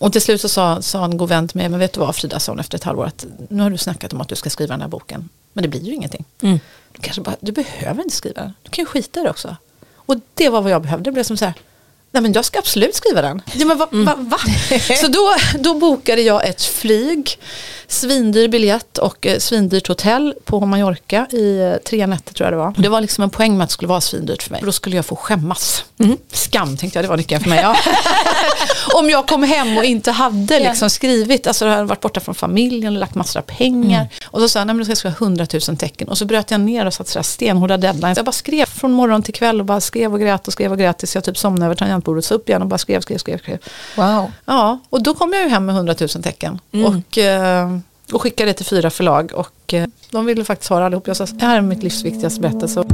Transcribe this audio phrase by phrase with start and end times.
[0.00, 2.16] Och till slut så sa, sa en god vän till mig, men vet du vad
[2.16, 4.50] Frida, sa hon efter ett halvår, att nu har du snackat om att du ska
[4.50, 5.28] skriva den här boken.
[5.52, 6.24] Men det blir ju ingenting.
[6.42, 6.60] Mm.
[6.92, 9.56] Du, kanske bara, du behöver inte skriva den, du kan ju skita i det också.
[9.96, 11.54] Och det var vad jag behövde, det blev som så här,
[12.10, 13.42] nej men jag ska absolut skriva den.
[13.54, 14.38] Ja, men va, va, va?
[15.00, 17.38] Så då, då bokade jag ett flyg,
[17.86, 22.58] svindyr biljett och eh, svindyrt hotell på Mallorca i eh, tre nätter tror jag det
[22.58, 22.74] var.
[22.78, 24.60] Det var liksom en poäng med att det skulle vara svindyrt för mig.
[24.64, 25.84] Då skulle jag få skämmas.
[26.32, 27.60] Skam tänkte jag, det var nyckeln för mig.
[27.60, 27.76] Ja.
[28.94, 32.34] Om jag kom hem och inte hade liksom skrivit, alltså jag hade varit borta från
[32.34, 34.08] familjen och lagt massor av pengar.
[34.24, 36.08] Och så sa jag, nej men då ska jag skriva 100 000 tecken.
[36.08, 38.16] Och så bröt jag ner och satte sådär stenhårda deadlines.
[38.16, 40.78] Jag bara skrev från morgon till kväll och bara skrev och grät och skrev och
[40.78, 42.24] grät tills jag typ somnade över tangentbordet.
[42.24, 43.38] Så upp igen och bara skrev, skrev, skrev.
[43.38, 43.58] skrev.
[43.96, 44.32] Wow.
[44.44, 46.58] Ja, och då kom jag ju hem med 100 000 tecken.
[46.86, 47.76] Och, eh,
[48.12, 49.32] och skickade det till fyra förlag.
[49.34, 51.06] Och eh, de ville faktiskt ha det allihop.
[51.06, 52.84] Jag sa, det här är mitt livs viktigaste berättelse.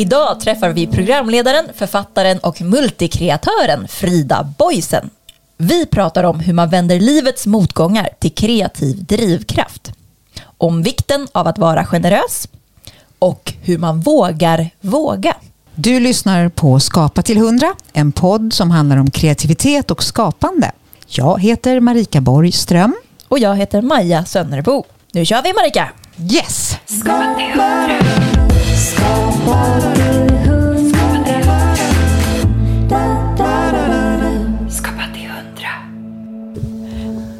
[0.00, 5.10] Idag träffar vi programledaren, författaren och multikreatören Frida Boysen.
[5.56, 9.92] Vi pratar om hur man vänder livets motgångar till kreativ drivkraft.
[10.58, 12.48] Om vikten av att vara generös
[13.18, 15.36] och hur man vågar våga.
[15.74, 20.72] Du lyssnar på Skapa till 100, en podd som handlar om kreativitet och skapande.
[21.06, 22.94] Jag heter Marika Borgström.
[23.28, 24.84] Och jag heter Maja Sönnerbo.
[25.12, 25.90] Nu kör vi Marika!
[26.32, 26.76] Yes!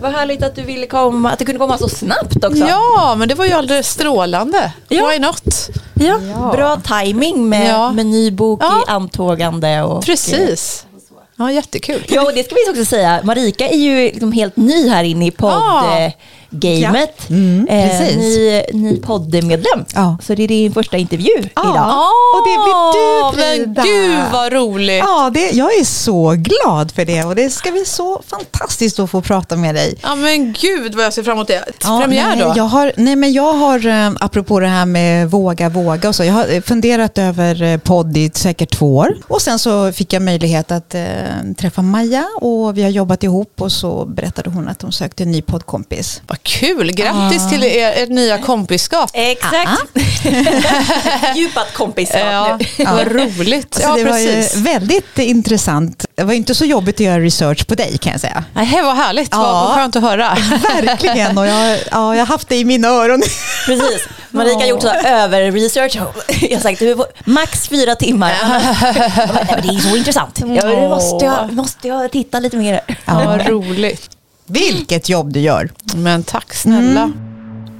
[0.00, 2.58] Vad härligt att du ville komma, att det kunde komma så snabbt också.
[2.68, 4.72] Ja, men det var ju alldeles strålande.
[4.88, 5.08] Ja.
[5.08, 5.68] Why not?
[5.94, 6.18] Ja,
[6.52, 7.92] Bra timing med, Ja.
[7.92, 8.82] med ny bok Ja.
[8.86, 9.82] i antågande.
[9.82, 10.86] Och, Precis.
[11.36, 12.04] Ja, jättekul.
[12.08, 13.20] Ja, och det ska vi också säga.
[13.24, 16.12] Marika är ju liksom helt ny här inne i Ja.
[16.50, 17.28] Poddgamet.
[17.30, 19.84] Mm, Eh, ny, ny poddmedlem.
[19.94, 20.16] Ja.
[20.22, 21.50] Så det är din första intervju idag.
[21.54, 23.82] Ja, och det blir du Men Frida.
[23.82, 24.98] gud vad roligt.
[24.98, 29.10] Ja, det, jag är så glad för det och det ska bli så fantastiskt att
[29.10, 29.98] få prata med dig.
[30.02, 31.64] Ja men gud vad jag ser fram emot det.
[31.84, 32.52] Ja, Premiär nej, då?
[32.56, 36.24] Jag har, nej, men jag har, eh, apropå det här med våga, våga och så,
[36.24, 39.16] jag har eh, funderat över eh, podd i säkert två år.
[39.28, 41.02] Och sen så fick jag möjlighet att eh,
[41.58, 45.30] träffa Maja och vi har jobbat ihop och så berättade hon att hon sökte en
[45.30, 46.22] ny poddkompis.
[46.26, 49.10] Vad kul, grattis till er, ert nya kompisskap.
[49.12, 49.82] Exakt.
[51.36, 52.84] Djupat kompisskap Ja, nu.
[52.84, 53.74] vad roligt.
[53.74, 54.56] Så Ja, det var ju precis.
[54.56, 56.04] väldigt intressant.
[56.14, 58.44] Det var inte så jobbigt att göra research på dig kan jag säga.
[58.54, 59.38] Nej, vad härligt, Ja.
[59.42, 60.36] vad, vad skönt att höra.
[60.82, 63.22] Verkligen, och jag, ja, jag har haft det i mina öron.
[63.66, 64.08] Precis.
[64.30, 65.96] Marika har gjort så här över-research.
[66.40, 68.32] Jag har sagt du max fyra timmar.
[69.50, 70.38] Men det är så intressant.
[70.40, 72.80] Jag, nu måste, jag, måste jag titta lite mer.
[73.04, 74.10] Ja, vad roligt.
[74.50, 75.70] Vilket jobb du gör.
[75.96, 77.12] Men tack snälla.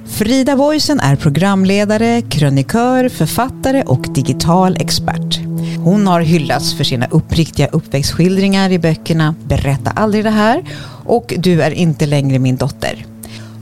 [0.07, 5.39] Frida Boysen är programledare, krönikör, författare och digital expert.
[5.83, 10.63] Hon har hyllats för sina uppriktiga uppväxtskildringar i böckerna Berätta aldrig det här
[11.05, 13.05] och Du är inte längre min dotter.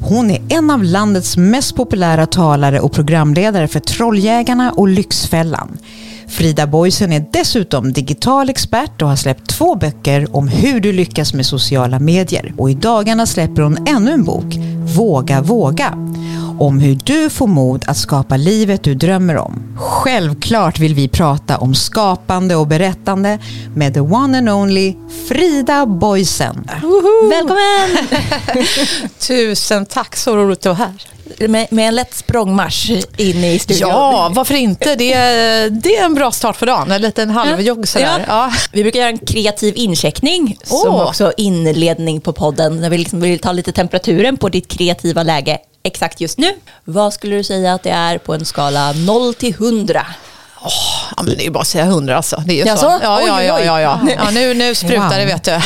[0.01, 5.77] Hon är en av landets mest populära talare och programledare för Trolljägarna och Lyxfällan.
[6.29, 11.33] Frida Boysen är dessutom digital expert och har släppt två böcker om hur du lyckas
[11.33, 12.53] med sociala medier.
[12.57, 14.55] Och i dagarna släpper hon ännu en bok,
[14.95, 15.93] Våga våga
[16.59, 19.77] om hur du får mod att skapa livet du drömmer om.
[19.77, 23.39] Självklart vill vi prata om skapande och berättande
[23.75, 24.95] med the one and only
[25.27, 26.69] Frida Boysen.
[27.29, 28.07] Välkommen!
[29.19, 31.47] Tusen tack, så roligt att vara här.
[31.47, 33.89] Med, med en lätt språngmarsch in i studion.
[33.89, 34.95] Ja, varför inte?
[34.95, 38.25] Det är, det är en bra start på dagen, en liten halvjogg sådär.
[38.27, 38.51] Ja.
[38.71, 41.07] Vi brukar göra en kreativ incheckning som Åh.
[41.07, 42.81] också inledning på podden.
[42.81, 46.55] När vi liksom vill ta lite temperaturen på ditt kreativa läge exakt just nu.
[46.83, 50.05] Vad skulle du säga att det är på en skala 0 till 100?
[51.17, 52.43] Ja, men det är ju bara att säga hundra alltså.
[52.45, 52.81] Det är ju Jaså?
[52.81, 52.99] så.
[53.01, 53.99] Ja, Oj, ja, ja, ja, ja.
[54.17, 55.17] ja nu, nu sprutar Wow.
[55.17, 55.51] det vet du.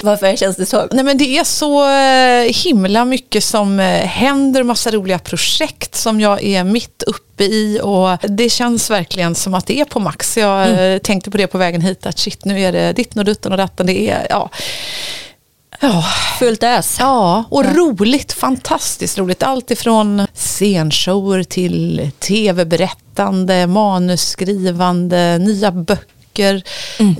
[0.00, 0.88] Varför känns det så?
[0.92, 6.20] Nej men det är så eh, himla mycket som eh, händer, massa roliga projekt som
[6.20, 10.36] jag är mitt uppe i och det känns verkligen som att det är på max.
[10.36, 13.24] Jag eh, tänkte på det på vägen hit att shit nu är det ditten och
[13.24, 13.86] dutten och datten.
[13.86, 14.50] Det är, ja.
[15.80, 16.04] Ja,
[16.38, 16.96] Fullt ös.
[17.00, 19.42] Ja, och roligt, fantastiskt roligt.
[19.42, 26.62] Allt ifrån scenshower till tv-berättande, manusskrivande, nya böcker böcker,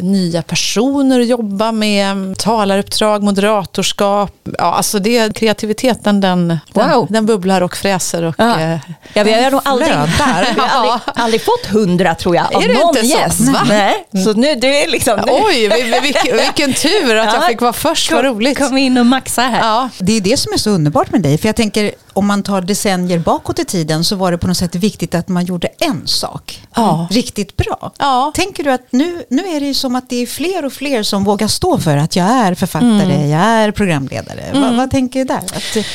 [0.02, 4.32] nya personer att jobba med, talaruppdrag, moderatorskap.
[4.58, 6.86] Ja, alltså det, kreativiteten den, Wow.
[6.88, 8.22] den, den bubblar och fräser.
[8.22, 8.60] Och, Ja.
[8.60, 8.78] eh,
[9.14, 9.88] Ja, vi har nog aldrig,
[10.54, 13.18] vi har aldrig, aldrig fått hundra tror jag, av Är det någon inte så?
[13.18, 13.40] gäst.
[13.40, 13.60] Va?
[13.68, 15.20] Nej, så nu, du är liksom...
[15.26, 17.46] Nu, Oj, vi- vi- vilken, vilken tur att jag Ja.
[17.48, 18.58] fick vara först, vad roligt.
[18.58, 19.58] Kom in och maxa här.
[19.60, 21.38] Ja, Det är det som är så underbart med dig.
[21.38, 24.56] För jag tänker, om man tar decennier bakåt i tiden så var det på något
[24.56, 27.08] sätt viktigt att man gjorde en sak Ja.
[27.10, 27.92] riktigt bra.
[27.98, 28.32] Ja.
[28.34, 31.02] Tänker du att nu, nu är det ju som att det är fler och fler
[31.02, 34.50] som vågar stå för att jag är författare, jag är programledare.
[34.54, 35.36] Vad, vad tänker du där?
[35.36, 35.86] Att,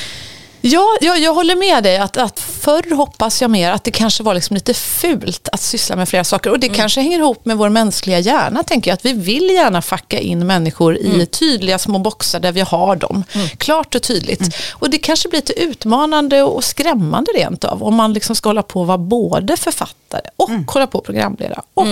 [0.62, 1.98] Ja, jag, jag håller med dig.
[1.98, 5.96] Att, att förr hoppas jag mer att det kanske var liksom lite fult att syssla
[5.96, 6.50] med flera saker.
[6.52, 8.96] Och det kanske hänger ihop med vår mänskliga hjärna, tänker jag.
[8.96, 13.24] Att vi vill gärna facka in människor i tydliga små boxar där vi har dem.
[13.58, 14.56] Klart och tydligt.
[14.72, 17.84] Och det kanske blir lite utmanande och skrämmande rent av.
[17.84, 21.62] Om man liksom ska hålla på att vara både författare och hålla på och programledare.
[21.74, 21.88] Och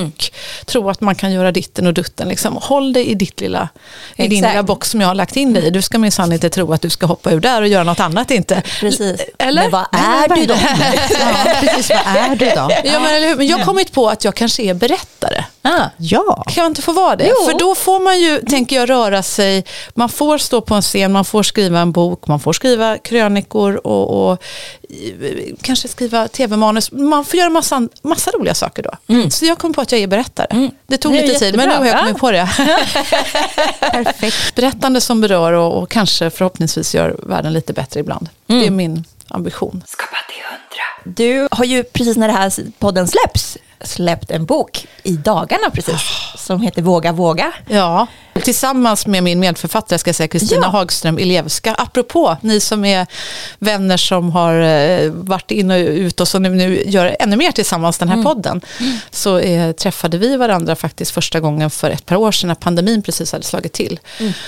[0.65, 2.29] tro att man kan göra ditten och dutten.
[2.29, 2.57] Liksom.
[2.61, 3.69] Håll dig i, ditt lilla,
[4.15, 5.69] i din lilla box som jag har lagt in dig i.
[5.69, 8.31] Du ska minsann inte tro att du ska hoppa ur där och göra något annat
[8.31, 8.56] inte.
[8.79, 9.21] Precis.
[9.37, 9.61] Eller?
[9.61, 10.55] Men vad är du då?
[11.19, 12.69] ja, precis, vad är du då?
[12.83, 13.35] Ja, men, eller hur?
[13.35, 15.43] men jag har kommit på att jag kanske är berättare.
[15.61, 15.89] Ah.
[15.97, 17.27] Ja, Kan jag inte få vara det?
[17.27, 17.51] Jo.
[17.51, 19.65] För då får man ju, tänker jag, röra sig.
[19.93, 23.87] Man får stå på en scen, man får skriva en bok, man får skriva krönikor
[23.87, 24.43] och, och
[25.61, 26.91] kanske skriva tv-manus.
[26.91, 28.91] Man får göra massa, massa roliga saker då.
[29.29, 30.69] Så jag kom på att jag är berättare.
[30.87, 32.49] Det tog Det lite tid, men nu har jag kommit på det.
[33.79, 34.55] perfekt.
[34.55, 38.29] Berättande som berör och, och kanske förhoppningsvis gör världen lite bättre ibland.
[38.47, 39.83] Det är min ambition.
[41.03, 46.01] Du har ju precis när det här podden släpps släppt en bok i dagarna precis
[46.35, 47.53] som heter Våga våga.
[47.67, 48.07] Ja,
[48.47, 50.69] tillsammans med min medförfattare ska jag säga Kristina Ja.
[50.69, 51.73] Hagström Ilevska.
[51.73, 53.07] Apropå ni som är
[53.59, 57.97] vänner som har eh, varit in och ut och som nu, gör ännu mer tillsammans
[57.97, 58.61] den här podden.
[59.11, 63.01] Så eh, träffade vi varandra faktiskt första gången för ett par år sedan när pandemin
[63.01, 63.99] precis hade slagit till.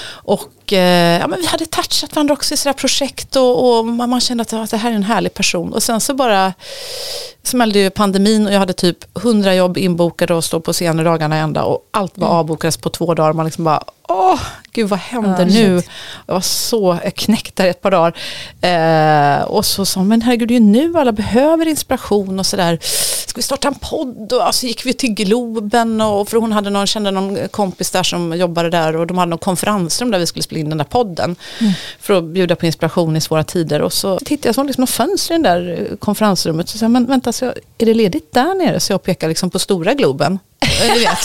[0.09, 4.21] Och eh, ja, men vi hade touchat varandra också i sådana projekt och, och man,
[4.21, 5.73] kände att ja, det här är en härlig person.
[5.73, 6.53] Och sen så bara
[7.43, 11.35] smällde ju pandemin och jag hade typ 100 jobb inbokade och stod på scenen dagarna
[11.35, 13.33] ända och allt var avbokades på två dagar.
[13.33, 14.39] Man liksom bara, åh,
[14.71, 15.81] gud vad händer Ah, nu?
[16.25, 18.13] Jag var så knäckt där ett par dagar.
[18.61, 22.79] Eh, och så sa men herregud, det är ju nu alla behöver inspiration och sådär.
[23.27, 24.33] Ska vi starta en podd?
[24.33, 28.03] Och så gick vi till Globen och för hon hade någon, kände någon kompis där
[28.03, 30.85] som jobbade där och de hade någon konferensrum där vi skulle spela in den där
[30.85, 31.35] podden.
[31.99, 33.81] För att bjuda på inspiration i svåra tider.
[33.81, 36.69] Och så tittade jag, så liksom någon fönster i det där konferensrummet.
[36.69, 37.45] Så sa jag, men vänta, så
[37.77, 38.79] är det ledigt där nere?
[38.79, 40.39] Så jag pekar liksom på stora Globen.
[40.81, 41.19] Du vet.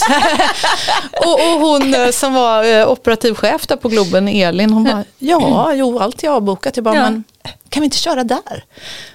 [1.25, 5.03] och, och hon eh, som var eh, operativ chef där på Globen, Elin, hon bara,
[5.17, 6.77] ja, jo, allt är avbokat.
[6.77, 7.03] Jag bara, Ja.
[7.03, 7.23] men
[7.69, 8.63] kan vi inte köra där?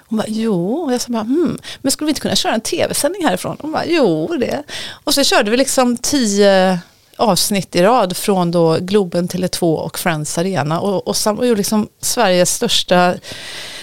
[0.08, 0.72] Hon bara, jo.
[0.74, 3.56] Och jag sa bara, hmm, men skulle vi inte kunna köra en tv-sändning härifrån?
[3.60, 4.62] Hon bara, jo, det.
[5.04, 6.78] Och så körde vi liksom tio
[7.20, 11.88] avsnitt i rad från då Globen, Tele2 och Friends Arena och, och, sam, och liksom
[12.00, 13.14] Sveriges största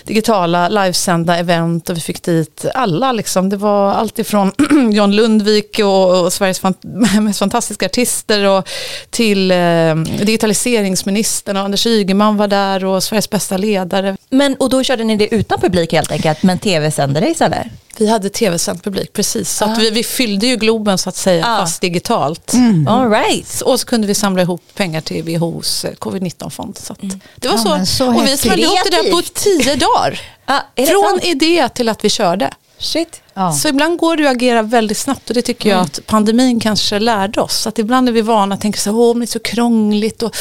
[0.04, 3.50] digitala livesända event och vi fick dit alla liksom.
[3.50, 4.51] Det var allt ifrån
[4.92, 6.74] John Lundvik och, och Sveriges fan,
[7.22, 8.69] mest fantastiska artister och
[9.10, 14.18] till eh, digitaliseringsministern och Anders Ygeman var där och Sveriges bästa ledare.
[14.30, 17.68] Men, och då körde ni det utan publik helt enkelt, men tv-sände det istället?
[17.99, 19.51] Vi hade tv-sänd publik, precis.
[19.57, 19.75] Så Ah.
[19.79, 21.57] vi, vi fyllde ju Globen så att säga, Ah.
[21.57, 22.53] fast digitalt.
[22.88, 23.61] All right.
[23.61, 26.77] Och så kunde vi samla ihop pengar till WHOs eh, covid-19-fond.
[26.77, 26.99] Så att
[27.35, 27.85] det var Ja, så.
[27.85, 30.19] så och vi smällde ihop det där på tio dagar.
[30.49, 32.51] Ah, Från idé till att vi körde.
[32.79, 33.21] Shit.
[33.33, 33.51] Ja.
[33.53, 36.99] Så ibland går det att agera väldigt snabbt och det tycker jag att pandemin kanske
[36.99, 37.68] lärde oss.
[37.68, 40.23] Att ibland är vi vana att tänka så här, åh men det är så krångligt
[40.23, 40.35] och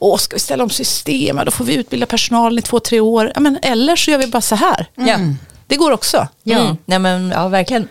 [0.00, 3.00] åh, ska vi ställa om system, Ja, då får vi utbilda personal i två, tre
[3.00, 3.32] år.
[3.34, 4.86] Ja, men, eller så gör vi bara så här.
[4.94, 5.18] Ja.
[5.66, 6.28] Det går också.
[6.42, 6.58] Ja.
[6.58, 6.76] Mm.
[6.86, 7.88] Nej, men, ja, verkligen.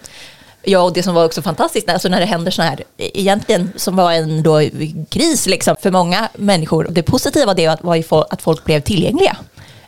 [0.63, 3.95] Ja, och det som var också fantastiskt, alltså när det händer så här, egentligen som
[3.95, 4.61] var en då
[5.09, 6.87] kris liksom, för många människor.
[6.89, 9.37] Det positiva det var ju att folk blev tillgängliga.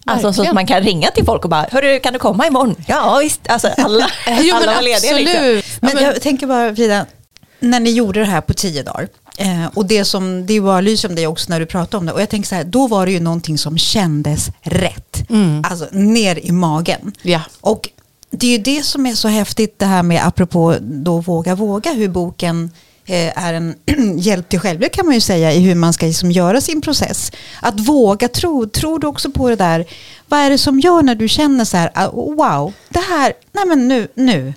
[0.08, 2.76] Alltså så att man kan ringa till folk och bara, hörru kan du komma imorgon?
[2.88, 4.10] Ja visst, alltså alla,
[4.42, 5.14] Jo, alla men var lediga.
[5.14, 5.36] Liksom.
[5.36, 5.66] absolut.
[5.82, 7.06] Men, Ja, men- jag tänker bara Frida,
[7.70, 9.08] när ni gjorde det här på tio dagar,
[9.38, 12.12] eh, och det som, det var lys om dig också när du pratade om det,
[12.12, 15.24] och jag tänker så här, då var det ju någonting som kändes rätt.
[15.64, 17.12] Alltså ner i magen.
[17.22, 17.42] Ja.
[17.62, 17.90] Och
[18.30, 21.94] det är ju det som är så häftigt det här med, apropå då Våga våga,
[21.94, 22.72] hur boken
[23.06, 23.76] eh, är en
[24.18, 27.32] hjälp till självhjälp kan man ju säga i hur man ska liksom göra sin process.
[27.62, 29.86] Att våga tro, tror du också på det där,
[30.28, 33.66] vad är det som gör när du känner så här, ah, wow, det här, nej
[33.66, 34.54] men nu, nu.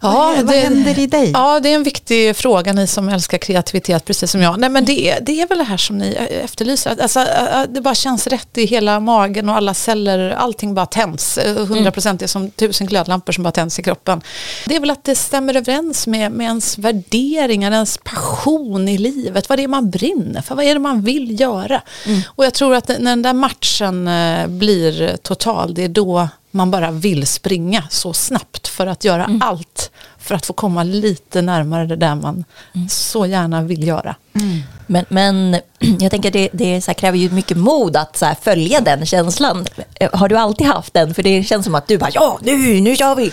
[0.00, 1.30] Ja, vad, vad händer i dig?
[1.30, 4.60] Ja, det är en viktig fråga ni som älskar kreativitet precis som jag.
[4.60, 6.12] Nej, men det, är, det är väl det här som ni
[6.44, 6.96] efterlyser.
[7.02, 7.26] Alltså,
[7.68, 11.38] det bara känns rätt i hela magen och alla celler, allting bara tänds.
[11.38, 12.18] 100% mm.
[12.22, 14.20] är som tusen glödlampor som bara tänds i kroppen.
[14.66, 19.48] Det är väl att det stämmer överens med, med ens värderingar, ens passion i livet.
[19.48, 21.82] Vad det är man brinner för, vad är det man vill göra.
[22.06, 22.20] Mm.
[22.28, 26.70] Och jag tror att när den där matchen eh, blir total, det är då man
[26.70, 29.42] bara vill springa så snabbt för att göra mm.
[29.42, 32.88] allt för att få komma lite närmare det där man mm.
[32.88, 34.16] så gärna vill göra.
[34.34, 34.62] Mm.
[34.86, 35.60] Men, men
[36.00, 39.66] jag tänker att det, det så kräver ju mycket mod att så följa den känslan.
[40.12, 41.14] Har du alltid haft den?
[41.14, 43.32] För det känns som att du bara, ja nu, nu kör vi.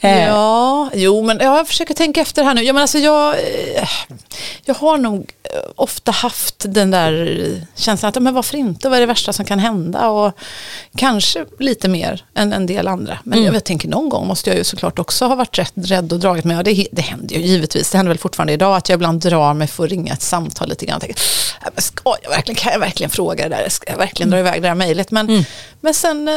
[0.00, 0.26] Eh.
[0.26, 2.62] Ja, jo men jag försöker tänka efter här nu.
[2.62, 3.88] Ja, men alltså jag, eh,
[4.64, 5.39] jag har nog eh,
[5.76, 9.58] ofta haft den där känslan att, men varför inte, vad är det värsta som kan
[9.58, 10.08] hända?
[10.08, 10.32] Och
[10.96, 13.18] kanske lite mer än en del andra.
[13.24, 13.54] Men mm.
[13.54, 16.44] jag tänker någon gång måste jag ju såklart också ha varit rätt rädd och dragit
[16.44, 16.56] mig.
[16.56, 19.54] Och det, det händer ju givetvis, det händer väl fortfarande idag att jag ibland drar
[19.54, 21.00] mig för att ringa ett samtal lite grann.
[21.00, 21.20] Tänker,
[21.76, 23.68] ska jag verkligen, kan jag verkligen fråga det där?
[23.68, 24.44] Ska jag verkligen mm.
[24.44, 25.10] dra iväg det där mejlet?
[25.10, 25.44] Men, mm.
[25.80, 26.34] men sen, eh,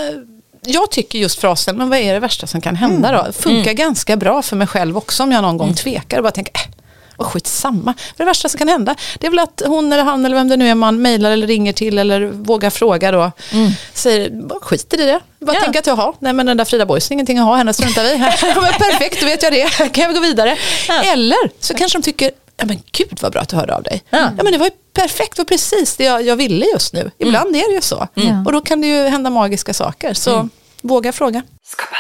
[0.66, 3.20] jag tycker just frasen, men vad är det värsta som kan hända då?
[3.20, 3.34] Mm.
[3.34, 3.76] Funkar mm.
[3.76, 5.76] ganska bra för mig själv också om jag någon gång mm.
[5.76, 6.83] tvekar och bara tänker, äh,
[7.18, 7.94] och skitsamma.
[8.18, 10.58] Det värsta som kan hända det är väl att hon eller han eller vem det
[10.58, 13.32] nu är man mejlar eller ringer till eller vågar fråga då.
[13.52, 13.72] Mm.
[13.94, 15.20] Säger, bara skiter i det.
[15.40, 15.62] Bara ja.
[15.62, 18.20] tänker att jaha, nej men den där Frida Boys, ingenting att ha, henne struntar vi
[18.80, 20.58] Perfekt, då vet jag det, kan jag gå vidare.
[20.88, 21.04] Ja.
[21.04, 24.04] Eller så kanske de tycker, ja men gud vad bra att du hörde av dig.
[24.10, 24.18] Ja.
[24.38, 27.12] ja men det var ju perfekt, och precis det jag, jag ville just nu.
[27.18, 27.62] Ibland mm.
[27.62, 28.08] är det ju så.
[28.16, 28.46] Mm.
[28.46, 30.14] Och då kan det ju hända magiska saker.
[30.14, 30.50] Så mm.
[30.82, 31.42] våga fråga.
[31.66, 31.93] Skapa.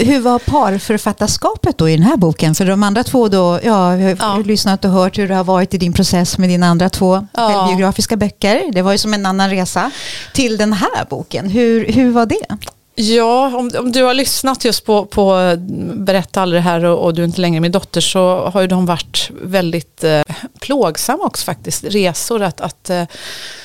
[0.00, 2.54] Hur var parförfattarskapet då i den här boken?
[2.54, 4.42] För de andra två då, ja, jag har ja.
[4.44, 7.48] lyssnat och hört hur det har varit i din process med dina andra två ja.
[7.48, 8.72] självbiografiska böcker.
[8.72, 9.90] Det var ju som en annan resa
[10.34, 11.50] till den här boken.
[11.50, 12.56] Hur, hur var det?
[13.00, 15.56] Ja, om, om du har lyssnat just på, på
[15.94, 18.86] Berätta aldrig här och, och, du är inte längre min dotter så har ju de
[18.86, 20.22] varit väldigt eh,
[20.60, 21.84] plågsamma också faktiskt.
[21.84, 23.04] Resor att, att eh,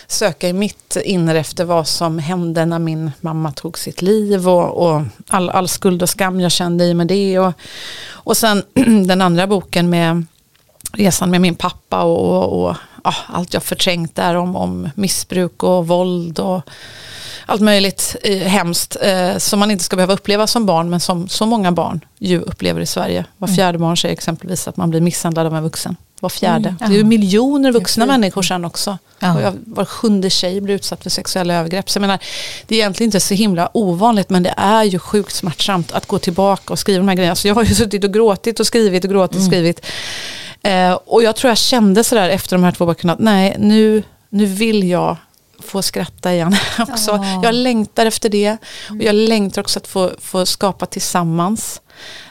[0.08, 4.88] söka i mitt inre efter vad som hände när min mamma tog sitt liv och,
[4.88, 7.40] och all, all skuld och skam jag kände i med det.
[7.40, 7.54] Och,
[8.12, 8.64] och sen
[9.08, 10.26] den andra boken med
[10.94, 15.64] resan med min pappa och, och, och ja, allt jag förträngt där om, om missbruk
[15.64, 16.62] och våld och
[17.46, 21.28] allt möjligt eh, hemskt eh, som man inte ska behöva uppleva som barn men som
[21.28, 23.26] så många barn ju upplever i Sverige.
[23.38, 23.56] Var mm.
[23.56, 25.96] fjärde barn säger exempelvis att man blir misshandlad av en vuxen.
[26.20, 26.70] Var fjärde.
[26.70, 26.78] Mm.
[26.80, 28.98] Det är ju miljoner vuxna människor sen också.
[29.20, 29.36] Ja.
[29.36, 31.90] Och jag, var sjunde tjej blir utsatt för sexuella övergrepp.
[31.90, 32.20] Så jag menar,
[32.68, 36.20] det är egentligen inte så himla ovanligt men det är ju sjukt smärtsamt att gå
[36.20, 37.36] tillbaka och skriva de här grejerna.
[37.36, 39.52] Så jag har ju suttit och gråtit och skrivit och gråtit och mm.
[39.52, 39.86] skrivit.
[40.62, 44.04] Eh, och jag tror jag kände sådär efter de här två böckerna att nej nu,
[44.30, 45.18] nu vill jag
[45.66, 47.12] få skratta igen också.
[47.12, 47.40] Oh.
[47.44, 48.58] Jag längtar efter det
[48.90, 51.82] och jag längtar också att få, få skapa tillsammans.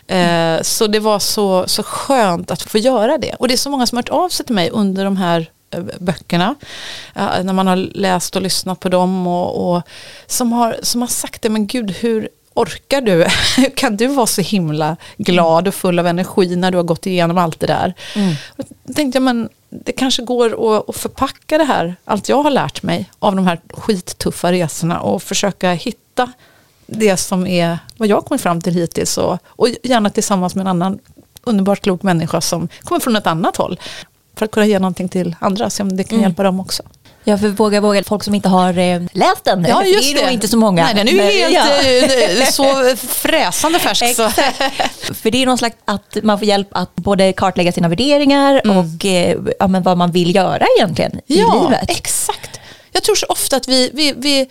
[0.06, 3.34] Eh, så det var så, så skönt att få göra det.
[3.34, 5.50] Och det är så många som har hört av sig till mig under de här
[5.70, 6.54] eh, böckerna.
[7.14, 9.82] När man har läst och lyssnat på dem och, och,
[10.26, 13.26] som, har, som har sagt det, men gud hur orkar du?
[13.76, 17.38] kan du vara så himla glad och full av energi när du har gått igenom
[17.38, 17.94] allt det där?
[18.14, 18.34] Mm.
[18.84, 22.50] Då tänkte jag, men det kanske går att, att förpacka det här, allt jag har
[22.50, 26.32] lärt mig av de här skittuffa resorna och försöka hitta
[26.86, 30.66] det som är vad jag kommit fram till hittills och, och gärna tillsammans med en
[30.66, 30.98] annan
[31.42, 33.80] underbart klok människa som kommer från ett annat håll
[34.36, 36.28] för att kunna ge någonting till andra, så om det kan mm.
[36.28, 36.82] hjälpa dem också.
[37.24, 39.66] Ja, för Våga Våga, folk som inte har eh, läst den.
[39.68, 40.22] Ja, just det är det.
[40.22, 40.84] nog inte så många.
[40.84, 42.42] Nej, den är ju helt ja.
[42.42, 44.16] Eh, så fräsande färsk.
[44.16, 44.30] Så.
[45.14, 48.76] för det är någon slags att man får hjälp att både kartlägga sina värderingar mm.
[48.76, 51.90] och eh, ja, men vad man vill göra egentligen i ja, livet.
[51.90, 52.53] exakt.
[52.96, 54.48] Jag tror så ofta att vi, vi, vi,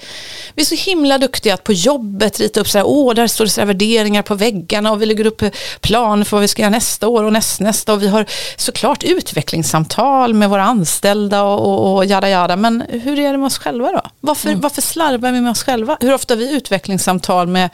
[0.55, 3.45] vi är så himla duktiga att på jobbet rita upp så här, åh, där står
[3.45, 5.43] det så här värderingar på väggarna och vi lägger upp
[5.81, 8.25] plan för vad vi ska göra nästa år och näst, nästa och vi har
[8.57, 13.47] såklart utvecklingssamtal med våra anställda och, och, och jada jada, men hur är det med
[13.47, 14.01] oss själva då?
[14.19, 14.61] Varför, mm.
[14.61, 15.97] varför slarvar vi med oss själva?
[15.99, 17.69] Hur ofta har vi utvecklingssamtal med,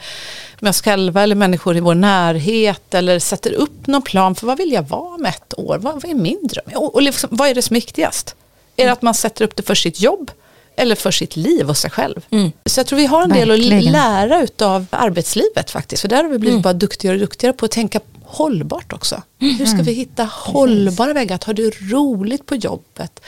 [0.60, 4.58] med oss själva eller människor i vår närhet eller sätter upp någon plan för vad
[4.58, 5.78] vill jag vara om ett år?
[5.78, 6.64] Vad, vad är min dröm?
[6.74, 8.34] Och, och liksom, vad är det som är viktigast?
[8.76, 10.30] Är det att man sätter upp det för sitt jobb?
[10.76, 12.26] Eller för sitt liv och sig själv.
[12.30, 12.52] Mm.
[12.66, 16.00] Så jag tror vi har en del att lära av arbetslivet faktiskt.
[16.02, 16.62] För där har vi blivit mm.
[16.62, 19.22] bara duktigare och duktigare på att tänka hållbart också.
[19.38, 23.20] Hur ska vi hitta hållbara vägar att ha det roligt på jobbet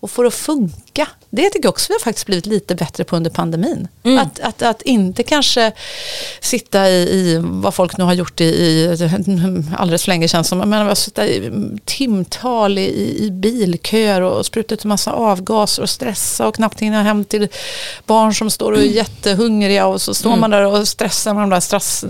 [0.00, 1.12] och få det att funka tänka.
[1.30, 3.88] Det tycker jag också vi har faktiskt blivit lite bättre på under pandemin.
[4.04, 4.18] Mm.
[4.18, 5.72] Att, att, att inte kanske
[6.40, 8.96] sitta i, i vad folk nu har gjort i, i
[9.76, 11.52] alldeles för länge känns som, men att sitta i
[11.84, 17.02] timtal i, i bilköer och spruta ut en massa avgaser och stressa och knappt hinna
[17.02, 17.48] hem till
[18.06, 21.50] barn som står och är jättehungriga och så står man där och stressar med de
[21.50, 22.04] där stress,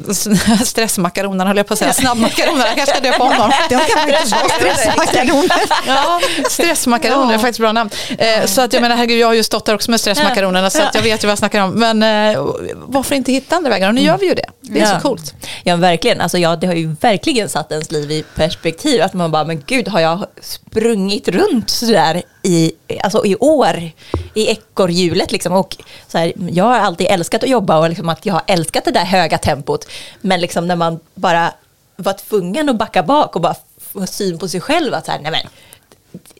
[0.68, 3.52] stressmakaronerna höll jag på att säga, snabbmakaronerna, jag kanske ska döpa om dem.
[3.68, 5.62] De kan stressmakaroner.
[5.86, 7.90] Ja, stressmakaroner är faktiskt bra namn.
[8.18, 10.82] Eh, så att jag menar, herregud, jag har ju stått där också med stressmakaronerna så
[10.82, 11.70] att jag vet ju vad jag snackar om.
[11.70, 12.40] Men eh,
[12.76, 13.88] varför inte hitta andra vägar?
[13.88, 14.46] Och nu gör vi ju det.
[14.60, 14.94] Det är Ja.
[15.00, 15.34] så coolt.
[15.64, 19.02] Ja verkligen, alltså, ja, det har ju verkligen satt ens liv i perspektiv.
[19.02, 23.90] Att man bara, men gud har jag sprungit runt sådär i, alltså, i år
[24.34, 25.52] i ekorrhjulet liksom.
[25.52, 25.76] Och
[26.08, 28.90] så här, jag har alltid älskat att jobba och liksom att jag har älskat det
[28.90, 29.88] där höga tempot.
[30.20, 31.52] Men liksom när man bara
[31.96, 33.54] var tvungen att backa bak och bara
[33.92, 35.40] få syn på sig själv att så här, nej men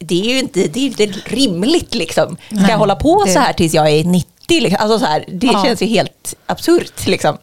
[0.00, 2.37] det är ju inte, det är inte rimligt liksom.
[2.62, 4.60] Ska jag hålla på det- så här tills jag är 90?
[4.60, 4.76] Liksom?
[4.80, 5.64] Alltså så här, det Ja.
[5.64, 7.06] känns ju helt absurt.
[7.06, 7.38] Liksom.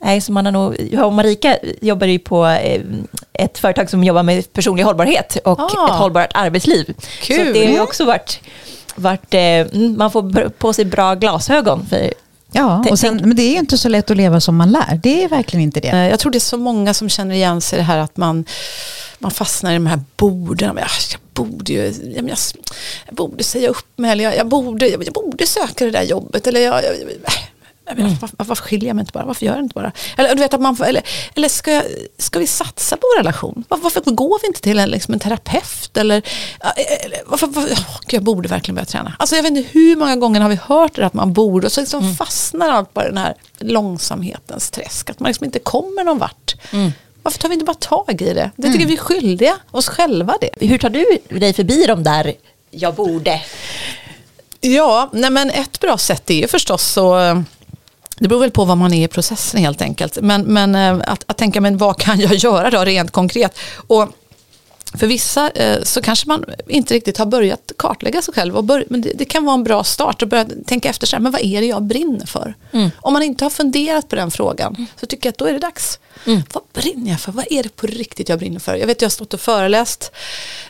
[0.00, 2.80] Nej, så man har nog, jag och Marika jobbar ju på eh,
[3.32, 5.86] ett företag som jobbar med personlig hållbarhet och Ah.
[5.86, 6.94] ett hållbart arbetsliv.
[7.22, 7.46] Kul.
[7.46, 8.40] Så det har ju också varit,
[8.94, 11.86] varit eh, mm, man får på sig bra glasögon.
[11.86, 12.12] För,
[12.52, 15.00] Ja, och sen, men det är ju inte så lätt att leva som man lär.
[15.02, 16.08] Det är verkligen inte det.
[16.10, 18.44] Jag tror det är så många som känner igen sig i det här att man,
[19.22, 20.76] man fastnar i de här borden.
[20.76, 21.78] Jag, jag, borde ju,
[22.16, 22.38] jag, jag,
[23.06, 26.46] jag borde säga upp mig eller jag, jag, borde, jag, borde söka det där jobbet.
[26.46, 26.82] Eller jag,
[27.96, 29.24] menar, varför, varför skiljer jag mig inte bara?
[29.24, 29.92] Varför gör jag inte bara?
[30.16, 31.02] Eller, du vet, att man, får- eller,
[31.34, 31.84] eller ska, jag,
[32.18, 33.64] ska vi satsa på vår relation?
[33.68, 35.96] Varför, varför går vi inte till en, liksom, en terapeut?
[35.96, 36.22] Eller,
[37.04, 37.84] eller varför, varför, Gud,
[38.18, 39.14] jag borde verkligen börja träna.
[39.18, 41.72] Alltså, jag vet inte hur många gånger har vi hört det att man borde och
[41.72, 45.10] så liksom fastnar allt i den här långsamhetens träsk.
[45.10, 46.54] Att man liksom inte kommer någon vart.
[47.22, 48.50] Varför tar vi inte bara tag i det?
[48.56, 50.66] Det tycker vi är skyldiga oss själva det.
[50.66, 52.34] hur tar du dig förbi de där
[52.70, 53.42] jag borde?
[54.60, 57.16] Ja, nej men ett bra sätt är ju förstås så
[58.20, 60.18] det beror väl på vad man är i processen helt enkelt.
[60.20, 63.58] Men, men eh, att, att tänka, men vad kan jag göra då rent konkret?
[63.74, 64.08] Och
[64.98, 68.64] för vissa eh, så kanske man inte riktigt har börjat kartlägga sig själv.
[68.64, 71.22] Bör, men det, det kan vara en bra start att börja tänka efter, så här,
[71.22, 72.54] men vad är det jag brinner för?
[72.96, 75.58] Om man inte har funderat på den frågan så tycker jag att då är det
[75.58, 75.98] dags.
[76.52, 77.32] Vad brinner jag för?
[77.32, 78.74] Vad är det på riktigt jag brinner för?
[78.74, 80.12] Jag vet jag har stått och föreläst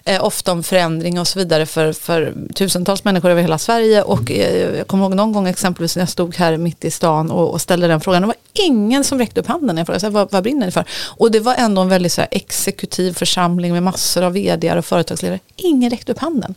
[0.05, 4.03] eh, ofta om förändring och så vidare för, för tusentals människor över hela Sverige.
[4.03, 7.31] Och eh, jag kommer ihåg någon gång exempelvis när jag stod här mitt i stan
[7.31, 8.23] och, och ställde den frågan.
[8.23, 10.67] Det var ingen som räckte upp handen när jag frågade så här, vad, vad brinner
[10.67, 10.85] ni för?
[11.17, 14.85] Och det var ändå en väldigt så här, exekutiv församling med massor av vd och
[14.85, 15.39] företagsledare.
[15.57, 16.55] Ingen räckte upp handen.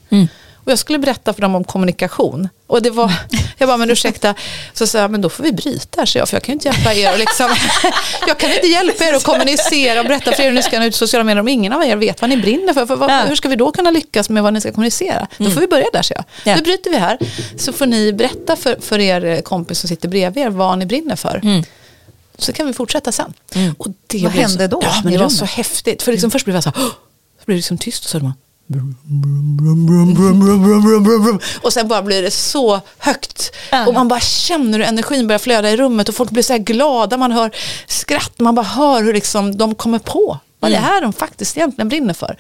[0.66, 2.50] Och jag skulle berätta för dem om kommunikation.
[2.68, 3.12] Och det var,
[3.58, 4.36] jag bara, men ursäkta,
[4.74, 6.68] så sa jag, men då får vi bryta så jag, för jag kan ju inte
[6.68, 7.14] hjälpa er.
[7.14, 7.50] Och liksom,
[8.28, 10.86] jag kan inte hjälpa er att kommunicera och berätta för er hur ni ska nå
[10.86, 12.86] ut sociala medier om ingen av er vet vad ni brinner för.
[12.86, 13.12] för vad.
[13.12, 15.28] Hur ska vi då kunna lyckas med vad ni ska kommunicera?
[15.38, 16.24] Då får vi börja där, så jag.
[16.44, 16.56] Ja.
[16.56, 17.18] Då bryter vi här,
[17.58, 21.16] så får ni berätta för, för er kompis som sitter bredvid er vad ni brinner
[21.16, 21.64] för.
[22.38, 23.34] Så kan vi fortsätta sen.
[23.78, 26.04] Och det Vad hände så, då Ja, men det var så häftigt.
[26.04, 26.84] För liksom först blev jag så här!
[27.44, 28.34] Så blev det liksom tyst och så man
[31.62, 33.52] och sen bara blir det så högt.
[33.88, 36.60] Och man bara känner hur energin börjar flöda i rummet och folk blir så här
[36.60, 37.18] glada.
[37.18, 37.52] Man hör
[37.88, 41.90] skratt, man bara hör hur liksom de kommer på vad det är de faktiskt egentligen
[41.90, 42.38] brinner för.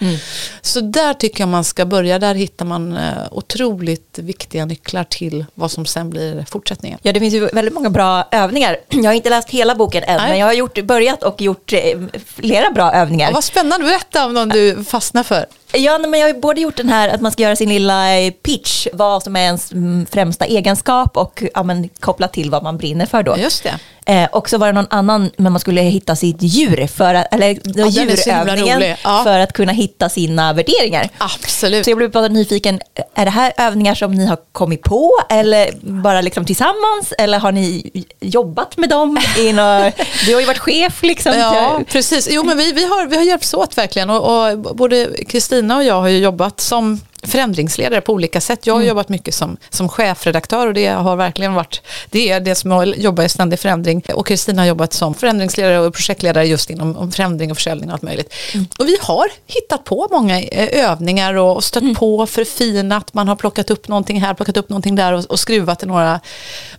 [0.61, 2.19] Så där tycker jag man ska börja.
[2.19, 6.99] Där hittar man eh, otroligt viktiga nycklar till vad som sen blir fortsättningen.
[7.01, 8.77] Ja, det finns ju väldigt många bra övningar.
[8.89, 10.29] Jag har inte läst hela boken än, Nej.
[10.29, 11.79] men jag har gjort, börjat och gjort eh,
[12.25, 13.27] flera bra övningar.
[13.27, 15.45] Ja, vad spännande, berätta om någon du fastnar för.
[15.73, 18.31] Ja, men jag har både gjort den här att man ska göra sin lilla eh,
[18.31, 22.77] pitch, vad som är ens mm, främsta egenskap och ja, men, kopplat till vad man
[22.77, 23.37] brinner för då.
[23.37, 23.79] Just det.
[24.05, 27.33] Eh, och så var det någon annan, men man skulle hitta sitt djur, för att,
[27.33, 28.97] eller himla djurövningen.
[29.03, 29.21] Ja.
[29.23, 31.09] för att kunna hitta sina värderingar.
[31.17, 31.85] Absolut.
[31.85, 32.79] Så jag blev bara nyfiken,
[33.15, 37.13] är det här övningar som ni har kommit på eller bara liksom tillsammans?
[37.17, 39.19] Eller har ni jobbat med dem?
[40.25, 41.33] Du har ju varit chef liksom.
[41.37, 42.27] Ja, precis.
[42.31, 44.09] Jo, men vi, vi, har, vi har hjälpts åt verkligen.
[44.09, 48.67] Och, och både Kristina och jag har ju jobbat som förändringsledare på olika sätt.
[48.67, 52.55] Jag har jobbat mycket som, som chefredaktör och det har verkligen varit det är det
[52.55, 54.03] som jag jobbar i ständig förändring.
[54.13, 57.93] Och Kristina har jobbat som förändringsledare och projektledare just inom om förändring och försäljning och
[57.93, 58.33] allt möjligt.
[58.79, 63.13] Och vi har hittat på många eh, övningar och, stött på, förfinat.
[63.13, 66.19] Man har plockat upp någonting här, plockat upp någonting där och, och skruvat i några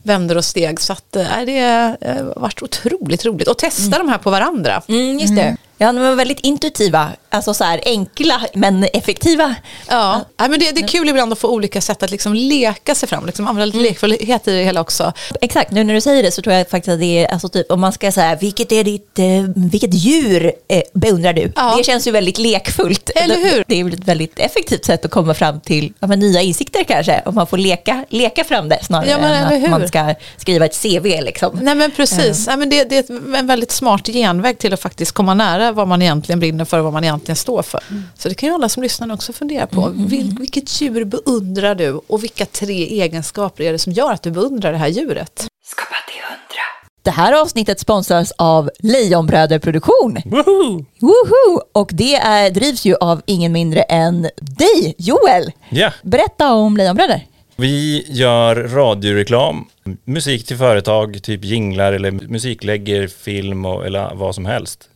[0.02, 0.80] vändor och steg.
[0.80, 3.48] Så att, eh, det har varit otroligt roligt.
[3.48, 4.82] Och testa de här på varandra.
[4.88, 5.56] Mm, just det.
[5.78, 9.54] Ja, de var väldigt intuitiva, alltså så här enkla men effektiva.
[9.88, 12.94] Ja, Nej, men det, det är kul ibland att få olika sätt att liksom leka
[12.94, 15.12] sig fram, liksom använda lite lekfullhet i det hela också.
[15.40, 17.70] Exakt, nu när du säger det så tror jag faktiskt att det är, alltså typ,
[17.70, 19.24] om man ska säga, vilket är ditt, eh,
[19.56, 21.52] vilket djur eh, beundrar du?
[21.56, 21.74] Ja.
[21.78, 23.10] Det känns ju väldigt lekfullt.
[23.14, 23.64] Eller hur?
[23.66, 27.34] Det, är ett väldigt effektivt sätt att komma fram till ja, nya insikter kanske, om
[27.34, 30.82] man får leka, leka fram det snarare Ja, men än att man ska skriva ett
[30.82, 31.58] CV liksom.
[31.62, 35.12] Nej men precis, Nej, men det, det är en väldigt smart genväg till att faktiskt
[35.12, 37.80] komma nära vad man egentligen brinner för och vad man egentligen står för.
[38.18, 39.92] Så det kan ju alla som lyssnar också fundera på.
[39.94, 44.30] Vil, vilket djur beundrar du och vilka tre egenskaper är det som gör att du
[44.30, 45.46] beundrar det här djuret?
[45.66, 46.62] Skapa till hundra.
[47.02, 50.18] Det här avsnittet sponsras av Lejonbröder Produktion.
[50.24, 50.84] Woho!
[51.00, 51.60] Woho!
[51.72, 55.52] Och det är, drivs ju av ingen mindre än dig, Joel.
[55.68, 57.26] Ja, Berätta om Lejonbröder.
[57.56, 59.64] vi gör radioreklam,
[60.04, 64.88] musik till företag, typ jinglar eller musiklägger, film och, eller vad som helst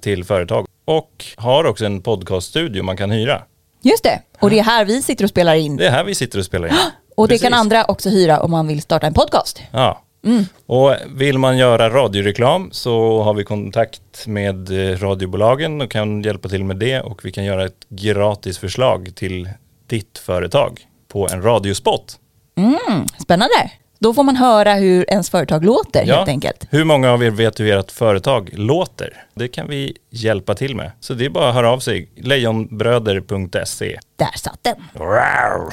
[0.00, 0.66] till företag.
[0.84, 3.42] Och har också en podcaststudio man kan hyra.
[3.82, 5.76] Just det, och det är här vi sitter och spelar in.
[5.76, 6.74] Det är här vi sitter och spelar in.
[7.16, 7.42] Och det Precis.
[7.48, 9.62] kan andra också hyra om man vill starta en podcast.
[9.70, 10.02] Ja.
[10.66, 16.48] Och vill man göra radioreklam så har vi kontakt med eh, radiobolagen och kan hjälpa
[16.48, 19.48] till med det och vi kan göra ett gratis förslag till
[19.86, 22.18] ditt företag på en radiospot.
[22.56, 23.70] Mm, spännande.
[23.98, 26.66] Då får man höra hur ens företag låter helt enkelt.
[26.70, 29.24] Hur många av er vet hur ert företag låter?
[29.34, 30.90] Det kan vi hjälpa till med.
[31.00, 32.08] Så det är bara att höra av sig.
[32.16, 34.76] Lejonbröder.se Där satt den.
[34.92, 35.70] Wow.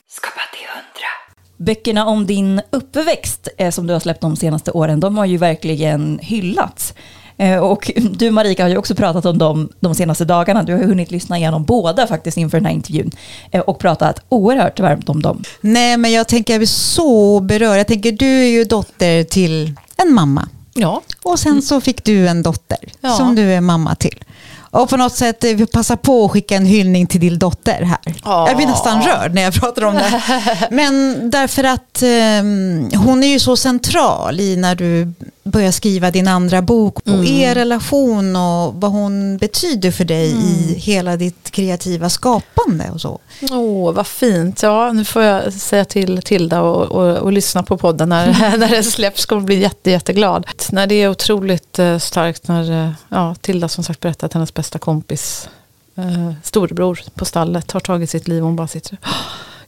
[1.58, 6.20] Böckerna om din uppväxt som du har släppt de senaste åren, de har ju verkligen
[6.22, 6.94] hyllats.
[7.42, 10.64] Eh, och du Marika har ju också pratat om dem de senaste dagarna.
[10.64, 13.12] Du har hunnit lyssna igenom båda faktiskt inför den här intervjun
[13.52, 15.44] eh, och pratat oerhört varmt om dem.
[15.62, 17.78] Nej, men jag tänker jag vill så beröra.
[17.78, 20.48] Jag tänker du är ju dotter till en mamma.
[20.74, 23.10] Ja, Och sen så fick du en dotter Ja.
[23.18, 24.24] som du är mamma till.
[24.60, 27.82] Och på något sätt eh, vi passar på att skicka en hyllning till din dotter
[27.84, 28.16] här.
[28.24, 28.48] Ja.
[28.48, 30.22] Jag blir nästan rörd när jag pratar om det.
[30.72, 36.28] Men därför att eh, hon är ju så central i när du börjar skriva din
[36.28, 42.10] andra bok och er relation och vad hon betyder för dig i hela ditt kreativa
[42.10, 43.20] skapande och så.
[43.52, 44.64] Åh, vad fint.
[44.64, 48.28] Ja, nu får jag säga till Tilda och, och, och lyssna på podden när,
[48.58, 49.26] när den släpps.
[49.26, 50.48] Kommer bli jätte, jätteglad.
[50.72, 54.54] När det är otroligt eh, starkt när eh, ja, Tilda som sagt berättar att hennes
[54.54, 55.50] bästa kompis
[55.96, 59.10] eh, storebror på stallet har tagit sitt liv och hon bara sitter "Åh,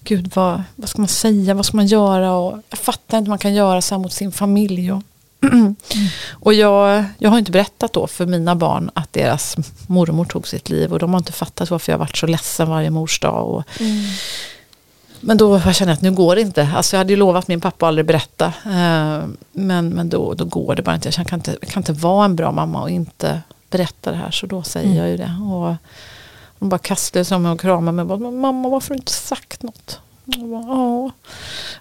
[0.05, 1.53] Gud, vad, vad ska man säga?
[1.53, 2.33] Vad ska man göra?
[2.33, 4.91] Och jag fattar inte hur man kan göra så här mot sin familj.
[4.91, 5.01] Och,
[6.31, 9.55] och jag, jag har inte berättat då för mina barn att deras
[9.87, 12.69] mormor tog sitt liv och de har inte fattat varför jag har varit så ledsen
[12.69, 13.47] varje mors dag.
[13.49, 13.63] Och,
[15.19, 16.69] Men då kände jag att nu går det inte.
[16.75, 18.45] Alltså jag hade ju lovat min pappa att aldrig berätta.
[18.65, 21.11] Eh, men men då, då går det bara inte.
[21.15, 21.57] Jag kan inte.
[21.61, 24.31] Jag kan inte vara en bra mamma och inte berätta det här.
[24.31, 25.35] Så då säger jag ju det.
[25.53, 25.75] Och
[26.59, 28.05] de bara kastade sig om mig och kramade mig.
[28.05, 29.99] Bara, "Men Mamma varför har du inte sagt något?
[30.25, 31.11] Jag.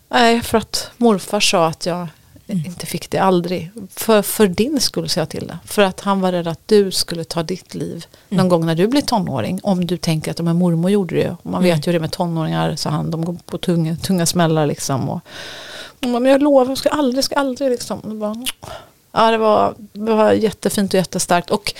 [0.09, 2.09] Nej för att morfar sa att jag
[2.47, 3.71] inte fick det aldrig.
[3.91, 5.59] För, för din skull sa jag till det.
[5.65, 8.89] För att han var rädd att du skulle ta ditt liv någon gång när du
[8.89, 9.61] blir tonåring.
[9.63, 11.31] Om du tänker att men mormor gjorde det.
[11.31, 12.77] Och man vet ju det med tonåringar.
[12.77, 15.09] Så han, de går på tunga, tunga smällar liksom.
[15.09, 15.21] Och,
[16.01, 17.99] men jag lovar, jag ska aldrig, ska aldrig liksom.
[17.99, 18.45] Och bara,
[19.13, 21.51] ja, det var, det var jättefint och jättestarkt.
[21.51, 21.75] Och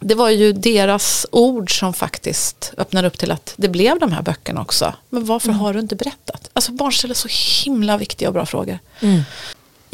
[0.00, 4.22] det var ju deras ord som faktiskt öppnade upp till att det blev de här
[4.22, 4.94] böckerna också.
[5.10, 6.50] Men varför har du inte berättat?
[6.52, 7.28] Alltså barn ställer så
[7.64, 8.78] himla viktiga och bra frågor.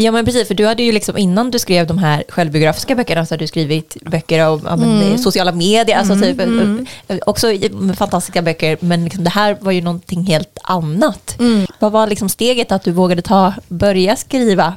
[0.03, 3.27] Ja men precis, för du hade ju liksom innan du skrev de här självbiografiska böckerna
[3.27, 5.13] så hade du skrivit böcker om ja, Mm.
[5.13, 6.41] eh, sociala medier, alltså typ,
[7.09, 11.37] eh, också eh, fantastiska böcker, men liksom, det här var ju någonting helt annat.
[11.41, 11.67] Mm.
[11.79, 14.75] Vad var liksom steget att du vågade ta, börja skriva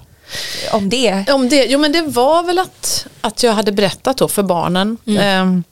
[0.72, 1.26] om det?
[1.32, 4.98] Om det, jo men det var väl att, att jag hade berättat då för barnen.
[5.20, 5.64] Ehm,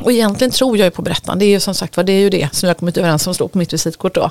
[0.00, 1.44] och egentligen tror jag ju på berättande.
[1.44, 3.34] Det är ju som sagt vad det är ju det som jag kommit överens om
[3.34, 4.30] står på mitt visitkort då.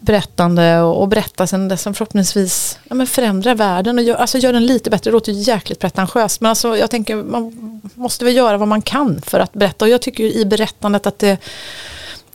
[0.00, 4.66] Berättande och, och berättelsen som förhoppningsvis ja, men förändrar världen och gör, alltså gör den
[4.66, 5.10] lite bättre.
[5.10, 8.82] Det låter ju jäkligt pretentiöst men alltså jag tänker man måste väl göra vad man
[8.82, 9.84] kan för att berätta.
[9.84, 11.38] Och jag tycker ju i berättandet att det,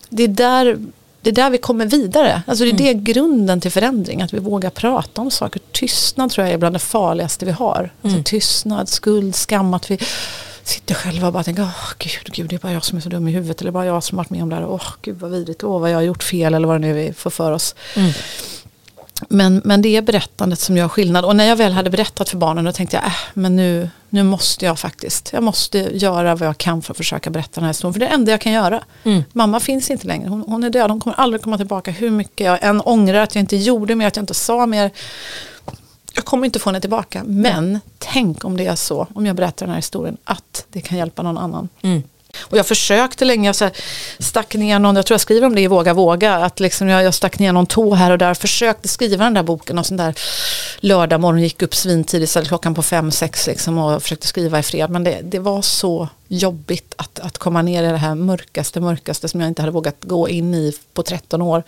[0.09, 0.77] det är där
[1.25, 2.41] det är där vi kommer vidare.
[2.47, 4.21] Alltså det är det grunden till förändring.
[4.21, 5.61] Att vi vågar prata om saker.
[5.71, 7.89] Tystnad tror jag är bland det farligaste vi har.
[8.01, 9.73] Alltså tystnad, skuld, skam.
[9.73, 9.99] Att vi
[10.67, 13.09] sitter själva och bara tänker, åh gud, gud, det är bara jag som är så
[13.09, 13.61] dum i huvudet.
[13.61, 14.65] Eller bara jag som har varit med om det här.
[14.65, 15.63] Åh gud vad vidrigt.
[15.63, 16.53] Åh vad jag har gjort fel.
[16.53, 17.75] Eller vad det nu är vi får för oss.
[19.29, 21.25] Men, men det är berättandet som gör skillnad.
[21.25, 24.23] Och när jag väl hade berättat för barnen då tänkte jag, äh, men nu, nu
[24.23, 25.29] måste jag faktiskt.
[25.33, 27.93] Jag måste göra vad jag kan för att försöka berätta den här historien.
[27.93, 28.83] För det är det enda jag kan göra.
[29.33, 30.29] Mamma finns inte längre.
[30.29, 30.89] Hon, hon är död.
[30.91, 31.91] Hon kommer aldrig komma tillbaka.
[31.91, 34.91] Hur mycket jag än ångrar att jag inte gjorde mer, att jag inte sa mer.
[36.15, 37.23] Jag kommer inte få henne tillbaka.
[37.25, 40.97] Men tänk om det är så, om jag berättar den här historien, att det kan
[40.97, 41.69] hjälpa någon annan.
[41.81, 42.03] Mm.
[42.41, 43.73] Och jag försökte länge, jag så här,
[44.19, 47.03] stack ner någon, jag tror jag skriver om det i Våga Våga, att liksom jag,
[47.03, 49.97] jag stack ner någon tå här och där, försökte skriva den där boken och sån
[49.97, 50.15] där
[50.79, 54.63] lördag morgon gick upp svintidigt, så klockan på fem, sex liksom och försökte skriva i
[54.63, 54.89] fred.
[54.89, 59.27] Men det, det var så jobbigt att, att komma ner i det här mörkaste, mörkaste
[59.27, 61.63] som jag inte hade vågat gå in i på 13 år.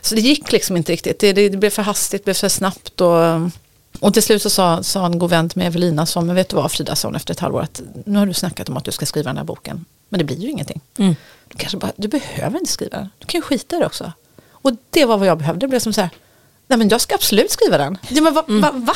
[0.00, 2.48] Så det gick liksom inte riktigt, det, det, det blev för hastigt, det blev för
[2.48, 3.20] snabbt och
[4.00, 6.48] och till slut så sa, sa en god vän till mig, Evelina, som, men vet
[6.48, 8.92] du vad Frida, sa efter ett halvår, att nu har du snackat om att du
[8.92, 9.84] ska skriva den här boken.
[10.08, 10.80] Men det blir ju ingenting.
[10.98, 11.16] Mm.
[11.48, 14.12] Du, kanske bara, du behöver inte skriva den, du kan ju skita i det också.
[14.50, 16.10] Och det var vad jag behövde, det blev som så här,
[16.66, 17.98] nej men jag ska absolut skriva den.
[18.08, 18.94] Ja, men va, va, va?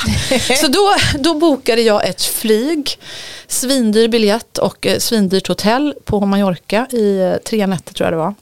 [0.60, 2.98] Så då, då bokade jag ett flyg,
[3.46, 8.18] svindyr biljett och eh, svindyrt hotell på Mallorca i eh, tre nätter tror jag det
[8.18, 8.34] var.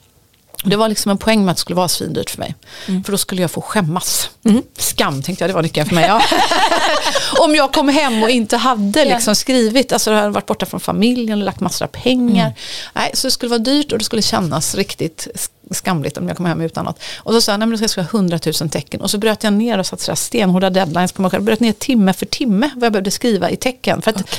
[0.68, 2.54] Det var liksom en poäng med att det skulle vara svindyrt för mig.
[3.04, 4.30] För då skulle jag få skämmas.
[4.78, 6.04] Skam tänkte jag, det var nyckeln för mig.
[6.06, 6.22] Ja.
[7.44, 10.80] Om jag kom hem och inte hade liksom skrivit, alltså jag hade varit borta från
[10.80, 12.54] familjen och lagt massor av pengar.
[12.92, 15.28] Nej, så det skulle vara dyrt och det skulle kännas riktigt
[15.70, 16.98] skamligt om jag kom hem utan något.
[17.16, 19.00] Och så sa jag, nej men då ska jag skriva 100 000 tecken.
[19.00, 21.44] Och så bröt jag ner och satte sådär stenhårda deadlines på mig själv.
[21.44, 24.02] Bröt ner timme för timme vad jag behövde skriva i tecken.
[24.02, 24.38] För att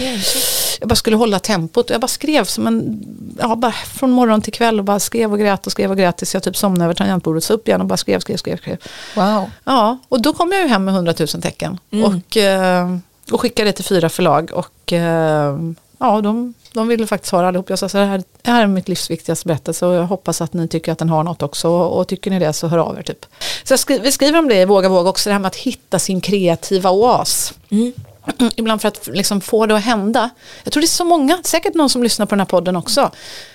[0.79, 1.89] jag bara skulle hålla tempot.
[1.89, 3.05] Och jag bara skrev som en,
[3.39, 6.17] ja, bara från morgon till kväll och bara skrev och grät och skrev och grät
[6.17, 7.43] tills jag typ somnade över tangentbordet.
[7.43, 8.57] Så upp igen och bara skrev, skrev, skrev.
[8.57, 8.77] skrev.
[9.15, 9.49] Wow.
[9.63, 11.79] Ja, och då kom jag ju hem med 100 000 tecken.
[12.03, 12.97] Och, eh,
[13.31, 14.51] och skickade det till fyra förlag.
[14.53, 15.59] Och eh,
[15.97, 17.69] ja, de, de ville faktiskt ha det allihop.
[17.69, 20.53] Jag sa så här, det här är mitt livs viktigaste berättelse och jag hoppas att
[20.53, 21.69] ni tycker att den har något också.
[21.69, 23.25] Och, och tycker ni det så hör av er typ.
[23.63, 25.99] Så skri, vi skriver om det i Våga Våga också, det här med att hitta
[25.99, 27.53] sin kreativa oas.
[27.71, 27.93] Mm.
[28.55, 30.29] Ibland för att liksom få det att hända.
[30.63, 33.11] Jag tror det är så många, säkert någon som lyssnar på den här podden också,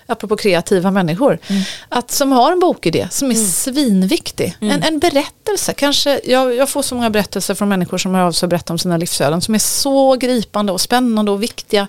[0.07, 1.39] apropå kreativa människor,
[1.89, 4.57] att som har en bokidé som är svinviktig.
[4.61, 8.33] En, en berättelse, kanske, jag, jag får så många berättelser från människor som hör av
[8.33, 11.89] sig och berättar om sina livsöden som är så gripande och spännande och viktiga.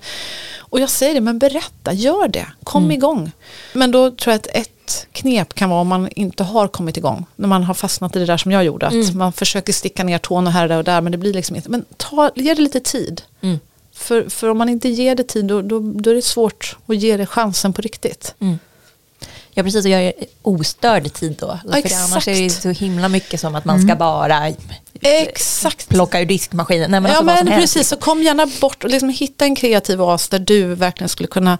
[0.60, 3.32] Och jag säger det, men berätta, gör det, kom igång.
[3.74, 4.75] Men då tror jag att ett
[5.12, 7.26] knep kan vara om man inte har kommit igång.
[7.36, 8.88] När man har fastnat i det där som jag gjorde.
[8.88, 11.70] Att man försöker sticka ner tån och här och där men det blir liksom inte.
[11.70, 13.22] Men ta, ge det lite tid.
[13.42, 13.60] Mm.
[13.94, 16.96] För, för om man inte ger det tid då, då, då är det svårt att
[16.96, 18.36] ge det chansen på riktigt.
[19.58, 21.60] Ja precis, och jag är ostörd tid då.
[21.72, 24.54] För annars är det så himla mycket som att man ska bara
[25.02, 25.90] Exakt.
[25.90, 26.92] plocka ur diskmaskinen.
[26.92, 30.02] Nej, men ja alltså men precis, så kom gärna bort och liksom hitta en kreativ
[30.02, 31.58] oas där du verkligen skulle kunna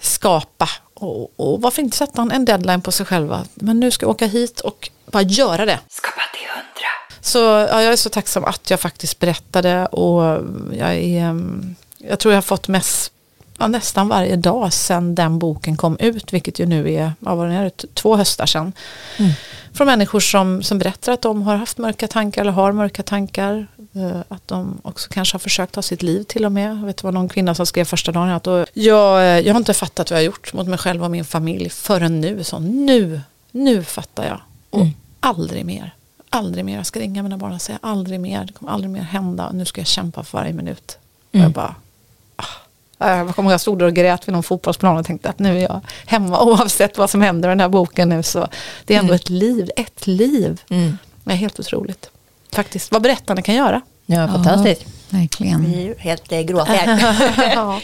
[0.00, 0.68] skapa.
[1.04, 3.44] Och, och varför inte sätta en- deadline på sig själva.
[3.54, 5.78] Men nu ska jag åka hit och bara göra det.
[5.88, 7.20] Skapa till hundra.
[7.20, 10.22] Så ja, jag är så tacksam att jag faktiskt berättade och
[10.72, 13.12] jag, är, mm, jag tror jag har fått mest,
[13.58, 17.46] ja, nästan varje dag sedan den boken kom ut, vilket ju nu är, vad var
[17.48, 18.72] det, två höstar sedan.
[19.72, 23.66] Från människor som, som berättar att de har haft mörka tankar eller har mörka tankar.
[23.94, 26.70] eh, Att de också kanske har försökt ta sitt liv till och med.
[26.70, 29.54] Jag vet det var någon kvinna som skrev första dagen att och jag, eh, jag
[29.54, 32.44] har inte fattat vad jag har gjort mot mig själv och min familj förrän nu.
[32.44, 34.40] Så nu, nu fattar jag.
[34.70, 34.86] Och
[35.20, 35.90] aldrig mer.
[36.30, 36.76] Aldrig mer.
[36.76, 38.44] Jag ska ringa mina barn och säga aldrig mer.
[38.44, 39.50] Det kommer aldrig mer hända.
[39.52, 40.98] Nu ska jag kämpa för varje minut.
[41.32, 41.74] Och jag bara ah.
[42.98, 45.58] Jag kommer ihåg jag stod där och grät vid någon fotbollsplan och tänkte att nu
[45.58, 48.22] är jag hemma oavsett vad som händer med den här boken nu.
[48.22, 48.48] Så
[48.84, 50.60] det är ändå ett liv, ett liv.
[50.70, 50.98] Mm.
[51.24, 52.10] Det är helt otroligt.
[52.52, 53.80] Faktiskt, vad berättarna kan göra.
[54.06, 54.84] Ja, fantastiskt.
[55.08, 55.64] Verkligen.
[55.64, 57.16] Vi är ju helt eh, gråtiga.
[57.54, 57.80] ja.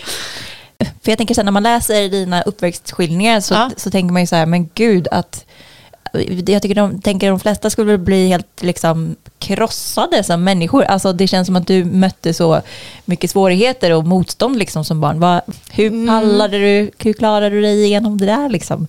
[0.79, 3.71] För jag tänker så här, när man läser dina uppväxtskildringar så, Ja.
[3.77, 5.45] så tänker man ju så här, men gud att
[6.13, 10.85] jag tycker de, tänker de flesta skulle bli helt liksom krossade som människor.
[10.85, 12.63] Alltså det känns som att du mötte så
[13.05, 15.21] mycket svårigheter och motstånd liksom som barn.
[15.21, 18.89] Vad, hur pallade du, hur klarade du dig igenom det där liksom?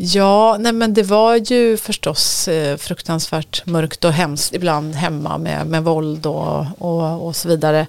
[0.00, 5.66] Ja, nej men det var ju förstås eh, fruktansvärt mörkt och hemskt ibland hemma med,
[5.66, 7.86] med våld och, och, och så vidare.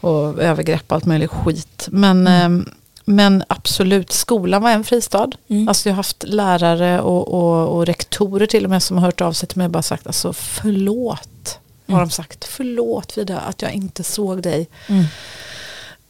[0.00, 1.88] Och övergrepp och allt möjligt skit.
[1.90, 2.72] Men, eh,
[3.10, 5.30] men absolut, skolan var en fristad.
[5.48, 5.68] Mm.
[5.68, 9.20] Alltså jag har haft lärare och, och, och rektorer till och med som har hört
[9.20, 11.58] av sig till mig och bara sagt alltså förlåt.
[11.88, 14.68] Har de sagt, förlåt Frida att jag inte såg dig.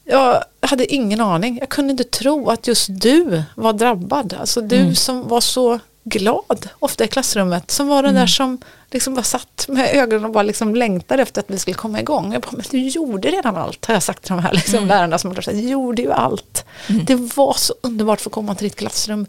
[0.05, 1.59] Jag hade ingen aning.
[1.59, 4.37] Jag kunde inte tro att just du var drabbad.
[4.41, 5.79] Alltså du som var så
[6.11, 7.70] glad ofta i klassrummet.
[7.70, 8.59] Som var den där som
[8.90, 12.33] liksom bara satt med ögonen och bara liksom längtade efter att vi skulle komma igång.
[12.33, 15.18] Jag bara, men du gjorde redan allt har jag sagt till de här liksom lärarna
[15.18, 15.57] som har sagt.
[15.57, 16.64] Du gjorde ju allt.
[17.07, 19.27] Det var så underbart att få komma till ditt klassrum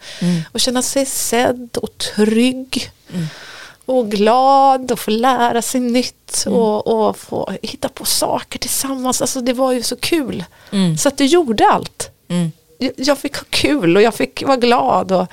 [0.51, 2.91] och känna sig sedd och trygg
[3.85, 9.21] och glad och få lära sig nytt och, och få hitta på saker tillsammans.
[9.21, 10.43] Alltså det var ju så kul.
[10.99, 12.09] Så att du gjorde allt.
[12.77, 15.11] Jag, jag fick ha kul och jag fick vara glad.
[15.11, 15.27] Och,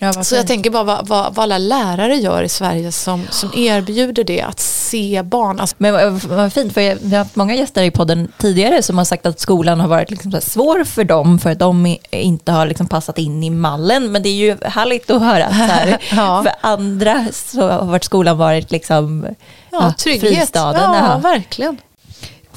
[0.00, 3.50] Ja, så jag tänker bara vad, vad, vad alla lärare gör i Sverige som, som
[3.56, 4.42] erbjuder det.
[4.42, 5.60] Att se barn.
[5.60, 8.82] Alltså, Men vad, vad fint, för jag- vi har haft många gäster i podden tidigare
[8.82, 12.52] som har sagt att skolan har varit liksom svår för dem för att de inte
[12.52, 14.12] har liksom passat in i mallen.
[14.12, 16.42] Men det är ju härligt att höra här, Ja.
[16.42, 19.26] för andra så har varit skolan varit liksom
[19.70, 20.34] ja, trygghet.
[20.38, 20.80] fristaden.
[20.82, 21.18] Ja, Ja.
[21.18, 21.76] verkligen.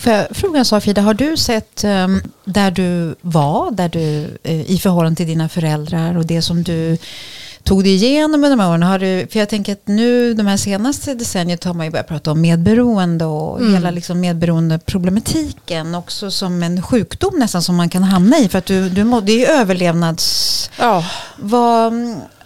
[0.02, 4.38] Får jag fråga en sak Frida, har du sett ehm, där du var, där du,
[4.44, 6.98] eh, i förhållande till dina föräldrar och det som du
[7.64, 8.84] tog dig igenom med de här åren?
[8.84, 12.08] Har du, för jag tänker att nu de här senaste decenniet har man ju börjat
[12.08, 13.74] prata om medberoende och Mm.
[13.74, 18.66] hela liksom medberoendeproblematiken också som en sjukdom nästan som man kan hamna i för att
[18.66, 20.70] du, du må, det är ju överlevnads...
[20.80, 21.06] Ja.
[21.38, 21.94] Vad,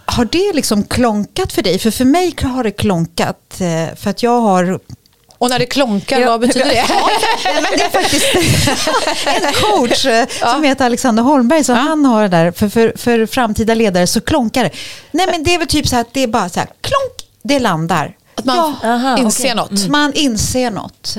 [0.06, 1.80] har det liksom klonkat för dig?
[1.80, 4.80] För för mig har det klonkat eh, för att jag har
[5.38, 6.30] Och när det klonkar, Ja.
[6.30, 6.86] vad betyder det?
[7.62, 8.26] Men det är faktiskt
[9.28, 13.26] en coach eh, som heter Alexander Holmberg som han har det där för, för, för
[13.26, 14.70] framtida ledare så klonkar det.
[15.12, 17.30] Nej men det är väl typ så här att det är bara så här klonk,
[17.44, 18.16] det landar.
[18.38, 18.90] Att man Ja.
[18.90, 19.56] Aha, inser okej.
[19.56, 19.88] något.
[19.88, 21.16] Man inser något.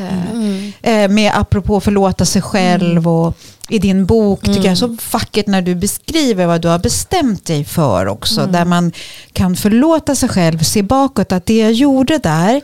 [0.82, 3.34] eh, eh, Med apropå förlåta sig själv och
[3.68, 7.64] i din bok tycker jag så vackert när du beskriver vad du har bestämt dig
[7.64, 8.46] för också.
[8.46, 8.92] Där man
[9.32, 12.60] kan förlåta sig själv, se bakåt att det jag gjorde där,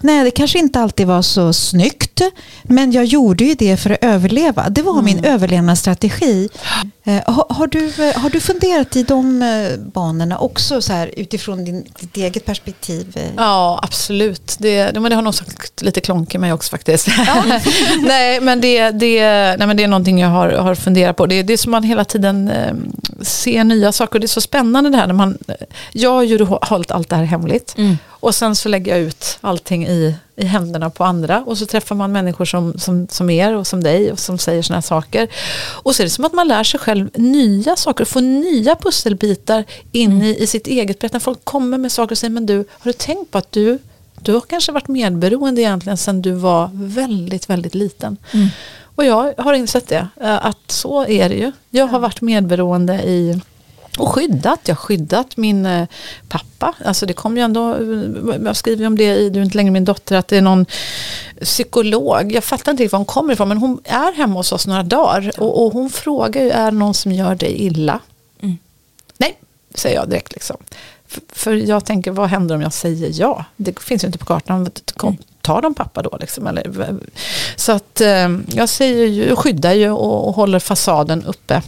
[0.00, 2.20] nej det kanske inte alltid var så snyggt,
[2.62, 4.68] men jag gjorde ju det för att överleva.
[4.68, 6.48] Det var min överlevnadsstrategi.
[7.04, 11.10] Eh, har, har, du, eh, har du funderat i de eh, banorna också så här,
[11.16, 13.32] utifrån din, ditt eget perspektiv?
[13.36, 14.56] Ja, absolut.
[14.58, 17.08] Det, det, men det har nog sagt lite klonk i mig också faktiskt.
[18.00, 19.20] nej, men det, det,
[19.58, 21.26] nej, men det är någonting jag har, har funderat på.
[21.26, 22.74] Det, det är som man hela tiden eh,
[23.22, 24.18] ser nya saker.
[24.18, 25.06] Det är så spännande det här.
[25.06, 25.38] När man,
[25.92, 27.74] jag har ju hållit allt det här hemligt.
[27.76, 27.96] Mm.
[28.26, 31.44] Och sen så lägger jag ut allting i, i händerna på andra.
[31.46, 34.62] Och så träffar man människor som, som, som er och som dig och som säger
[34.62, 35.28] sådana här saker.
[35.82, 38.76] Och så är det som att man lär sig själv nya saker och får nya
[38.76, 41.24] pusselbitar in i, i sitt eget berättande.
[41.24, 43.78] Folk kommer med saker och säger, men du, har du tänkt på att du,
[44.20, 48.16] du har kanske varit medberoende egentligen sedan du var väldigt, väldigt liten.
[48.82, 51.52] Och jag har insett det, eh, att så är det ju.
[51.70, 53.40] Jag har varit medberoende i
[53.96, 55.88] och skyddat, jag har skyddat min eh,
[56.28, 56.74] pappa.
[56.84, 59.56] Alltså det kom ju ändå, eh, jag skriver ju om det i Du är inte
[59.56, 60.66] längre min dotter, att det är någon
[61.40, 62.32] psykolog.
[62.32, 64.82] Jag fattar inte riktigt var hon kommer ifrån, men hon är hemma hos oss några
[64.82, 65.32] dagar.
[65.40, 68.00] Och, och hon frågar ju, är det någon som gör dig illa?
[68.42, 68.58] Mm.
[69.18, 69.38] Nej,
[69.74, 70.56] säger jag direkt liksom.
[71.06, 73.44] För, för jag tänker, vad händer om jag säger ja?
[73.56, 74.70] Det finns ju inte på kartan.
[74.96, 76.16] Kom, tar de pappa då?
[76.20, 76.96] Liksom, eller,
[77.56, 81.62] så att eh, jag säger ju, skyddar ju och, och håller fasaden uppe.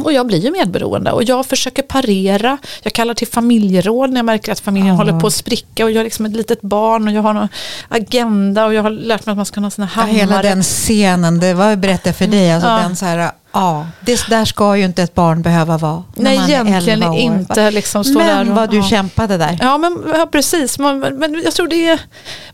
[0.00, 2.58] Och jag blir ju medberoende och jag försöker parera.
[2.82, 4.94] Jag kallar till familjeråd när jag märker att familjen Ja.
[4.94, 7.48] håller på att spricka och jag är liksom ett litet barn och jag har någon
[7.88, 10.16] agenda och jag har lärt mig att man ska ha såna Ja, hammare.
[10.16, 12.52] hela den scenen, det var jag berättade för dig.
[12.52, 12.76] Alltså Ja.
[12.78, 16.04] den så här, ja, det, där ska ju inte ett barn behöva vara.
[16.14, 17.18] Nej, är egentligen 11 år.
[17.18, 18.82] inte liksom stå där Men och, vad du ja.
[18.82, 19.58] kämpade där.
[19.60, 20.78] Ja, men ja, precis.
[20.78, 22.00] Man, men jag tror det är,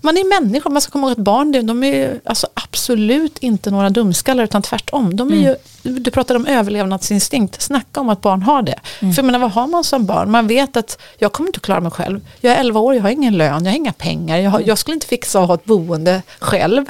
[0.00, 3.38] man är människor, man ska komma ihåg att barn, det- de är ju alltså absolut
[3.38, 5.16] inte några dumskallar, utan tvärtom.
[5.16, 8.78] De är ju, du pratade om överlevnadsinstinkt, snacka om att barn har det.
[8.98, 10.30] För jag menar, vad har man som barn?
[10.30, 12.20] Man vet att jag kommer inte klara mig själv.
[12.40, 14.78] Jag är 11 år, jag har ingen lön, jag har inga pengar, jag, har, jag
[14.78, 16.84] skulle inte fixa att ha ett boende själv.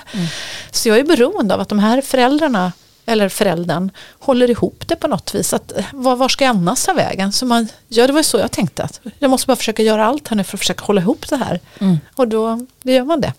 [0.70, 2.72] Så jag är beroende av att de här föräldrarna
[3.06, 5.52] eller föräldern håller ihop det på något vis.
[5.52, 7.32] Att, eh, var, var ska jag annars ta vägen?
[7.32, 8.82] Så man, ja, det var så jag tänkte.
[8.82, 11.36] Att jag måste bara försöka göra allt här nu för att försöka hålla ihop det
[11.36, 11.60] här.
[12.14, 13.32] Och då, då gör man det.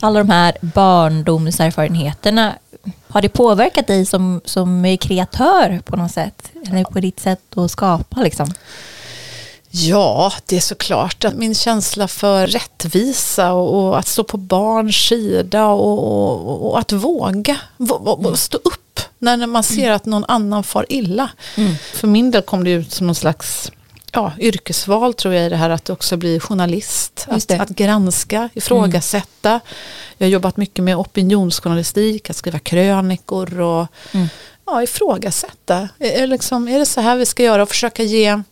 [0.00, 2.54] Alla de här barndomserfarenheterna,
[3.08, 6.50] har det påverkat dig som, som kreatör på något sätt?
[6.68, 8.46] Eller på ditt sätt att skapa liksom?
[9.76, 14.96] Ja, det är såklart att min känsla för rättvisa och, och att stå på barns
[15.08, 20.24] sida och, och, och att våga vå- vå- stå upp när man ser att någon
[20.28, 21.30] annan far illa.
[21.92, 23.72] För min del kom det ut som någon slags
[24.12, 27.26] ja, yrkesval tror jag i det här att också bli journalist.
[27.28, 29.60] Att, att granska, ifrågasätta.
[30.18, 33.86] Jag har jobbat mycket med opinionsjournalistik, att skriva krönikor och
[34.66, 35.88] ja, ifrågasätta.
[35.98, 38.42] Är, liksom, är det så här vi ska göra och försöka ge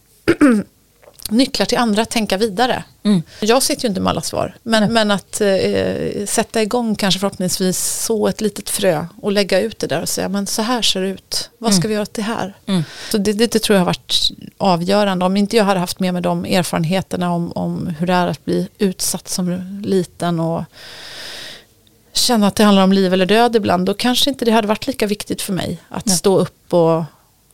[1.33, 2.85] nycklar till andra att tänka vidare.
[3.03, 3.23] Mm.
[3.41, 7.79] Jag sitter ju inte med alla svar, men, men att eh, sätta igång kanske förhoppningsvis
[7.79, 11.01] så ett litet frö och lägga ut det där och säga men så här ser
[11.01, 12.57] det ut, vad ska vi göra åt det här?
[12.67, 12.85] Mm.
[13.11, 15.25] Så det, det, det tror jag har varit avgörande.
[15.25, 18.45] Om inte jag hade haft med mig de erfarenheterna om, om hur det är att
[18.45, 20.65] bli utsatt som liten och
[22.13, 24.87] känna att det handlar om liv eller död ibland, då kanske inte det hade varit
[24.87, 26.17] lika viktigt för mig att Nej.
[26.17, 27.05] stå upp och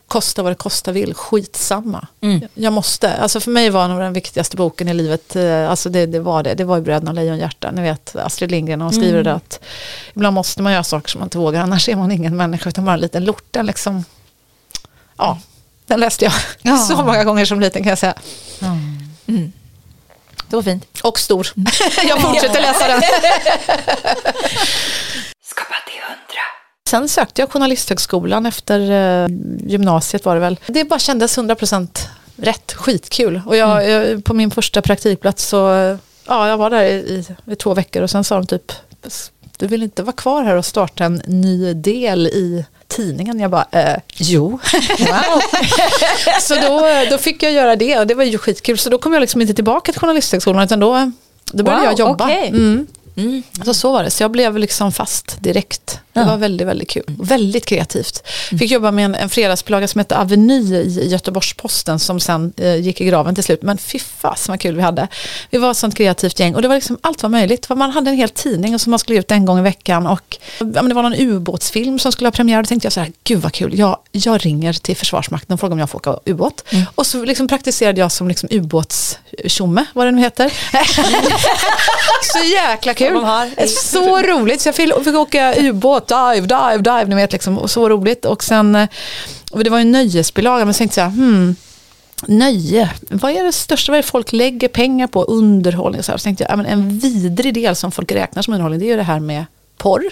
[0.08, 2.06] kosta vad det kosta vill, skitsamma.
[2.20, 2.48] Mm.
[2.54, 6.06] Jag måste, alltså för mig var nog den viktigaste boken i livet, eh, alltså det,
[6.06, 9.34] det var det, det var ju Bröderna Lejonhjärta, ni vet Astrid Lindgren, hon skriver det
[9.34, 9.60] att
[10.14, 12.84] ibland måste man göra saker som man inte vågar, annars är man ingen människa utan
[12.84, 14.04] bara en liten lorten liksom.
[15.16, 15.38] Ja,
[15.86, 16.78] den läste jag Ja.
[16.88, 18.14] så många gånger som liten kan jag säga.
[19.26, 19.52] Mm.
[20.48, 20.84] det var fint.
[21.02, 21.48] Och stor.
[22.08, 23.02] jag fortsätter läsa den.
[26.88, 29.28] Sen sökte jag Journalisthögskolan efter eh,
[29.66, 30.58] gymnasiet var det väl.
[30.66, 31.88] Det bara kändes 100%
[32.36, 33.40] rätt, skitkul.
[33.46, 35.56] Och jag, jag, på min första praktikplats så,
[36.26, 38.72] ja jag var där i, i, i två veckor och sen sa de typ,
[39.58, 43.40] du vill inte vara kvar här och starta en ny del i tidningen.
[43.40, 44.48] Jag bara, eh, jo.
[44.98, 45.40] Wow.
[46.40, 48.78] så då, då fick jag göra det och det var ju skitkul.
[48.78, 51.12] Så då kom jag liksom inte tillbaka till Journalisthögskolan utan då,
[51.52, 52.24] då började Wow, jag jobba.
[52.24, 52.48] okej.
[52.48, 52.86] Mm.
[53.18, 53.42] Mm.
[53.64, 56.00] Så så var det, så jag blev liksom fast direkt.
[56.12, 56.26] Det Ja.
[56.26, 57.02] var väldigt, väldigt kul.
[57.06, 58.22] Väldigt kreativt.
[58.58, 63.00] Fick jobba med en, en fredagsbilaga som hette Aveny i Göteborgs-Posten som sen eh, gick
[63.00, 63.62] i graven till slut.
[63.62, 65.08] Men fy fasen vad kul vi hade.
[65.50, 67.68] Vi var ett sånt kreativt gäng och det var liksom allt var möjligt.
[67.68, 70.64] Man hade en hel tidning som man skulle ut en gång i veckan och ja,
[70.64, 72.62] men det var någon ubåtsfilm som skulle ha premiär.
[72.62, 75.72] Då tänkte jag så här, gud vad kul, jag, jag ringer till Försvarsmakten och frågar
[75.72, 76.64] om jag får åka ubåt.
[76.94, 80.52] Och så liksom praktiserade jag som liksom ubåtstjomme, vad det nu heter.
[82.32, 83.07] så jäkla kul.
[83.14, 83.66] De har.
[83.66, 87.88] Så roligt, så jag fick, åka ubåt, dive, dive, dive, ni vet liksom, och så
[87.88, 88.24] roligt.
[88.24, 88.88] Och sen, eh,
[89.50, 91.56] och det var ju en nöjesbilaga, men så tänkte jag, hmm,
[92.26, 96.12] nöje, vad är det största, vad är det folk lägger pengar på, underhållning och så
[96.12, 96.18] här.
[96.18, 98.90] Så tänkte jag, ja, men en vidrig del som folk räknar som underhållning, det är
[98.90, 99.44] ju det här med
[99.76, 100.02] porr.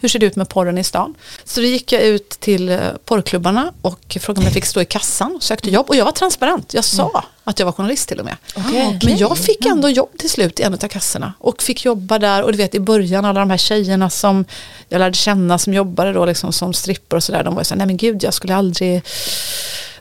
[0.00, 1.14] Hur ser det ut med porren i stan?
[1.44, 4.84] Så då gick jag ut till eh, porrklubbarna och frågade om jag fick stå i
[4.84, 5.88] kassan och sökte jobb.
[5.88, 8.36] Och jag var transparent, jag sa att jag var journalist till och med.
[8.56, 8.98] Okej.
[9.04, 12.42] Men jag fick ändå jobb till slut i en av kassorna och fick jobba där
[12.42, 14.44] och du vet i början alla de här tjejerna som
[14.88, 17.78] jag lärde känna som jobbade då liksom som stripper och sådär de var ju såhär,
[17.78, 19.02] nej men gud jag skulle aldrig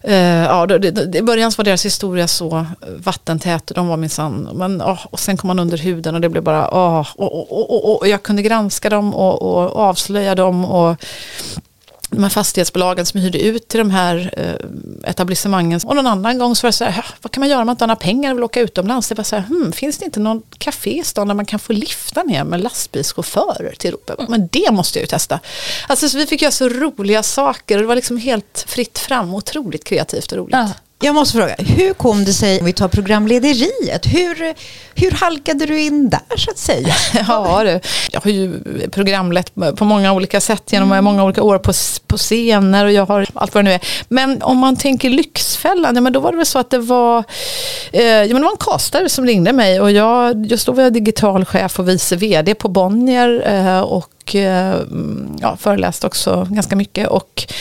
[0.08, 2.66] Eh, ja, det, det, I början så var deras historia så eh,
[2.98, 6.44] vattentät de var minsann, men åh, och sen kom man under huden och det blev
[6.44, 10.66] bara, åh, och, och, och, och, och jag kunde granska dem och, och avslöja dem
[10.66, 11.04] och
[12.10, 15.80] de här fastighetsbolagen som hyrde ut till de här eh, etablissemangen.
[15.86, 17.66] Och någon annan gång så var det så här, "Ja, vad kan man göra om
[17.66, 19.10] man inte har några pengar och vill åka utomlands?
[19.10, 21.60] Det var så här, hmm, finns det inte någon café i stan där man kan
[21.60, 24.26] få lifta ner med lastbilschaufförer till Europa?
[24.30, 25.40] Men det måste jag ju testa.
[25.88, 29.34] Alltså så vi fick göra så roliga saker och det var liksom helt fritt fram,
[29.34, 30.56] otroligt kreativt och roligt.
[30.56, 30.70] Ja.
[31.00, 34.54] Jag måste fråga, hur kom det sig, om vi tar programlederiet, hur,
[34.96, 36.94] hur halkade du in där så att säga?
[37.28, 37.80] Ja du,
[38.12, 38.60] jag har ju
[38.92, 41.74] programlett på många olika sätt genom många olika år på,
[42.08, 43.82] på scener och jag har allt vad det nu är.
[44.08, 47.24] Men om man tänker Lyxfällan, ja, men då var det väl så att det var,
[47.92, 50.84] eh, ja, men det var en castare som ringde mig och jag, just då var
[50.84, 56.48] jag digital chef och vice vd på Bonnier eh, och eh, mm, ja, föreläste också
[56.52, 57.08] ganska mycket.
[57.08, 57.54] Och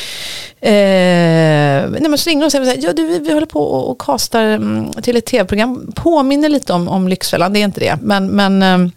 [0.61, 3.91] Eh, nej men så ringde de och sa, ja, du, vi, vi håller på och,
[3.91, 5.93] och castar mm, till ett tv-program.
[5.95, 7.99] Påminner lite om, om Lyxfällan, det är inte det.
[8.03, 8.93] Men, men eh,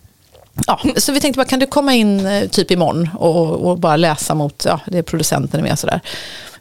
[0.68, 3.96] Ja, så vi tänkte bara, kan du komma in eh, typ imorgon och, och bara
[3.98, 6.02] läsa mot, ja, det är producenten är med sådär.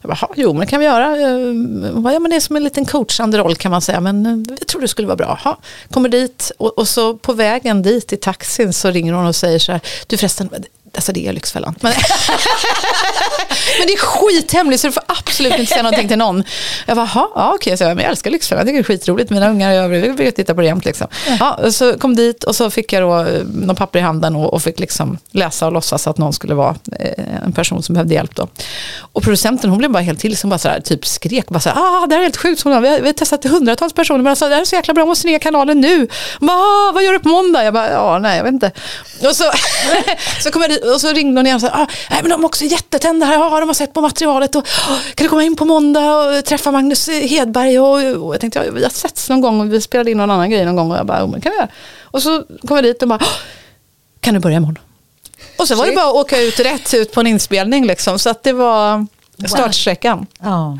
[0.01, 1.17] Jag bara, "Ja, jo men det kan vi göra.
[1.21, 1.29] Eh,
[1.93, 4.25] hon bara, Ja men det är som en liten coachande roll kan man säga, men
[4.25, 5.39] eh, jag tror det skulle vara bra.
[5.45, 5.57] Ja,
[5.89, 9.59] kommer dit och, och så på vägen dit i taxin så ringer hon och säger
[9.59, 10.49] så här, du förresten,
[10.99, 11.75] Alltså det är Lyxfällan.
[11.81, 11.91] Men,
[13.79, 16.43] men det är skithemligt så du får absolut inte säga någonting till någon.
[16.85, 18.97] Jag bara, "Jaha, ja okej, så jag, men jag älskar Lyxfällan, jag tycker det är
[18.97, 19.29] skitroligt.
[19.29, 20.85] Mina ungar och jag brukar titta på det jämt.
[20.85, 21.07] Liksom.
[21.39, 24.53] Ja, så kom dit och så fick jag då eh, någon papper i handen och,
[24.53, 28.13] och fick liksom läsa och låtsas att någon skulle vara eh, en person som behövde
[28.13, 28.35] hjälp.
[28.35, 28.47] Då.
[29.13, 31.69] Och producenten hon blev bara helt till, som bara så här, typ skrek, bara så
[31.69, 34.27] här, ah, det här är helt sjukt, vi har, vi har testat hundratals personer, men
[34.27, 36.07] alltså, det här är så jäkla bra, jag måste ner kanalen nu.
[36.39, 37.63] Bara, ah, vad gör du på måndag?
[37.63, 38.71] Jag bara, ja, nej, jag vet inte.
[39.27, 39.43] Och så,
[40.43, 42.41] så, kom jag dit, och så ringde hon igen och sa, ah, nej, men de
[42.41, 45.43] är också jättetända här, ja, de har sett på materialet, och, "Ah, kan du komma
[45.43, 47.79] in på måndag och träffa Magnus Hedberg?
[47.79, 50.31] Och, och jag tänkte, ja, vi har setts någon gång och vi spelade in någon
[50.31, 51.67] annan grej någon gång, och jag bara, oh, men kan göra?
[52.03, 53.27] Och så kom jag dit och bara, "Ah,
[54.19, 54.77] kan du börja imorgon?
[55.57, 58.19] Och så var det bara att åka ut rätt ut på en inspelning liksom.
[58.19, 59.07] Så att det var
[59.47, 60.25] startsträckan.
[60.41, 60.77] Ja.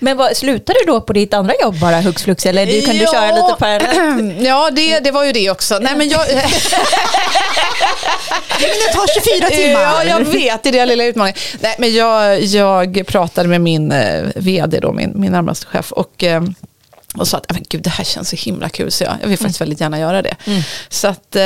[0.00, 2.96] Men vad, slutar du då på ditt andra jobb bara hux flux eller du, kan
[2.96, 4.40] du köra lite parallellt?
[4.46, 5.78] Ja, det, det var ju det också.
[5.78, 6.20] Nej, men jag,
[8.58, 9.80] Det tar 24 timmar.
[9.82, 11.38] ja, jag vet, det är det lilla utmaningen.
[11.60, 16.24] Nej, men jag, jag pratade med min eh, vd, då, min, min närmaste chef, och
[16.24, 16.42] eh,
[17.18, 19.28] och sa att "Ja, men gud, det här känns så himla kul, så jag, jag
[19.28, 20.34] vill faktiskt väldigt gärna göra det.
[20.88, 21.42] Så att, eh,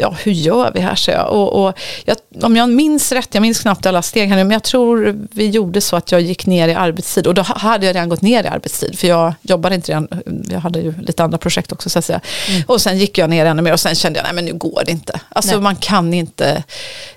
[0.00, 1.32] ja, hur gör vi här, så jag.
[1.32, 4.50] Och, och jag, om jag minns rätt, jag minns knappt alla steg här nu, men
[4.52, 7.26] jag tror vi gjorde så att jag gick ner i arbetstid.
[7.26, 10.08] Och då ha- hade jag redan gått ner i arbetstid, för jag jobbade inte redan,
[10.50, 12.20] jag hade ju lite andra projekt också så att säga.
[12.66, 14.82] Och sen gick jag ner ännu mer och sen kände jag, nej men nu går
[14.86, 15.20] det inte.
[15.28, 15.60] Alltså Nej.
[15.60, 16.62] man kan inte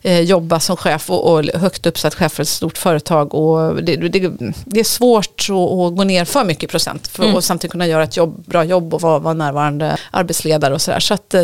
[0.01, 3.33] eh, jobba som chef och, och högt uppsatt chef för ett stort företag.
[3.35, 4.31] Och det, det,
[4.65, 8.03] det är svårt att, att gå ner för mycket procent för, och samtidigt kunna göra
[8.03, 10.99] ett jobb, bra jobb och vara, vara närvarande arbetsledare och sådär.
[10.99, 11.43] Så att, eh,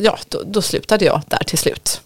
[0.00, 2.00] ja, då, då slutade jag där till slut.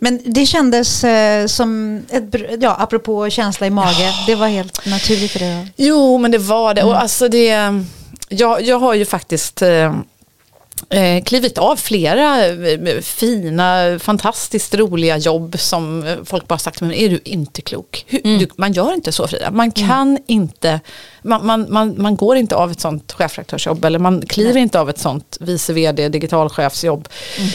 [0.00, 5.30] Men det kändes eh, som, ett, ja, apropå känsla i mage, det var helt naturligt
[5.30, 5.72] för dig.
[5.76, 6.82] Jo, men det var det.
[6.82, 7.72] Och alltså det
[8.28, 9.94] jag, jag har ju faktiskt eh, eh,
[11.24, 17.08] klivit av flera eh, fina, fantastiskt roliga jobb som eh, folk bara sagt, men är
[17.08, 18.04] du inte klok?
[18.08, 18.38] Hur, Mm.
[18.38, 20.80] du, man gör inte så Frida, man kan inte,
[21.22, 24.90] man, man, man, man går inte av ett sånt chefredaktörsjobb eller man kliver inte av
[24.90, 27.08] ett sånt vice vd, digitalchefsjobb.
[27.38, 27.50] Mm.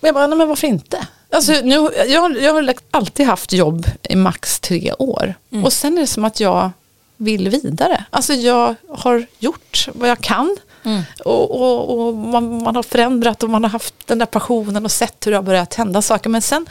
[0.00, 1.06] Men jag bara, nej men varför inte?
[1.30, 1.74] Alltså, nu,
[2.08, 5.34] jag, jag har alltid haft jobb i max tre år.
[5.52, 5.64] Mm.
[5.64, 6.70] Och sen är det som att jag
[7.16, 8.04] vill vidare.
[8.10, 10.56] Alltså jag har gjort vad jag kan.
[10.86, 11.02] Mm.
[11.24, 14.90] Och, och, och man, man har förändrat och man har haft den där passionen och
[14.90, 16.30] sett hur det har börjat hända saker.
[16.30, 16.66] Men sen,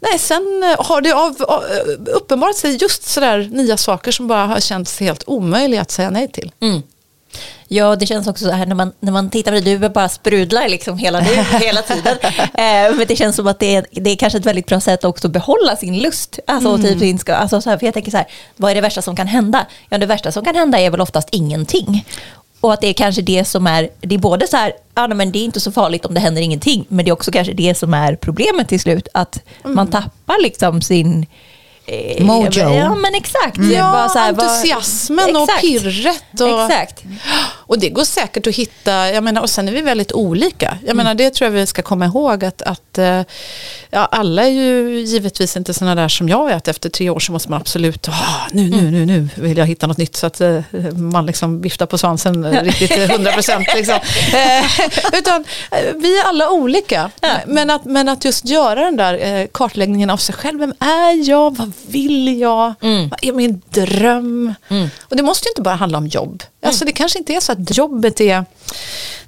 [0.00, 1.64] nej, sen har det av, av,
[2.06, 6.28] uppenbarat sig just sådär nya saker som bara har känts helt omöjliga att säga nej
[6.28, 6.52] till.
[6.60, 6.82] Mm.
[7.68, 10.08] Ja, det känns också så här när man, när man tittar på dig, du bara
[10.08, 11.26] sprudlar liksom hela, nu,
[11.60, 12.16] hela tiden.
[12.54, 15.04] Eh, men det känns som att det är, det är kanske ett väldigt bra sätt
[15.04, 16.38] också att behålla sin lust.
[16.46, 18.80] Alltså, och typ sin alltså så här, för jag tänker så här, vad är det
[18.80, 19.66] värsta som kan hända?
[19.88, 22.04] Ja, det värsta som kan hända är väl oftast ingenting.
[22.64, 25.32] Och att det är kanske det som är, det är både så här, ja men
[25.32, 27.74] det är inte så farligt om det händer ingenting, men det är också kanske det
[27.74, 31.26] som är problemet till slut, att man tappar liksom sin
[31.86, 32.74] eh, Mojo.
[32.74, 33.58] Ja men exakt.
[33.58, 35.60] Är Ja, bara här, entusiasmen och Exakt.
[35.60, 36.40] pirret.
[36.40, 37.02] Och, Exakt.
[37.66, 40.78] Och det går säkert att hitta, jag menar, och sen är vi väldigt olika.
[40.86, 43.22] Jag menar, det tror jag vi ska komma ihåg att, att eh,
[43.90, 47.20] ja, alla är ju givetvis inte sådana där som jag är, att efter tre år
[47.20, 48.12] så måste man absolut, ah,
[48.52, 50.60] nu, nu, nu, nu vill jag hitta något nytt så att eh,
[50.94, 53.66] man liksom viftar på svansen riktigt eh, 100 procent.
[53.74, 53.98] Liksom.
[54.34, 55.44] Eh, utan
[55.94, 57.10] vi är alla olika.
[57.46, 61.56] Men, att, men att just göra den där kartläggningen av sig själv, vem är jag,
[61.56, 64.54] vad vill jag, vad är min dröm?
[65.02, 66.42] Och det måste ju inte bara handla om jobb.
[66.64, 68.44] Alltså det kanske inte är så att jobbet är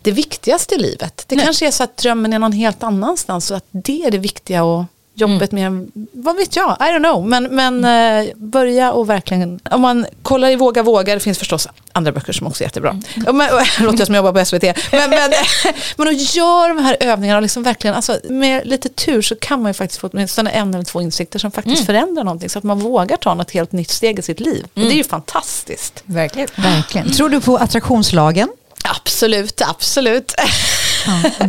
[0.03, 1.24] det viktigaste i livet.
[1.28, 4.18] Det kanske är så att drömmen är någon helt annanstans och att det är det
[4.18, 4.84] viktiga och
[5.16, 7.26] jobbet med, vad vet jag, I don't know.
[7.28, 11.68] Men, men eh, börja och verkligen, om man kollar i Våga Våga, det finns förstås
[11.92, 13.00] andra böcker som också är jättebra.
[13.26, 13.48] Ja, Men,
[13.80, 14.62] låter jag som jag jobbar på SVT.
[14.92, 15.30] Men, men,
[15.96, 19.62] men att göra de här övningarna och liksom verkligen, alltså, med lite tur så kan
[19.62, 22.64] man ju faktiskt få åtminstone en eller två insikter som faktiskt förändrar någonting så att
[22.64, 24.66] man vågar ta något helt nytt steg i sitt liv.
[24.74, 26.02] Och det är ju fantastiskt.
[26.06, 26.48] Verkligen.
[26.56, 27.12] Verkligen.
[27.12, 28.48] Tror du på attraktionslagen?
[28.91, 30.34] Absolut, absolut.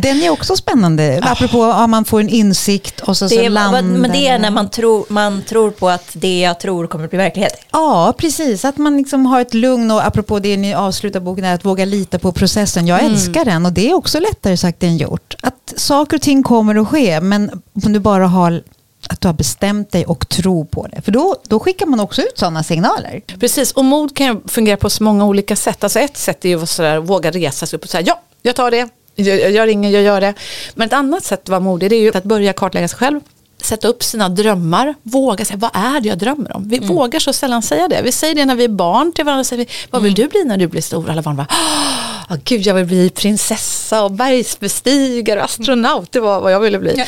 [0.02, 1.20] Den är också spännande.
[1.22, 4.50] Apropå om man får en insikt och så, så är, landar men det är när
[4.50, 7.52] man tror, man tror på att det jag tror kommer att bli verklighet.
[7.72, 8.64] Ja, precis.
[8.64, 11.84] Att man liksom har ett lugn och apropå det ni avslutar boken är att våga
[11.84, 12.86] lita på processen.
[12.86, 15.34] Jag älskar den och det är också lättare sagt än gjort.
[15.42, 17.50] Att saker och ting kommer att ske men
[17.84, 18.62] om du bara har
[19.08, 21.02] att du har bestämt dig och tror på det.
[21.02, 23.22] För då, då skickar man också ut sådana signaler.
[23.40, 25.84] Precis, och mod kan ju fungera på så många olika sätt.
[25.84, 28.56] Alltså ett sätt är ju att sådär, våga resa sig upp och säga ja, jag
[28.56, 30.34] tar det, jag, jag ringer, jag gör det.
[30.74, 33.20] Men ett annat sätt att vara modig det är ju att börja kartlägga sig själv.
[33.62, 36.68] Sätta upp sina drömmar, våga säga vad är det jag drömmer om?
[36.68, 38.02] Vi vågar så sällan säga det.
[38.02, 39.44] Vi säger det när vi är barn till varandra.
[39.44, 41.10] Säger vi, vad vill du bli när du blir stor?
[41.10, 41.46] Alla barn bara,
[42.28, 46.12] "Ah, gud jag vill bli prinsessa och bergsbestigare och astronaut.
[46.12, 46.90] Det var vad jag ville bli.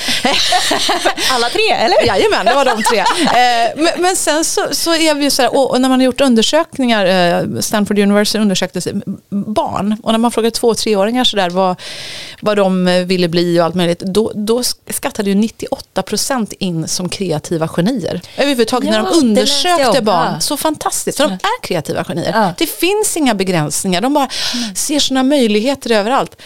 [1.33, 2.07] Alla tre, eller?
[2.07, 2.99] Jajamän, det var de tre.
[2.99, 6.05] Eh, men, men sen så, så är vi ju så här, och, när man har
[6.05, 8.81] gjort undersökningar, eh, Stanford University undersökte
[9.31, 11.81] barn, och när man frågade två och treåringar så där, vad,
[12.41, 16.89] vad de eh, ville bli och allt möjligt, då, då skattade ju 98 procent in
[16.89, 18.21] som kreativa genier.
[18.37, 20.41] Överhuvudtaget Ja, när de undersökte barn, Ja.
[20.41, 22.33] så fantastiskt, så de är kreativa genier.
[22.35, 22.55] Ja.
[22.59, 24.29] Det finns inga begränsningar, de bara
[24.75, 26.37] ser sådana möjligheter överallt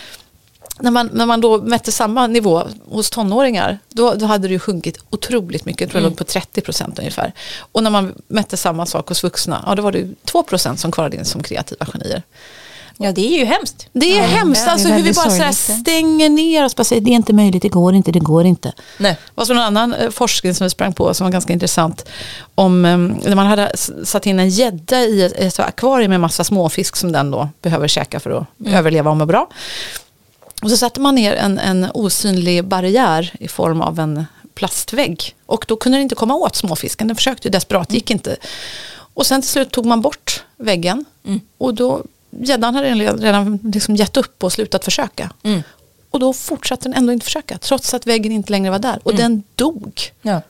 [0.80, 4.59] när man, när man då mätte samma nivå hos tonåringar, då, då hade det ju
[4.59, 7.32] sjunkit otroligt mycket, jag tror det låg på 30 procent ungefär.
[7.72, 10.80] Och när man mätte samma sak hos vuxna, ja då var det ju 2 procent
[10.80, 12.22] som kvarade in som kreativa genier.
[12.99, 13.88] Ja, det är ju hemskt.
[13.92, 17.03] Det är hemskt, det är alltså hur vi bara så stänger ner oss, bara säger
[17.03, 18.72] det är inte möjligt, det går inte, det går inte.
[18.99, 19.12] Nej.
[19.12, 22.09] Det var så en annan eh, forskning som vi sprang på som var ganska intressant.
[22.55, 23.72] Om, eh, när man hade
[24.05, 27.88] satt in en gädda i ett, ett akvarium med massa småfisk som den då behöver
[27.88, 29.49] käka för att överleva och må bra.
[30.62, 35.34] Och så satte man ner en, en osynlig barriär i form av en plastvägg.
[35.47, 37.09] Och då kunde den inte komma åt småfisken.
[37.09, 38.36] Den försökte desperat, gick inte.
[39.14, 41.05] Och sen till slut tog man bort väggen.
[41.59, 42.03] Och då,
[42.41, 45.30] gäddan hade redan, redan liksom gett upp och slutat försöka.
[46.11, 47.59] Och då fortsatte den ändå inte försöka.
[47.59, 48.99] Trots att väggen inte längre var där.
[49.03, 50.01] Och den dog.
[50.22, 50.41] Ja.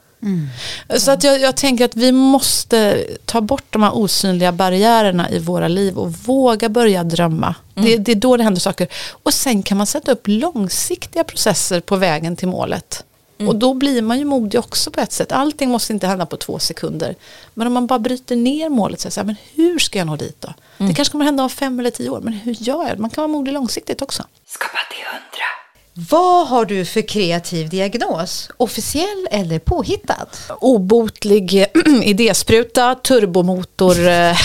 [0.96, 5.38] Så att jag, jag tänker att vi måste ta bort de här osynliga barriärerna i
[5.38, 7.54] våra liv och våga börja drömma.
[7.74, 8.88] Det, det är då det händer saker.
[9.22, 13.04] Och sen kan man sätta upp långsiktiga processer på vägen till målet.
[13.48, 15.32] Och då blir man ju modig också på ett sätt.
[15.32, 17.14] Allting måste inte hända på två sekunder.
[17.54, 20.40] Men om man bara bryter ner målet så säger men hur ska jag nå dit
[20.40, 20.54] då?
[20.78, 22.98] Det kanske kommer hända om fem eller tio år, men hur gör jag?
[22.98, 24.22] Man kan vara modig långsiktigt också.
[24.46, 25.53] Skapa till hundra.
[25.96, 28.48] Vad har du för kreativ diagnos?
[28.56, 30.26] Officiell eller påhittad?
[30.60, 31.66] obotlig
[32.02, 34.36] idéspruta, turbomotor eh,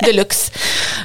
[0.04, 0.52] deluxe.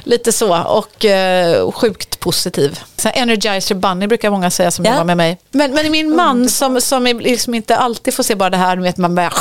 [0.04, 2.80] Lite så och eh, sjukt positiv.
[2.96, 4.90] Så Energizer Bunny brukar många säga som Ja.
[4.90, 5.38] jobbar med mig.
[5.50, 8.96] Men, men min man som, som liksom inte alltid får se bara det här, vet
[8.96, 9.32] man bara,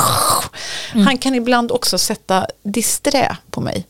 [1.06, 3.86] han kan ibland också sätta disträ på mig.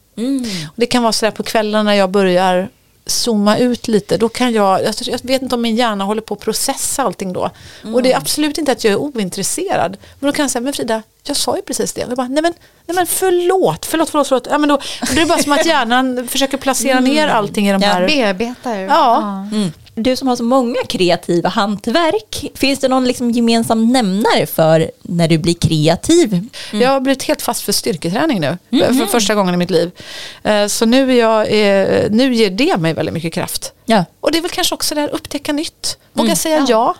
[0.68, 2.70] Och det kan vara så där på kvällen när jag börjar
[3.08, 6.34] zooma ut lite, då kan jag, jag, jag vet inte om min hjärna håller på
[6.34, 7.50] att processa allting då.
[7.94, 9.98] Och det är absolut inte att jag är ointresserad.
[10.20, 12.04] Men då kan jag säga, men Frida, jag sa ju precis det.
[12.04, 12.54] Och jag bara, nej men,
[12.86, 14.48] nej men förlåt, förlåt, förlåt, förlåt.
[14.52, 17.72] Ja, men då, då är det bara som att hjärnan försöker placera ner allting i
[17.72, 18.08] de Ja, här...
[18.08, 18.76] Bearbetar.
[18.76, 19.48] Ja.
[20.00, 25.28] Du som har så många kreativa hantverk, finns det någon liksom gemensam nämnare för när
[25.28, 26.48] du blir kreativ?
[26.74, 28.58] Jag har blivit helt fast för styrketräning nu.
[28.70, 29.92] För första gången i mitt liv.
[30.44, 33.74] Eh, Så nu, är jag, eh, nu ger det mig väldigt mycket kraft.
[33.86, 34.06] Ja.
[34.20, 35.98] Och det är väl kanske också det här upptäcka nytt.
[36.14, 36.96] Våga säga ja.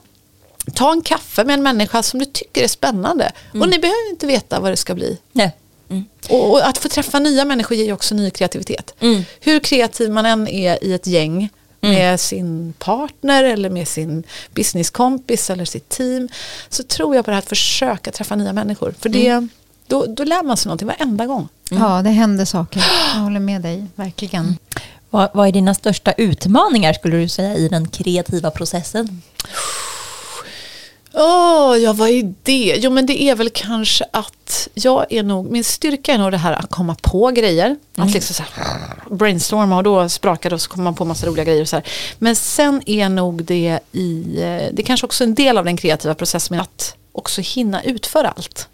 [0.74, 3.32] Ta en kaffe med en människa som du tycker är spännande.
[3.54, 5.18] Och ni behöver inte veta vad det ska bli.
[5.32, 5.52] Nej.
[6.30, 8.94] Och, och att få träffa nya människor ger ju också ny kreativitet.
[9.40, 11.50] Hur kreativ man än är i ett gäng
[11.82, 14.24] med sin partner eller med sin
[14.54, 16.30] businesskompis eller sitt team
[16.70, 18.94] så tror jag på det här att försöka träffa nya människor.
[19.00, 19.48] För det,
[19.88, 21.48] då, då lär man sig någonting varenda gång.
[21.70, 22.84] Ja, det händer saker.
[23.14, 24.58] Jag håller med dig, verkligen.
[25.10, 29.22] Vad, vad är dina största utmaningar skulle du säga i den kreativa processen?
[31.20, 32.76] Åh, ja vad är det?
[32.82, 36.38] Jo men det är väl kanske att jag är nog, min styrka är nog det
[36.38, 37.76] här att komma på grejer.
[37.96, 38.68] Att liksom så här,
[39.10, 41.62] brainstorma och då sprakar det och så kommer man på massa roliga grejer.
[41.62, 41.86] Och så här.
[42.20, 45.78] Men sen är nog det i, eh, det är kanske också en del av den
[45.78, 48.68] kreativa processen med att också hinna utföra allt.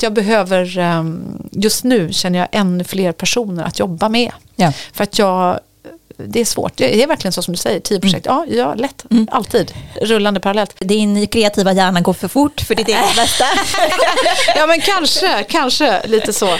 [0.00, 4.32] Jag behöver, ehm, just nu känner jag ännu fler personer att jobba med.
[4.56, 4.72] Ja.
[4.92, 5.60] För att jag,
[6.26, 6.72] det är svårt.
[6.76, 8.26] Det är verkligen så som du säger, tio projekt.
[8.26, 9.04] Ja, ja, lätt.
[9.30, 9.72] Alltid.
[10.02, 10.74] Rullande parallellt.
[10.78, 13.44] Din kreativa hjärna går för fort för ditt eget bästa.
[14.56, 16.56] Ja men kanske, kanske lite så.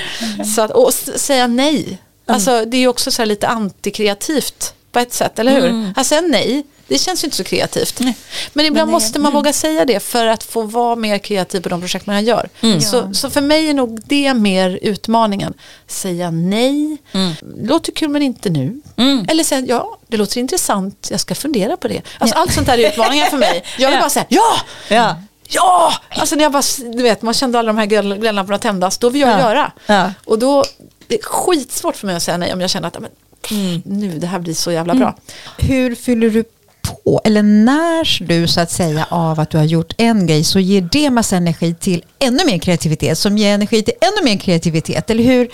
[0.54, 1.98] så att, och säga nej.
[2.26, 5.92] Alltså det är ju också så lite antikreativt på ett sätt, eller hur?
[5.96, 8.00] Att säga nej, det känns ju inte så kreativt.
[8.52, 11.68] Men ibland det- måste man våga säga det för att få vara mer kreativ på
[11.68, 12.48] de projekt man gör.
[12.80, 15.54] Så, så för mig är nog det mer utmaningen.
[15.86, 16.96] Säga nej,
[17.62, 18.80] låter kul men inte nu.
[19.28, 22.02] Eller säga ja, det låter intressant, jag ska fundera på det.
[22.18, 23.64] Alltså, Allt sånt där är utmaningar för mig.
[23.78, 24.56] Jag vill bara säga ja!
[24.88, 25.16] Ja.
[25.52, 25.92] Ja!
[26.10, 26.62] Alltså när jag bara,
[26.96, 29.38] du vet, man kände alla de här glöd- glödlamporna tändas, då vill jag Ja.
[29.38, 29.72] göra.
[29.86, 30.12] Ja.
[30.24, 30.64] Och då,
[31.06, 33.10] det är skitsvårt för mig att säga nej om jag känner att men,
[33.42, 35.16] pff, nu, det här blir så jävla bra.
[35.58, 36.44] Hur fyller du
[36.90, 40.58] på, eller när du så att säga av att du har gjort en grej så
[40.58, 45.10] ger det massa energi till ännu mer kreativitet som ger energi till ännu mer kreativitet?
[45.10, 45.48] Eller hur,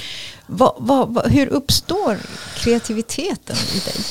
[0.46, 2.18] vad, vad, vad, hur uppstår
[2.56, 4.04] kreativiteten i dig?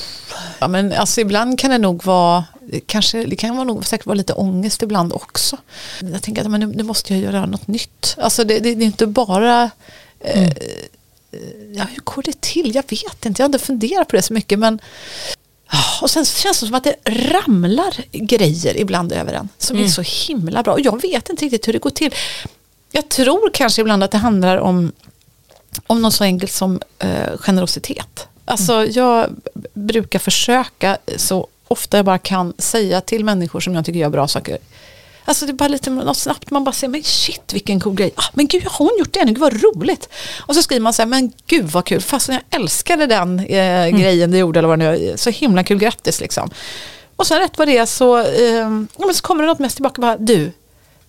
[0.60, 2.44] Ja, men alltså ibland kan det nog vara,
[2.86, 5.58] kanske, det kan vara nog säkert vara lite ångest ibland också.
[6.00, 8.16] Jag tänker att men nu, nu måste jag göra något nytt.
[8.18, 9.70] Alltså det, det, det är inte bara,
[10.20, 10.52] eh,
[11.74, 12.76] ja, hur går det till?
[12.76, 14.60] Jag vet inte, jag har inte funderat på det så mycket.
[14.60, 14.80] Men,
[16.02, 20.02] och sen känns det som att det ramlar grejer ibland över en som är så
[20.28, 20.74] himla bra.
[20.74, 22.14] Och jag vet inte riktigt hur det går till.
[22.92, 24.92] Jag tror kanske ibland att det handlar om,
[25.88, 28.28] om något så enkelt som eh, generositet.
[28.46, 33.86] Alltså jag b- brukar försöka så ofta jag bara kan säga till människor som jag
[33.86, 34.58] tycker gör bra saker.
[35.26, 38.12] Alltså det är bara lite något snabbt, man bara säger men shit vilken cool grej.
[38.16, 40.10] Ah, men gud har hon gjort det nu, gud vad roligt.
[40.40, 43.88] Och så skriver man så här, men gud vad kul, fast jag älskade den eh,
[43.88, 45.14] grejen du gjorde eller vad det nu.
[45.18, 46.50] Så himla kul, grattis liksom.
[47.16, 50.02] Och sen rätt vad det är så, eh, men så kommer det något mest tillbaka,
[50.02, 50.52] bara du,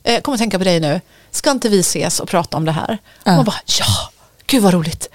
[0.02, 1.00] eh, kommer tänka på dig nu,
[1.30, 2.98] ska inte vi ses och prata om det här?
[3.24, 3.86] Och man bara, ja,
[4.46, 5.08] gud vad roligt.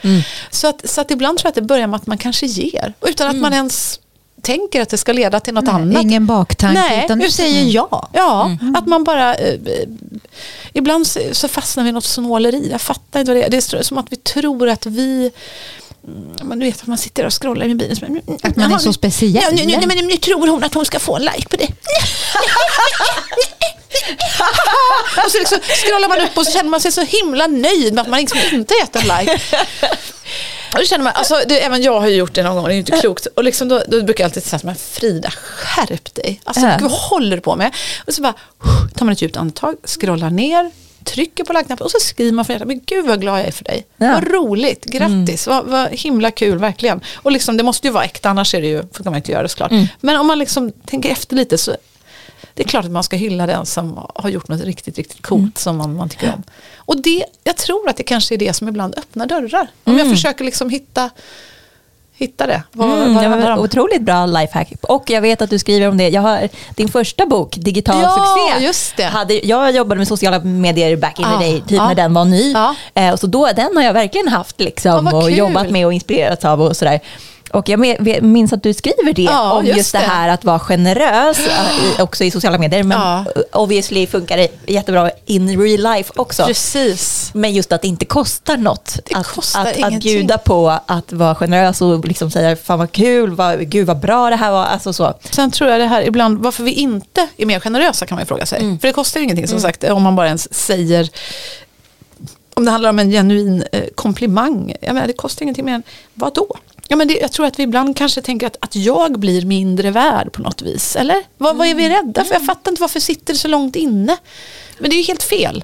[0.51, 2.93] Så, att, så att ibland tror jag att det börjar med att man kanske ger,
[3.01, 3.99] utan att man ens
[4.41, 6.03] tänker att det ska leda till något annat.
[6.03, 8.09] Ingen baktanke, Nej, utan du säger ja.
[8.13, 9.35] Ja, att man bara...
[9.35, 9.59] Eh, eh,
[10.73, 12.67] ibland så, så fastnar vi i något snåleri.
[12.71, 13.49] Jag fattar inte vad det är.
[13.49, 15.31] Det är som att vi tror att vi...
[16.07, 17.95] mm, Men du vet att man sitter och scrollar i mobilen.
[17.95, 19.43] så- mm, Att man är så speciell.
[19.43, 21.67] Ja, nu, nu, men nu tror hon att hon ska få en like på det.
[25.25, 28.01] och så liksom scrollar man upp och så känner man sig så himla nöjd med
[28.01, 29.39] att man liksom inte gett en like.
[30.75, 32.73] Och känner man, alltså, det, även jag har ju gjort det någon gång, det är
[32.73, 33.25] ju inte klokt.
[33.25, 36.41] Och liksom då, då brukar jag alltid säga, men Frida, skärp dig.
[36.43, 37.75] Alltså, gud, vad håller du på med?
[38.07, 38.33] Och så bara,
[38.95, 40.71] tar man ett djupt andetag, scrollar ner,
[41.03, 43.51] trycker på like-knappen och så skriver man för hjärtat, men gud vad glad jag är
[43.51, 43.85] för dig.
[43.97, 44.13] Ja.
[44.13, 47.01] Vad roligt, grattis, vad, vad himla kul, verkligen.
[47.15, 49.43] Och liksom, det måste ju vara äkta, annars är det ju, får man inte göra
[49.43, 49.71] det såklart.
[49.99, 51.75] Men om man liksom tänker efter lite så
[52.61, 55.57] det är klart att man ska hylla den som har gjort något riktigt, riktigt coolt
[55.57, 56.43] som man, man tycker om.
[56.77, 59.67] Och det, jag tror att det kanske är det som ibland öppnar dörrar.
[59.83, 61.09] Om jag försöker liksom hitta,
[62.13, 62.63] hitta det.
[62.71, 64.71] Vad, Mm, vad det var otroligt bra lifehack.
[64.81, 66.09] Och jag vet att du skriver om det.
[66.09, 68.09] Jag har, din första bok, Digital Ja,
[68.49, 68.65] succé.
[68.65, 69.03] just det.
[69.03, 71.87] Hade, jag jobbade med sociala medier back in Ja, the day, typ ja.
[71.87, 72.51] när den var ny.
[72.51, 72.75] Ja.
[72.93, 75.37] Eh, och så då, den har jag verkligen haft liksom, vad och kul.
[75.37, 76.99] jobbat med och inspirerats av och sådär.
[77.53, 77.79] Och jag
[78.23, 79.97] minns att du skriver det Ja, om just, just det.
[79.99, 80.05] det.
[80.05, 82.83] här att vara generös i, också i sociala medier.
[82.83, 83.25] Men Ja.
[83.51, 86.45] obviously funkar det jättebra in real life också.
[86.45, 87.31] Precis.
[87.33, 88.99] Men just att det inte kostar något.
[89.05, 92.91] Det att, kostar att, att bjuda på att vara generös och liksom säga fan vad
[92.91, 94.65] kul, vad, gud vad bra det här var.
[94.65, 95.13] Alltså så.
[95.31, 98.25] Sen tror jag det här ibland, varför vi inte är mer generösa kan man ju
[98.27, 98.59] fråga sig.
[98.81, 101.09] För det kostar ju ingenting som sagt om man bara ens säger
[102.53, 105.83] om det handlar om en genuin eh, komplimang, jag menar, det kostar ingenting mer än
[106.13, 106.55] vad då?
[106.91, 109.91] Ja, men det, jag tror att vi ibland kanske tänker att, att jag blir mindre
[109.91, 110.95] värd på något vis.
[110.95, 111.15] Eller?
[111.37, 112.33] Vad, vad är vi rädda för?
[112.33, 114.17] Jag fattar inte varför sitter det så långt inne.
[114.79, 115.63] Men det är ju helt fel.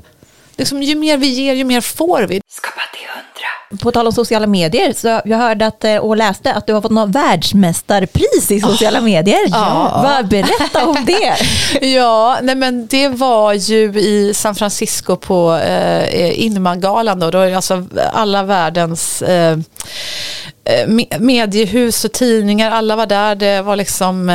[0.56, 2.42] Liksom, ju mer vi ger, ju mer får vi.
[3.80, 6.82] På tal om sociala medier, så jag hörde att, eh, och läste att du har
[6.82, 9.40] fått något världsmästarpris i sociala medier.
[9.48, 10.00] Ja.
[10.04, 11.36] Vad, berätta om det.
[11.88, 17.32] Ja, nej men det var ju i San Francisco på eh, Inma-galan då.
[17.32, 19.58] Då är alltså alla världens eh,
[20.70, 20.88] Eh,
[21.20, 23.36] mediehus och tidningar, alla var där.
[23.36, 24.30] Det var liksom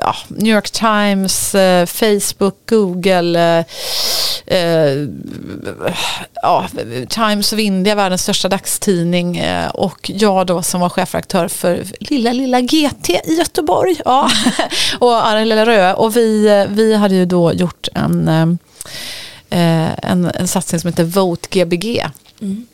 [0.00, 3.64] ja, New York Times, eh, Facebook, Google,
[4.46, 5.08] eh,
[6.42, 6.66] ja,
[7.08, 9.42] Times of India, världens största dagstidning
[9.74, 14.00] och jag då som var chefredaktör för lilla, lilla GT i Göteborg.
[14.04, 14.30] Ja.
[14.98, 15.92] och Arne Lilla Rö.
[15.92, 18.28] Och vi, vi hade ju då gjort en,
[19.48, 22.04] en, en satsning som heter Vote Gbg.
[22.40, 22.66] Mm.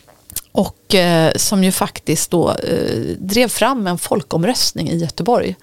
[0.53, 5.57] Och eh, som ju faktiskt då eh, drev fram en folkomröstning i Göteborg.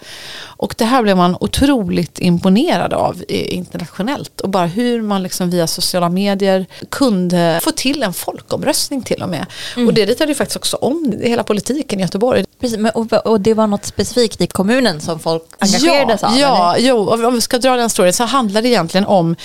[0.44, 4.42] Och det här blev man otroligt imponerad av eh, internationellt.
[4.42, 9.30] Och bara hur man liksom via sociala medier kunde få till en folkomröstning till och
[9.30, 9.46] med.
[9.76, 12.46] Och det ritade ju faktiskt också om hela politiken i Göteborg.
[12.60, 16.38] Precis, men, och, och det var något specifikt i kommunen som folk engagerades ja, av?
[16.38, 16.88] Ja, eller?
[16.88, 19.36] jo, om vi ska dra den storyn så handlar det egentligen om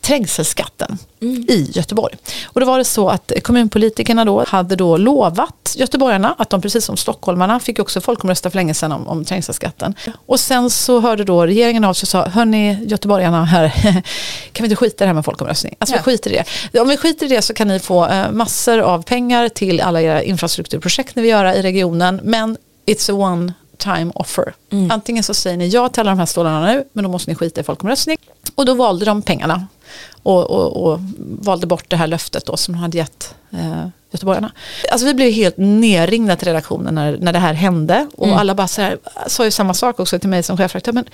[0.00, 0.98] trängselskatten
[1.48, 2.14] i Göteborg.
[2.46, 6.84] Och då var det så att kommunpolitikerna då hade då lovat göteborgarna att de precis
[6.84, 9.94] som stockholmarna fick också folkomrösta för länge sedan om, om trängselskatten.
[10.26, 13.68] Och sen så hörde då regeringen av sig och sa, hörni göteborgarna här,
[14.52, 15.74] kan vi inte skita i det här med folkomröstning?
[15.78, 16.02] Alltså Ja.
[16.06, 16.42] vi skiter i
[16.72, 16.80] det.
[16.80, 20.02] Om vi skiter i det så kan ni få eh, massor av pengar till alla
[20.02, 24.54] era infrastrukturprojekt ni vill göra i regionen, men it's a one time offer.
[24.90, 27.34] Antingen så säger ni ja till alla de här stålarna nu, men då måste ni
[27.34, 28.16] skita i folkomröstning.
[28.54, 29.66] Och då valde de pengarna
[30.22, 34.52] och, och, och valde bort det här löftet då som de hade gett eh, göteborgarna.
[34.90, 38.68] Alltså vi blev helt nerringda till redaktionen när, när det här hände och alla bara
[38.68, 40.92] så här, sa ju samma sak också till mig som chefredaktör.
[40.92, 41.04] Men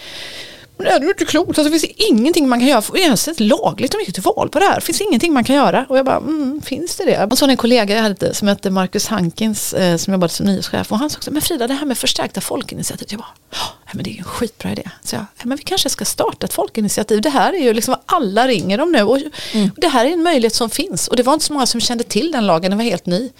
[0.76, 2.82] det är ju inte klokt, alltså, det finns ingenting man kan göra.
[2.92, 4.74] Det är ens ett lagligt om vi gick till val på det här.
[4.74, 5.86] Det finns ingenting man kan göra.
[5.88, 7.24] Och jag bara, mm, finns det det?
[7.30, 10.46] Och så har en kollega jag hade som hette Marcus Hankins eh, som jobbade som
[10.46, 10.92] nyhetschef.
[10.92, 13.08] Och han sa också, men Frida det här med förstärkta folkinitiativ.
[13.10, 13.58] Jag bara, "Ja,
[13.92, 14.90] men det är ju en skitbra idé.
[15.04, 17.20] Så jag, "Ja, men vi kanske ska starta ett folkinitiativ.
[17.20, 19.02] Det här är ju liksom vad alla ringer om nu.
[19.02, 19.18] Och
[19.76, 21.08] Det här är en möjlighet som finns.
[21.08, 23.30] Och det var inte så många som kände till den lagen, den var helt ny.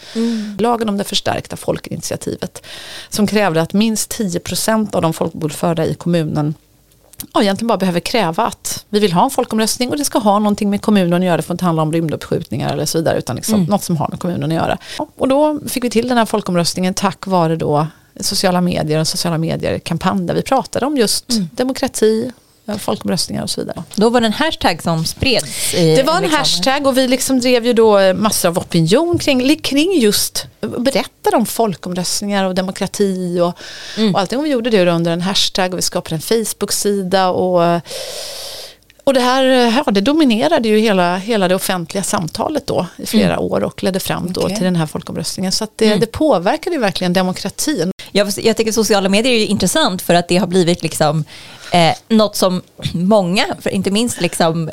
[0.58, 2.66] Lagen om det förstärkta folkinitiativet.
[3.08, 6.54] Som krävde att minst 10% av de folkbokförda i kommunen
[7.34, 10.38] ja, egentligen bara behöver kräva att vi vill ha en folkomröstning och det ska ha
[10.38, 11.36] någonting med kommunen att göra.
[11.36, 14.20] Det får inte handla om rymduppskjutningar eller så vidare utan liksom något som har med
[14.20, 14.78] kommunen att göra.
[15.16, 17.86] Och då fick vi till den här folkomröstningen tack vare då
[18.20, 22.32] sociala medier och sociala medier-kampanj där vi pratade om just demokrati, eh,
[22.78, 23.82] folkomröstningar och så vidare.
[23.94, 25.74] Då var det en hashtag som spreds.
[25.74, 26.38] I, Det var en liksom.
[26.38, 31.36] hashtag och vi liksom drev ju då eh, massor av opinion kring, kring just berättade
[31.36, 33.58] om folkomröstningar och demokrati och,
[34.12, 34.38] och allting.
[34.38, 37.80] Och vi gjorde det under en hashtag och vi skapade en Facebook-sida och eh,
[39.04, 43.06] och det här eh, ja, det dominerade ju hela, hela det offentliga samtalet då i
[43.06, 44.56] flera år och ledde fram då Okej.
[44.56, 45.52] till den här folkomröstningen.
[45.52, 47.90] Så det, det påverkade ju verkligen demokratin.
[48.12, 51.24] Jag, jag tycker sociala medier är ju intressant för att det har blivit liksom
[51.74, 52.62] eh, något som
[52.92, 54.70] många, för inte minst liksom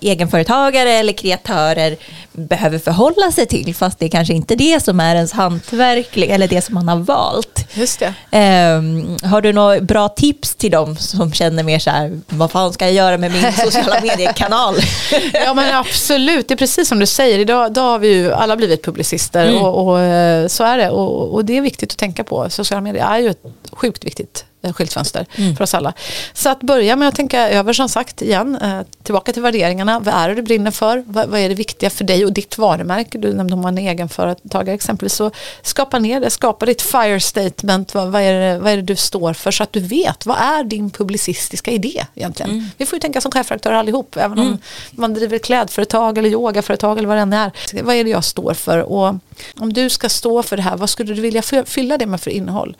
[0.00, 1.96] egenföretagare eller kreatörer
[2.32, 6.48] behöver förhålla sig till fast det är kanske inte det som är ens hantverk eller
[6.48, 7.66] det som man har valt.
[7.74, 8.38] Just det.
[8.38, 8.82] Eh,
[9.30, 12.84] har du några bra tips till dem som känner mer så här, vad fan ska
[12.84, 14.74] jag göra med min sociala mediekanal?
[15.32, 17.38] Ja men absolut, det är precis som du säger.
[17.38, 20.90] Idag, idag har vi ju alla blivit publicister och, och eh, så är det.
[20.90, 22.50] Och, och det är viktigt att tänka på.
[22.50, 25.92] Sociala medier är ju ett sjukt viktigt skyltfönster för oss alla.
[26.32, 30.00] Så att börja med att tänka över som sagt igen, eh, tillbaka till värderingarna.
[30.00, 31.04] Vad är det du brinner för?
[31.06, 33.18] Vad, vad är det viktiga för dig och ditt varumärke?
[33.18, 35.12] Du nämnde om man är egenföretagare exempelvis.
[35.14, 35.30] Så
[35.62, 37.94] skapa ner det, skapa ditt fire statement.
[37.94, 39.50] Vad, vad, är det, vad är det du står för?
[39.50, 42.70] Så att du vet, vad är din publicistiska idé egentligen?
[42.76, 44.58] Vi får ju tänka som chefredaktörer allihop, även om
[44.90, 47.52] man driver klädföretag eller yogaföretag eller vad det än är.
[47.82, 48.78] Vad är det jag står för?
[48.78, 49.14] Och
[49.58, 52.20] om du ska stå för det här, vad skulle du vilja fy- fylla det med
[52.20, 52.76] för innehåll?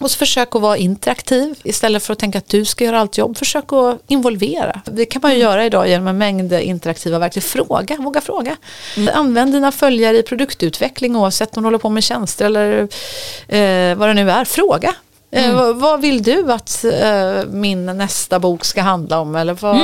[0.00, 3.18] Och så försök att vara interaktiv istället för att tänka att du ska göra allt
[3.18, 3.38] jobb.
[3.38, 4.80] Försök att involvera.
[4.84, 7.42] Det kan man ju göra idag genom en mängd interaktiva verktyg.
[7.42, 8.56] Fråga, våga fråga.
[9.12, 12.88] Använd dina följare i produktutveckling oavsett om du håller på med tjänster eller
[13.48, 14.44] eh, vad det nu är.
[14.44, 14.94] Fråga.
[15.36, 19.34] Eh, vad, vad vill du att eh, min nästa bok ska handla om?
[19.36, 19.76] Eller vad,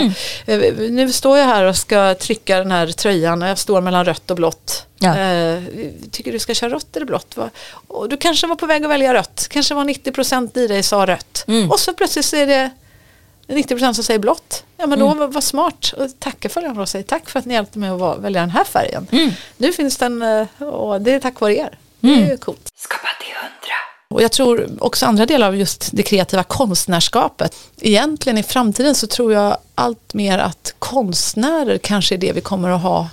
[0.47, 4.05] eh, nu står jag här och ska trycka den här tröjan och jag står mellan
[4.05, 4.87] rött och blått.
[4.99, 5.15] Ja.
[6.11, 7.37] Tycker du ska köra rött eller blått?
[7.37, 7.51] Va?
[7.89, 9.47] Och du kanske var på väg att välja rött.
[9.51, 11.45] Kanske var 90% i dig sa rött.
[11.71, 12.71] Och så plötsligt så är det
[13.49, 14.65] 90% som säger blått.
[14.77, 15.95] Ja men då var, var smart.
[15.97, 18.51] Och tacka för den och säg tack för att ni hjälpte mig att välja den
[18.51, 19.07] här färgen.
[19.57, 20.23] Nu finns den
[20.59, 21.79] och det är tack vare er.
[22.01, 22.69] Det är ju coolt.
[22.77, 23.77] Skapa till hundra.
[24.13, 27.55] Och jag tror också andra delar av just det kreativa konstnärskapet.
[27.81, 32.69] Egentligen i framtiden så tror jag allt mer att konstnärer kanske är det vi kommer
[32.69, 33.09] att ha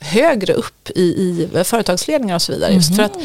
[0.00, 2.72] högre upp i, i företagsledningar och så vidare.
[2.72, 3.16] Just för att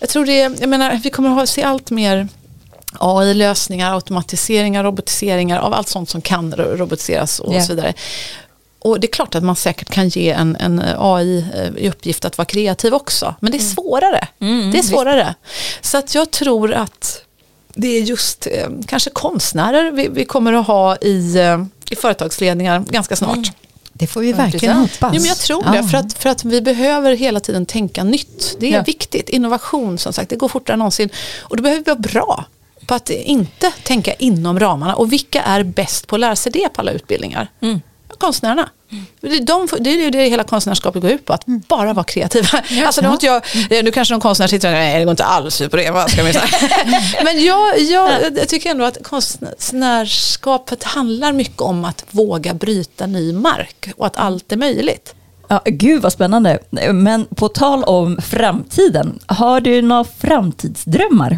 [0.00, 2.28] jag tror det, jag menar vi kommer att se allt mer
[2.98, 7.62] AI-lösningar, automatiseringar, robotiseringar av allt sånt som kan ro- robotiseras och Ja.
[7.62, 7.94] så vidare.
[8.82, 12.24] Och det är klart att man säkert kan ge en, en AI eh, i uppgift
[12.24, 13.34] att vara kreativ också.
[13.40, 14.28] Men det är svårare.
[14.72, 15.34] det är svårare.
[15.80, 17.22] Så att jag tror att
[17.74, 22.84] det är just eh, kanske konstnärer vi, vi kommer att ha i, eh, i företagsledningar
[22.90, 23.52] ganska snart.
[23.92, 25.10] Det får vi verkligen hoppas.
[25.14, 25.72] Jo, men jag tror Ja.
[25.72, 28.56] det, för att, för att vi behöver hela tiden tänka nytt.
[28.60, 28.82] Det är Ja.
[28.82, 29.28] viktigt.
[29.28, 31.08] Innovation som sagt, det går fortare än någonsin.
[31.40, 32.44] Och då behöver vi vara bra
[32.86, 34.94] på att inte tänka inom ramarna.
[34.94, 37.48] Och vilka är bäst på att lära sig det på alla utbildningar?
[38.20, 38.68] Konstnärerna.
[39.20, 42.48] Det, är de, det är det hela konstnärskapet går ut på, att bara vara kreativa.
[42.86, 43.42] Alltså, nu, har inte jag,
[43.84, 45.90] nu kanske någon konstnär sitter och säger, nej det går inte alls ut på det,
[45.90, 46.42] vad ska säga?
[47.24, 53.32] Men jag, jag, jag tycker ändå att konstnärskapet handlar mycket om att våga bryta ny
[53.32, 55.14] mark och att allt är möjligt.
[55.48, 56.58] Ja, gud vad spännande.
[56.92, 61.36] Men på tal om framtiden, har du några framtidsdrömmar?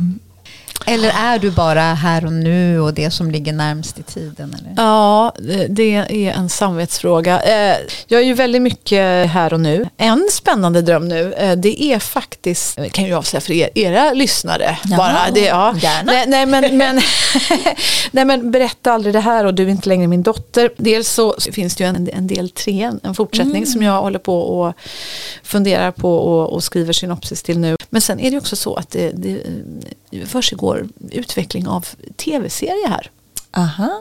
[0.87, 4.57] Eller är du bara här och nu och det som ligger närmst i tiden?
[4.61, 4.75] Eller?
[4.77, 5.33] Ja,
[5.69, 7.41] det- är en samvetsfråga.
[7.43, 7.77] Eh,
[8.07, 9.89] Jag är ju väldigt mycket här och nu.
[9.97, 14.13] En spännande dröm nu, eh, det är faktiskt, det kan jag avslöja för er, era
[14.13, 14.79] lyssnare.
[14.85, 15.35] Jaha, bara.
[15.35, 15.75] Det, ja.
[15.81, 16.13] gärna.
[16.13, 17.01] Nej, nej, men, men,
[18.11, 20.71] nej men berätta aldrig det här och du är inte längre min dotter.
[20.77, 24.41] Dels så finns det ju en, en del tre, en fortsättning som jag håller på
[24.41, 24.75] och
[25.43, 27.77] funderar på och, och skriver synopsis till nu.
[27.91, 29.39] Men sen är det också så att det, det eh,
[30.27, 31.87] försiggår utveckling av
[32.17, 33.11] tv-serier här.
[33.57, 34.01] Aha,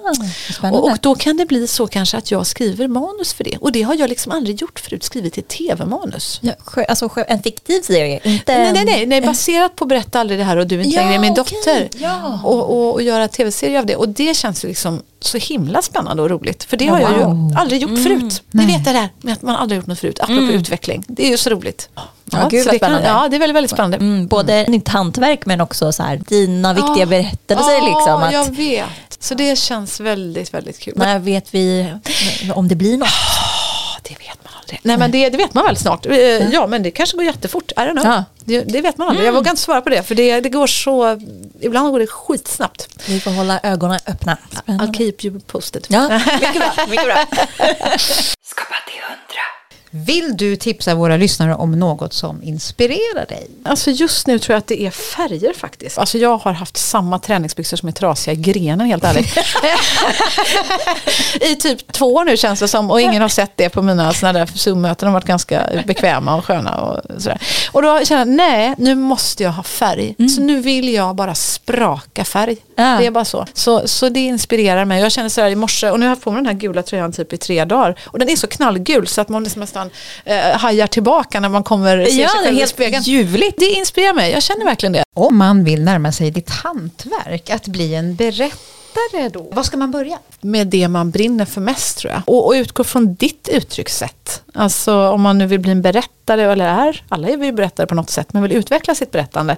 [0.54, 0.80] spännande.
[0.92, 3.58] Och, då kan det bli så kanske att jag skriver manus för det.
[3.58, 6.40] Och det har jag liksom aldrig gjort förut, skrivit ett tv-manus.
[6.44, 6.54] ja,
[6.90, 10.58] alltså en fiktiv serie, inte Nej, nej, nej, nej, baserat på Berätta aldrig det här
[10.58, 11.90] och du är inte Ja, längre min okej, dotter.
[11.98, 12.40] ja.
[12.44, 13.96] Och, och, och göra tv-serie av det.
[13.96, 16.64] Och det känns liksom så himla spännande och roligt.
[16.64, 17.50] För det har jag Wow.
[17.52, 18.44] ju aldrig gjort förut.
[18.52, 21.04] Ni vet det där med att man aldrig gjort något förut, apropå utveckling.
[21.08, 21.90] Det är ju så roligt.
[22.32, 23.08] Ja, gud, det kan, spännande.
[23.08, 23.98] ja, det är väldigt, väldigt spännande.
[23.98, 27.06] Mm, både ditt hantverk men också så här, dina viktiga Ja.
[27.06, 27.72] berättelser.
[27.72, 28.88] Ja, liksom, att, jag vet.
[29.20, 30.94] Så det känns väldigt, väldigt kul.
[30.96, 31.94] när vet vi
[32.56, 33.08] om det blir något?
[33.10, 34.80] Ja, det vet man aldrig.
[34.84, 36.06] Nej men det, det vet man väl snart.
[36.06, 36.14] Eh,
[36.54, 37.72] Ja men det kanske går jättefort.
[37.72, 38.06] I don't know.
[38.06, 38.24] Ja.
[38.46, 39.28] Det, det vet man aldrig.
[39.28, 40.04] Jag vågar inte svara på det.
[40.04, 41.20] För det, det går så,
[41.62, 42.88] ibland går det skitsnabbt.
[43.08, 44.38] Vi får hålla ögonen öppna.
[44.66, 45.86] I'll keep you posted.
[45.90, 46.10] Ja,
[46.42, 46.86] mycket bra.
[46.90, 47.16] Mycket bra.
[48.44, 49.46] Skapa till hundra.
[49.94, 53.48] Vill du tipsa våra lyssnare om något som inspirerar dig?
[53.64, 55.98] Alltså just nu tror jag att det är färger faktiskt.
[55.98, 59.38] Alltså jag har haft samma träningsbyxor som är trasiga i grenen helt ärligt.
[61.42, 64.14] I typ två år nu känns det som och ingen har sett det på mina
[64.14, 65.06] sådana där Zoom-möten.
[65.06, 67.42] De har varit ganska bekväma och sköna och sådär.
[67.72, 70.16] Och då känner jag, nej nu måste jag ha färg.
[70.36, 72.58] Så nu vill jag bara spraka färg.
[72.76, 72.98] Ja.
[73.00, 73.46] Det är bara så.
[73.54, 73.88] så.
[73.88, 75.02] Så det inspirerar mig.
[75.02, 76.84] Jag känner sådär i morse och nu har jag haft på mig den här gula
[76.84, 78.00] tröjan typ i tre dagar.
[78.06, 79.81] Och den är så knallgul så att man liksom nästan
[80.26, 83.04] eh, hajar tillbaka när man kommer ser Ja, sig själv i helt spegeln.
[83.04, 83.60] ljuvligt.
[83.60, 85.04] Det inspirerar mig, jag känner verkligen det.
[85.16, 89.50] Om man vill närma sig ditt hantverk, att bli en berättare då?
[89.52, 90.18] Var ska man börja?
[90.42, 92.22] Med det man brinner för mest tror jag.
[92.26, 94.42] Och, och utgå från ditt uttryckssätt.
[94.54, 97.96] Alltså om man nu vill bli en berättare, eller är, alla är vi berättare på
[97.96, 99.58] något sätt, men vill utveckla sitt berättande.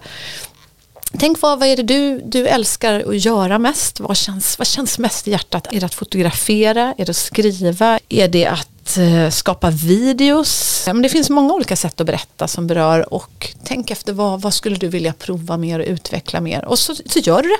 [1.19, 3.99] Tänk vad, vad är det du, du älskar att göra mest?
[3.99, 5.67] Vad känns, vad känns mest i hjärtat?
[5.73, 6.93] Är det att fotografera?
[6.97, 7.99] Är det att skriva?
[8.09, 10.83] Är det att eh, skapa videos?
[10.87, 14.53] Men det finns många olika sätt att berätta som berör och tänk efter vad, vad
[14.53, 16.65] skulle du vilja prova mer och utveckla mer?
[16.65, 17.59] Och så, så gör du det.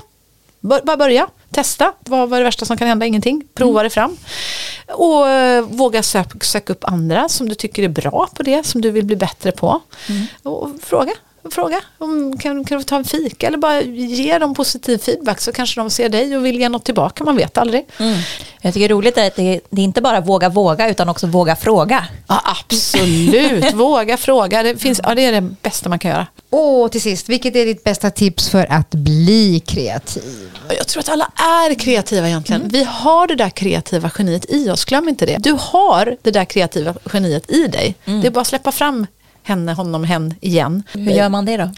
[0.68, 1.94] Bör- Bara börja, testa.
[2.00, 3.06] Vad vad är det värsta som kan hända?
[3.06, 3.44] Ingenting.
[3.54, 4.18] Prova det fram.
[4.88, 8.82] Och eh, våga sök, söka upp andra som du tycker är bra på det, som
[8.82, 9.82] du vill bli bättre på.
[10.44, 11.12] Och fråga.
[11.52, 15.52] Fråga, om, kan, kan du ta en fika eller bara ge dem positiv feedback så
[15.52, 17.86] kanske de ser dig och vill ge något tillbaka, man vet aldrig.
[18.62, 21.28] Jag tycker det är roligt att det, det är inte bara våga våga utan också
[21.28, 22.08] våga fråga.
[22.28, 26.28] Ja, absolut, våga fråga, det, finns, ja, det är det bästa man kan göra.
[26.50, 30.50] Och till sist, vilket är ditt bästa tips för att bli kreativ?
[30.78, 32.68] Jag tror att alla är kreativa egentligen.
[32.68, 35.38] Vi har det där kreativa geniet i oss, glöm inte det.
[35.40, 37.96] Du har det där kreativa geniet i dig.
[38.06, 39.08] Det är bara att släppa fram
[39.44, 40.84] henne, honom, hen igen.
[40.92, 41.72] Hur gör man det då?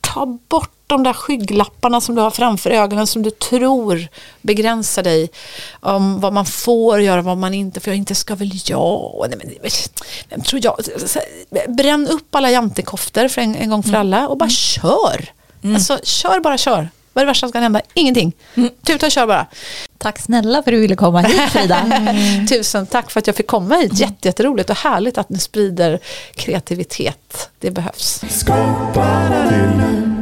[0.00, 4.08] Ta bort de där skygglapparna som du har framför ögonen som du tror
[4.42, 5.30] begränsar dig
[5.80, 7.96] om vad man får göra, vad man inte får göra.
[7.96, 9.26] Inte ska väl jag?
[9.28, 9.70] Nej, men,
[10.28, 10.76] vem tror jag?
[11.68, 15.32] Bränn upp alla jantekoftor för en, en gång för alla och bara kör.
[15.64, 16.88] Alltså, kör bara kör.
[17.12, 17.80] Vad är det värsta som kan hända?
[17.94, 18.32] Ingenting.
[18.86, 19.46] Tuta och kör bara.
[20.02, 21.84] Tack snälla för att du ville komma hit Frida.
[22.48, 23.98] Tusen tack för att jag fick komma hit.
[24.00, 25.98] Jätte, jätteroligt och härligt att ni sprider
[26.34, 27.48] kreativitet.
[27.60, 28.24] Det behövs.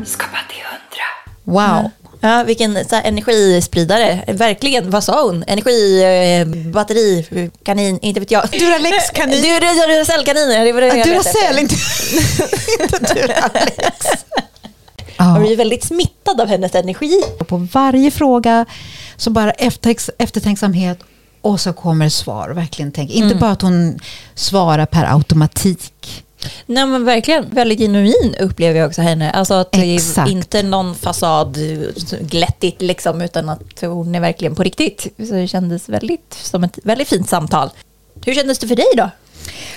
[0.04, 1.06] Skapa till hundra.
[1.44, 1.90] Wow.
[2.22, 4.24] Ja, vilken så här, energispridare.
[4.26, 5.44] Verkligen, vad sa hon?
[5.46, 8.48] Energi, eh, batteri, kanin, inte vet jag.
[8.50, 9.42] Duralex-kanin.
[9.42, 11.06] Dur- Duracell-kanin, det var det jag.
[11.06, 11.74] Duracell, inte,
[12.82, 14.06] inte Duralex.
[15.16, 15.38] Jag Ja.
[15.40, 17.22] blir väldigt smittad av hennes energi.
[17.48, 18.66] På varje fråga
[19.20, 20.98] så bara eftertänks- eftertänksamhet
[21.40, 22.50] och så kommer svar.
[22.50, 23.10] Verkligen tänk.
[23.10, 23.98] Inte bara att hon
[24.34, 26.24] svarar per automatik.
[26.66, 29.30] Nej men verkligen, väldigt genuin upplever jag också henne.
[29.30, 30.28] Alltså att det Exakt.
[30.28, 31.58] är inte någon fasad
[32.20, 35.06] glättigt liksom, utan att hon är verkligen på riktigt.
[35.18, 37.70] Så det kändes väldigt som ett väldigt fint samtal.
[38.24, 39.10] Hur kändes det för dig då?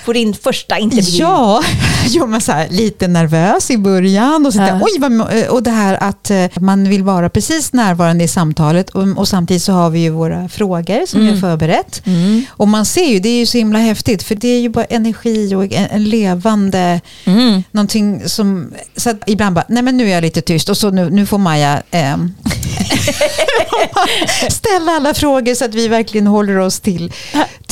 [0.05, 1.17] På din första intervju?
[1.19, 1.63] Ja,
[2.07, 4.79] jo, men så här, lite nervös i början och, så Ja.
[4.81, 9.03] oj, vad, och det här att eh, man vill vara precis närvarande i samtalet och,
[9.17, 12.01] och samtidigt så har vi ju våra frågor som vi har förberett.
[12.05, 12.45] Mm.
[12.49, 14.85] Och man ser ju, det är ju så himla häftigt för det är ju bara
[14.85, 17.63] energi och en, en levande, Mm.
[17.71, 20.89] någonting som, så att ibland bara, nej men nu är jag lite tyst och så
[20.89, 22.33] nu, nu får Maja ehm,
[24.49, 27.13] ställa alla frågor så att vi verkligen håller oss till,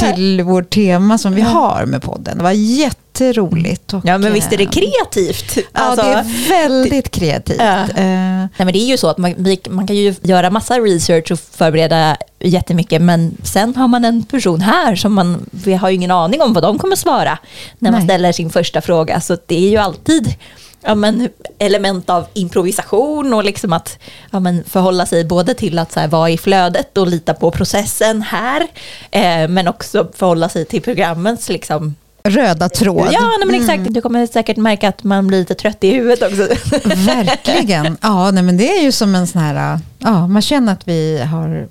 [0.01, 2.37] till vårt tema som vi har med podden.
[2.37, 3.93] Det var jätteroligt.
[3.93, 5.57] Och, Ja men visst är det eh, kreativt?
[5.57, 7.57] Ja, Alltså- det är väldigt kreativt.
[7.59, 7.81] Ja.
[7.81, 9.35] Eh, Nej, men det är ju så att man,
[9.69, 14.61] man kan ju göra massa research och förbereda jättemycket men sen har man en person
[14.61, 17.37] här som man vi har ju ingen aning om vad de kommer svara
[17.79, 18.07] när man Nej.
[18.07, 19.21] ställer sin första fråga.
[19.21, 20.33] Så det är ju alltid
[20.81, 21.29] ja, men,
[21.59, 23.99] element av improvisation och liksom att
[24.31, 27.51] ja, men, förhålla sig både till att så här, vara i flödet och lita på
[27.51, 28.67] processen här
[29.11, 33.09] eh, men också förhålla sig till programmens liksom, röda tråd.
[33.11, 33.93] Ja, nej, men exakt.
[33.93, 36.47] Du kommer säkert märka att man blir lite trött i huvudet också.
[36.95, 37.97] Verkligen.
[38.01, 41.21] Ja, nej, men det är ju som en sån här, ja, man känner att vi
[41.31, 41.67] har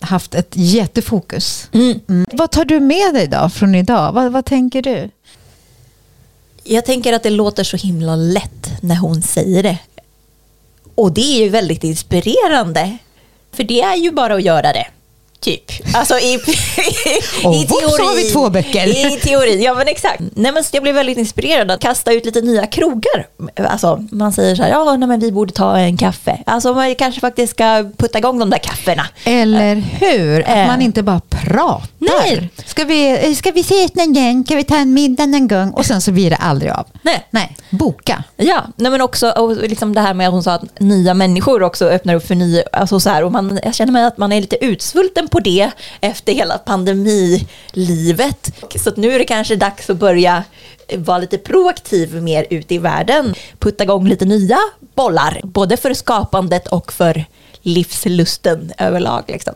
[0.00, 1.68] haft ett jättefokus.
[1.72, 2.26] Mm.
[2.32, 4.12] Vad tar du med dig då från idag?
[4.12, 5.10] Vad, vad tänker du?
[6.64, 9.78] Jag tänker att det låter så himla lätt när hon säger det.
[10.94, 12.98] Och det är ju väldigt inspirerande.
[13.52, 14.86] För det är ju bara att göra det.
[15.44, 15.72] Typ.
[15.94, 16.36] Alltså i,
[17.44, 18.86] Och i whoops, så har vi två böcker.
[19.14, 20.20] I teorin, ja men exakt.
[20.34, 23.26] Nej, men jag blev väldigt inspirerad att kasta ut lite nya krogar.
[23.56, 26.38] Alltså man säger så här, ja nej, men vi borde ta en kaffe.
[26.46, 29.06] Alltså man kanske faktiskt ska putta igång de där kaffena.
[29.24, 30.40] Eller hur?
[30.42, 30.66] Att Eh.
[30.66, 31.88] man inte bara pratar.
[31.98, 32.50] Nej.
[32.66, 34.44] Ska vi, eh, ska vi ses någon gång?
[34.44, 35.70] Ska vi ta en middag någon gång?
[35.70, 36.86] Och sen så blir det aldrig av.
[37.02, 37.26] Nej.
[37.30, 38.24] Nej, boka.
[38.36, 41.62] Ja, nej men också och liksom det här med att hon sa att nya människor
[41.62, 44.32] också öppnar upp för nya, alltså så här, och man, jag känner mig att man
[44.32, 45.70] är lite utsvulten på det
[46.00, 48.52] efter hela pandemilivet.
[48.84, 50.44] Så nu är det kanske dags att börja
[50.96, 54.58] vara lite proaktiv mer ute i världen, putta igång lite nya
[54.94, 57.24] bollar, både för skapandet och för
[57.62, 59.24] livslusten överlag.
[59.28, 59.54] Liksom.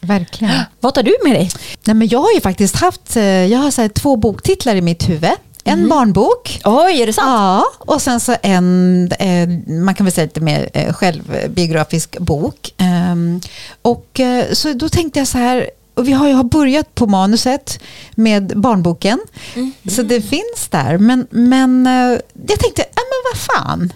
[0.00, 0.54] Verkligen.
[0.80, 1.50] Vad tar du med dig?
[1.84, 5.08] Nej, men jag har ju faktiskt haft eh, jag har så två boktitlar i mitt
[5.08, 5.30] huvud.
[5.64, 6.60] En barnbok.
[6.64, 7.26] Oj, är det sant?
[7.28, 12.74] Ja, och sen så en, eh, man kan väl säga lite mer eh, självbiografisk bok.
[12.76, 13.40] Ehm,
[13.82, 17.80] och eh, så då tänkte jag så här, och vi har ju börjat på manuset
[18.14, 19.18] med barnboken,
[19.90, 20.98] så det finns där.
[20.98, 21.86] Men, men
[22.48, 23.92] jag tänkte, äh, men vad fan,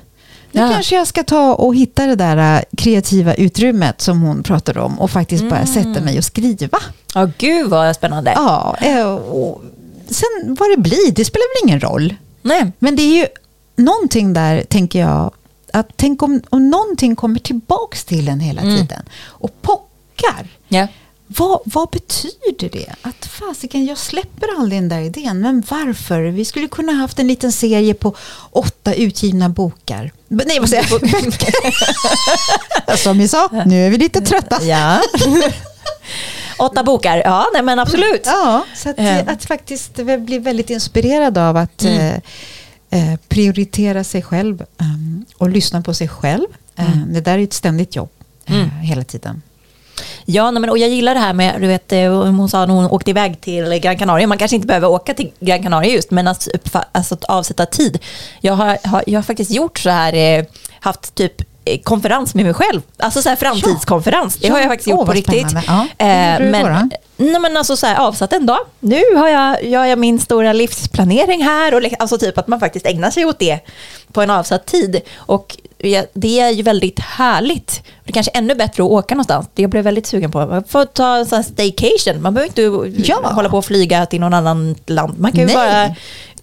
[0.53, 0.69] nu Ja.
[0.73, 5.11] kanske jag ska ta och hitta det där kreativa utrymmet som hon pratade om och
[5.11, 6.79] faktiskt bara sätta mig och skriva.
[7.14, 8.33] Ja, gud vad spännande.
[8.37, 8.77] Ja,
[9.14, 9.62] och
[10.11, 12.15] sen vad det blir, det spelar väl ingen roll.
[12.43, 12.73] Nej.
[12.79, 13.27] Men det är ju
[13.77, 15.31] någonting där, tänker jag,
[15.73, 20.49] att tänk om, om någonting kommer tillbaks till en hela tiden och pockar.
[20.69, 20.87] Ja.
[21.27, 22.95] Vad, vad betyder det?
[23.03, 25.41] Att fasiken, jag släpper aldrig den där idén.
[25.41, 26.23] Men varför?
[26.23, 28.17] Vi skulle kunna haft en liten serie på
[28.51, 30.13] åtta utgivna bokar.
[30.29, 30.87] Nej, vad säger
[32.85, 32.99] jag?
[32.99, 34.63] Som vi sa, nu är vi lite trötta.
[34.63, 35.03] Ja.
[36.59, 38.23] Åtta bokar, ja nej, men absolut.
[38.25, 39.19] Ja, så att, Eh.
[39.27, 41.99] att faktiskt bli väldigt inspirerad av att Mm.
[42.91, 46.47] eh, eh, prioritera sig själv ehm, och lyssna på sig själv.
[46.77, 48.09] Eh, Det där är ett ständigt jobb
[48.47, 48.71] eh, Mm.
[48.71, 49.43] hela tiden.
[50.25, 53.11] Ja, men, och jag gillar det här med, du vet, hon sa när hon åkte
[53.11, 56.49] iväg till Gran Canaria, man kanske inte behöver åka till Gran Canaria just, men att,
[56.93, 57.99] alltså, att avsätta tid.
[58.41, 60.47] Jag har, har, jag har faktiskt gjort så här,
[60.81, 64.37] haft typ konferens med mig själv, alltså så här framtidskonferens.
[64.37, 65.47] Det har jag faktiskt gjort på vad riktigt.
[65.66, 65.87] Ja.
[65.99, 66.07] Eh,
[66.41, 66.89] men, då då?
[67.16, 68.59] nej, men alltså så här, avsatt en dag.
[68.81, 72.87] Nu har jag, gör jag min stora livsplanering här och alltså typ att man faktiskt
[72.87, 73.61] ägnar sig åt det
[74.12, 75.01] på en avsatt tid.
[75.16, 77.83] Och ja, det är ju väldigt härligt.
[78.05, 79.47] Det är kanske ännu bättre att åka någonstans.
[79.55, 80.47] Det jag blev väldigt sugen på.
[80.47, 82.23] Man får ta en sån här staycation.
[82.23, 83.21] Man behöver inte Ja.
[83.25, 85.19] hålla på och flyga till någon annan land.
[85.19, 85.55] Man kan ju Nej.
[85.55, 85.95] bara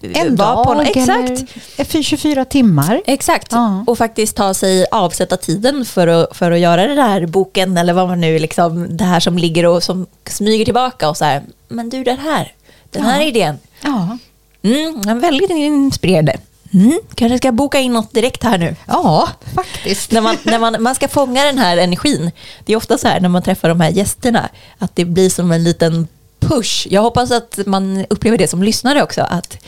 [0.02, 1.08] En dag på någon, Exakt.
[1.30, 3.02] eller efter 24 timmar.
[3.06, 3.84] Exakt, Ja.
[3.86, 7.92] och faktiskt ta sig, avsätta tiden för att, för att göra den här boken eller
[7.92, 11.42] vad man nu liksom, det här som ligger och som smyger tillbaka och så här,
[11.68, 12.52] men du den här,
[12.90, 13.26] den här Ja.
[13.26, 14.18] idén, Ja,
[14.62, 16.36] mm, väldigt inspirerande.
[16.74, 18.76] Mm, kanske ska boka in något direkt här nu.
[18.86, 20.12] ja faktiskt.
[20.12, 22.30] När man, när man, man ska fånga den här energin.
[22.64, 25.52] Det är ofta så här när man träffar de här gästerna, att det blir som
[25.52, 26.08] en liten
[26.40, 26.86] push.
[26.90, 29.20] Jag hoppas att man upplever det som lyssnare också.
[29.22, 29.58] Att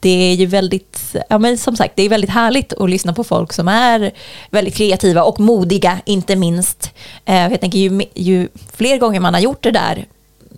[0.00, 3.24] Det är ju väldigt, ja men som sagt, det är väldigt härligt att lyssna på
[3.24, 4.12] folk som är
[4.50, 6.90] väldigt kreativa och modiga, inte minst.
[7.24, 10.06] Eh, Jag tänker ju, ju fler gånger man har gjort det där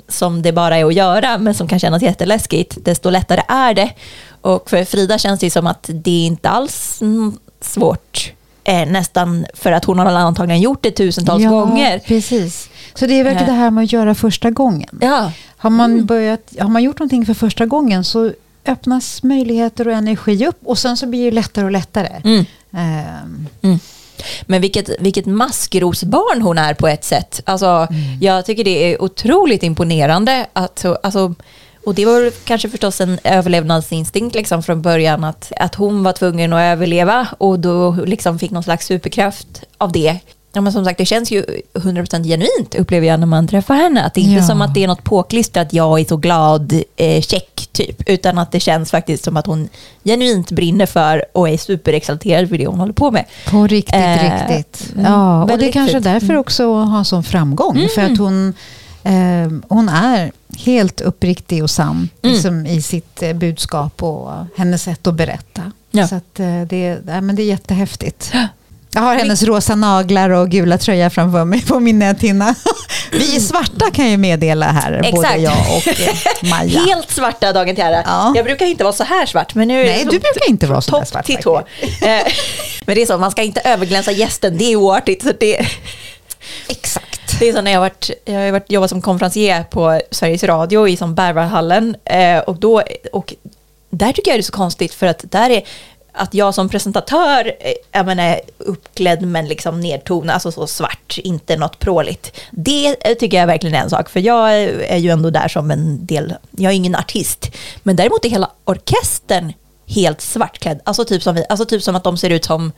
[0.09, 3.90] som det bara är att göra, men som kan kännas jätteläskigt, desto lättare är det.
[4.40, 7.02] Och för Frida känns det som att det inte alls
[7.61, 8.32] svårt,
[8.64, 11.98] eh, nästan för att hon har antagligen gjort det tusentals ja, gånger.
[11.98, 12.68] precis.
[12.99, 13.55] Så det är verkligen Eh.
[13.55, 14.99] det här med att göra första gången.
[15.01, 18.32] Ja, Har man, börjat, har man gjort någonting för första gången så
[18.66, 22.20] öppnas möjligheter och energi upp och sen så blir det lättare och lättare.
[22.24, 22.44] mm.
[22.72, 23.78] Ehm,
[24.47, 27.40] Men vilket, vilket maskrosbarn hon är på ett sätt.
[27.44, 27.88] Alltså,
[28.20, 30.47] Jag tycker det är otroligt imponerande.
[30.53, 31.34] Att, alltså,
[31.86, 35.24] och det var kanske förstås en överlevnadsinstinkt liksom från början.
[35.24, 39.92] Att, att hon var tvungen att överleva och då liksom fick någon slags superkraft av
[39.92, 40.18] det.
[40.57, 41.44] Ja, men som sagt, det känns ju
[41.74, 44.04] 100% genuint upplever jag när man träffar henne.
[44.04, 44.42] Att det är inte Ja.
[44.46, 48.09] som att det är något påklistrat, jag är så glad, eh, check typ.
[48.11, 49.68] Utan att det känns faktiskt som att hon
[50.04, 53.24] genuint brinner för och är superexalterad för det hon håller på med.
[53.50, 54.92] På riktigt, Eh, riktigt.
[54.94, 56.04] mm, Ja, och det är kanske fint.
[56.04, 57.88] därför också har sån framgång.
[57.94, 58.54] För att hon,
[59.02, 62.34] eh, hon är helt uppriktig och sann Mm.
[62.34, 65.72] liksom, i sitt eh, budskap och hennes sätt att berätta.
[65.90, 66.09] Ja.
[66.09, 68.32] Så att, eh, det, ja, men det är jättehäftigt.
[68.97, 72.55] Jag har hennes rosa naglar och gula tröja framför mig på min näthinna.
[73.12, 75.40] Vi är svarta kan jag meddela här, både Exakt.
[75.40, 76.80] jag och eh, Maja.
[76.86, 78.03] Helt svarta dagen till ära.
[78.07, 78.32] Ja.
[78.36, 80.80] Jag brukar inte vara så här svart, men nu är Nej, du brukar inte vara
[80.80, 81.57] så topp svart till tå.
[81.59, 81.62] Eh,
[82.86, 85.22] Men det är så, man ska inte överglänsa gästen, det är oartigt.
[85.22, 85.66] Så det,
[86.68, 87.38] Exakt.
[87.38, 90.44] det är så när jag har varit, jag har varit, jobbat som konferencier på Sveriges
[90.44, 92.82] Radio i som Berwaldhallen eh, och, då,
[93.12, 93.34] och
[93.90, 95.62] där tycker jag det är så konstigt för att där är
[96.16, 101.18] att jag som presentatör eh, jag menar, är uppklädd men liksom nedtonad, alltså så svart,
[101.18, 102.40] inte något pråligt.
[102.50, 105.70] Det eh, tycker jag verkligen är en sak, för jag är ju ändå där som
[105.70, 107.50] en del, jag är ingen artist,
[107.82, 109.52] men däremot är hela orkestern
[109.86, 112.72] helt svartklädd, alltså typ som, vi, alltså typ som att de ser ut som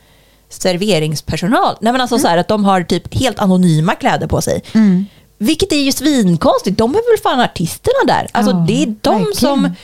[0.49, 1.75] serveringspersonal.
[1.81, 4.63] Nej men alltså så här att de har typ helt anonyma kläder på sig.
[5.37, 8.27] Vilket är ju svinkonstigt, de är väl fan artisterna där.
[8.31, 9.35] Alltså Ja, det är de verkligen.
[9.35, 9.75] som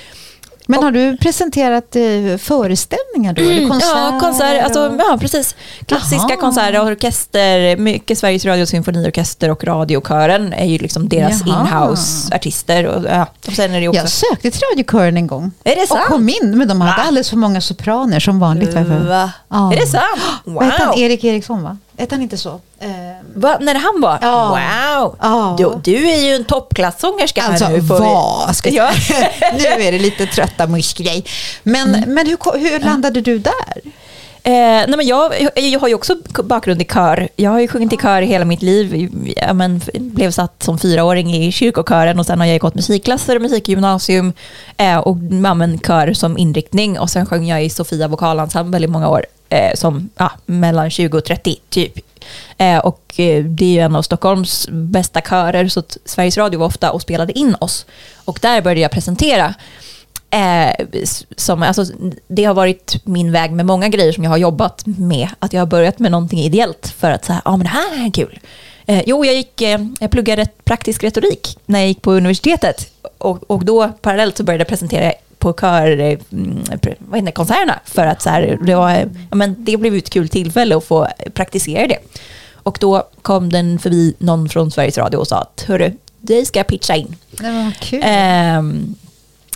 [0.68, 3.42] Men har du presenterat eh, föreställningar då?
[3.42, 4.14] Eller konserter?
[4.14, 5.56] Ja, konserter, alltså, och- ja, precis.
[5.86, 6.40] Klassiska Jaha.
[6.40, 12.86] konserter, orkester, mycket Sveriges Radio Symfoniorkester och Radiokören är ju liksom deras inhouse-artister.
[12.88, 14.02] Och, ja, och sen är det också...
[14.02, 15.52] Jag sökte till radiokören en gång.
[15.64, 16.06] Är det Och sant?
[16.08, 18.74] kom in, men de hade alldeles för många sopraner som vanligt.
[18.74, 19.32] Va?
[19.50, 19.74] Ja.
[19.74, 20.04] Är det sant?
[20.44, 20.88] Vad hette han?
[20.92, 21.00] Wow!
[21.00, 21.78] Erik Eriksson va?
[21.98, 22.50] Hette han inte så?
[22.80, 22.90] Eh,
[23.36, 23.58] Va?
[23.62, 24.20] När han var?
[24.22, 24.48] Ja.
[24.50, 25.16] Wow!
[25.22, 25.56] Ja.
[25.58, 27.84] Du, du är ju en toppklassångerska alltså här nu.
[27.84, 28.56] får vi- vad?
[28.56, 28.92] Ska Ja.
[29.54, 31.26] nu är det lite trötta muskgrej.
[31.64, 33.82] Men, men hur, hur landade du där?
[34.44, 34.52] Eh,
[34.88, 37.30] nej men jag, jag har ju också bakgrund i kör.
[37.36, 39.10] Jag har ju sjungit i kör hela mitt liv.
[39.38, 43.42] Jag men, blev satt som fyraåring i kyrkokören och sen har jag gått musikklasser och
[43.42, 44.34] musikgymnasium
[44.78, 47.00] eh, och men, kör som inriktning.
[47.00, 51.18] Och sen sjöng jag i Sofia vokalensemble i många år, eh, som ja, mellan 20
[51.18, 51.94] och 30 typ.
[52.58, 56.68] Eh, och eh, det är ju en av Stockholms bästa körer så Sveriges Radio var
[56.68, 57.86] ofta och spelade in oss.
[58.26, 59.54] Och där började jag presentera.
[60.30, 60.86] Eh,
[61.38, 61.86] som, alltså,
[62.28, 65.30] det har varit min väg med många grejer som jag har jobbat med.
[65.40, 68.06] Att jag har börjat med någonting ideellt för att säga, ja ah, men det här
[68.06, 68.40] är kul.
[68.86, 72.92] Eh, jo, jag, gick, eh, jag pluggade praktisk retorik när jag gick på universitetet.
[73.18, 75.14] Och, och då parallellt så började jag presentera
[75.46, 76.64] på kör, eh, mm,
[77.00, 77.80] vad heter det, konserterna.
[77.86, 78.92] För att så här, det, var,
[79.30, 81.98] ja, men det blev ett kul tillfälle att få praktisera det.
[82.54, 85.92] Och då kom den förbi någon från Sveriges Radio och sa att hörru,
[86.22, 87.16] dig ska jag pitcha in.
[87.32, 88.02] Det var kul.
[88.06, 88.96] Ehm,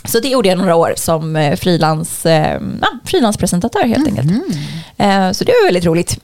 [0.04, 4.30] Så det gjorde jag några år som eh, frilans, eh, ja, frilanspresentatör helt enkelt.
[4.96, 6.18] Eh, så det var väldigt roligt.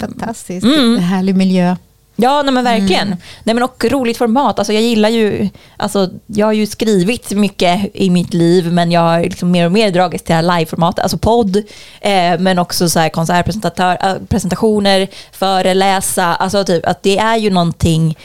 [0.00, 0.66] Fantastiskt.
[0.66, 0.98] Mm.
[0.98, 1.76] Härlig miljö.
[2.20, 3.08] Ja, nej men verkligen.
[3.44, 4.58] Nej, men och roligt format.
[4.58, 9.00] Alltså, jag gillar ju, alltså, jag har ju skrivit mycket i mitt liv, men jag
[9.00, 11.56] har liksom mer och mer dragits till det här liveformatet, alltså podd,
[12.00, 18.16] eh, men också så här konsertpresentationer, föreläsa, alltså typ att det är ju någonting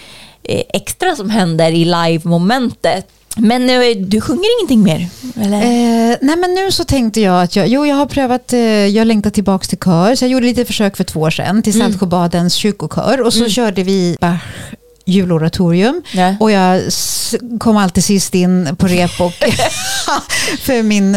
[0.43, 3.07] eh, extra som händer i live-momentet.
[3.37, 5.09] Men eh, du sjunger ingenting mer?
[5.35, 5.57] Eller?
[5.57, 9.07] Eh, nej men nu så tänkte jag att jag, jo jag har prövat, eh, jag
[9.07, 12.53] längtar tillbaka till kör, så jag gjorde lite försök för två år sedan till Saltsjöbadens
[12.53, 13.21] kyrkokör.
[13.21, 14.39] Och så körde vi Bach
[15.05, 16.01] juloratorium.
[16.13, 16.35] Ja.
[16.39, 16.81] och jag
[17.59, 19.33] kom alltid sist in på rep och
[20.59, 21.15] för min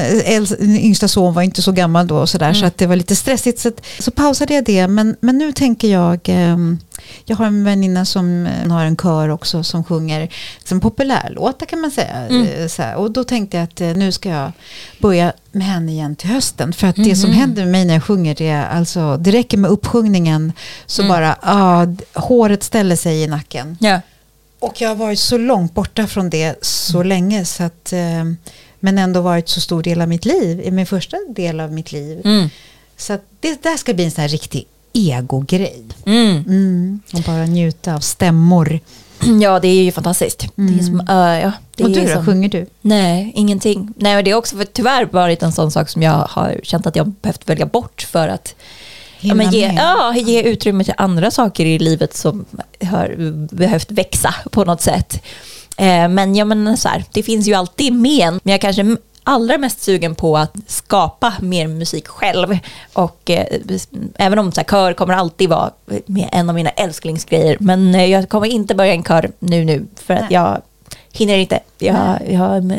[0.61, 2.53] yngsta son var inte så gammal då och sådär.
[2.53, 3.59] Så att det var lite stressigt.
[3.61, 4.89] Så, att, så pausade jag det.
[4.89, 6.79] Men, men nu tänker jag ehm,
[7.25, 10.29] jag har en väninna som eh, har en kör också som sjunger
[10.65, 12.29] som populärlåtar kan man säga.
[12.29, 12.97] Eh, Så här.
[12.97, 14.53] Och då tänkte jag att eh, nu ska jag
[14.99, 16.73] börja med henne igen till hösten.
[16.73, 19.59] För att det som händer med mig när jag sjunger, det, är alltså, det räcker
[19.59, 20.53] med uppsjungningen
[20.87, 23.77] så bara ah, håret ställer sig i nacken.
[23.81, 24.01] Ja.
[24.59, 28.25] Och jag har varit så långt borta från det så länge så att eh,
[28.81, 31.93] men ändå varit så stor del av mitt liv, i min första del av mitt
[31.93, 32.21] liv.
[32.25, 32.49] Mm.
[32.97, 34.67] Så att det där ska bli en sån här riktig
[34.97, 35.83] egogrej.
[36.07, 36.45] Mm.
[36.47, 38.81] Mm, och bara njuta av stämmor.
[39.41, 40.47] Ja, det är ju fantastiskt.
[40.55, 42.67] Det är som, äh, ja, det och du då, som, sjunger du?
[42.81, 43.95] Nej, ingenting.
[43.97, 46.97] Nej, det har också för, tyvärr varit en sån sak som jag har känt att
[46.97, 48.55] jag behövt välja bort för att
[49.21, 52.45] ja, men ge, ja, ge utrymme till andra saker i livet som
[52.83, 53.15] har
[53.55, 55.23] behövt växa på något sätt.
[55.77, 58.97] Eh, men ja, men så här, det finns ju alltid men, men jag kanske
[59.27, 62.59] allra mest sugen på att skapa mer musik själv.
[62.93, 63.47] Och eh,
[64.15, 65.71] även om så här, kör kommer alltid vara
[66.33, 70.15] en av mina älsklingsgrejer, men eh, jag kommer inte börja en kör nu nu för
[70.15, 70.63] att jag
[71.13, 71.61] hinner inte.
[71.79, 72.73] Jag, jag,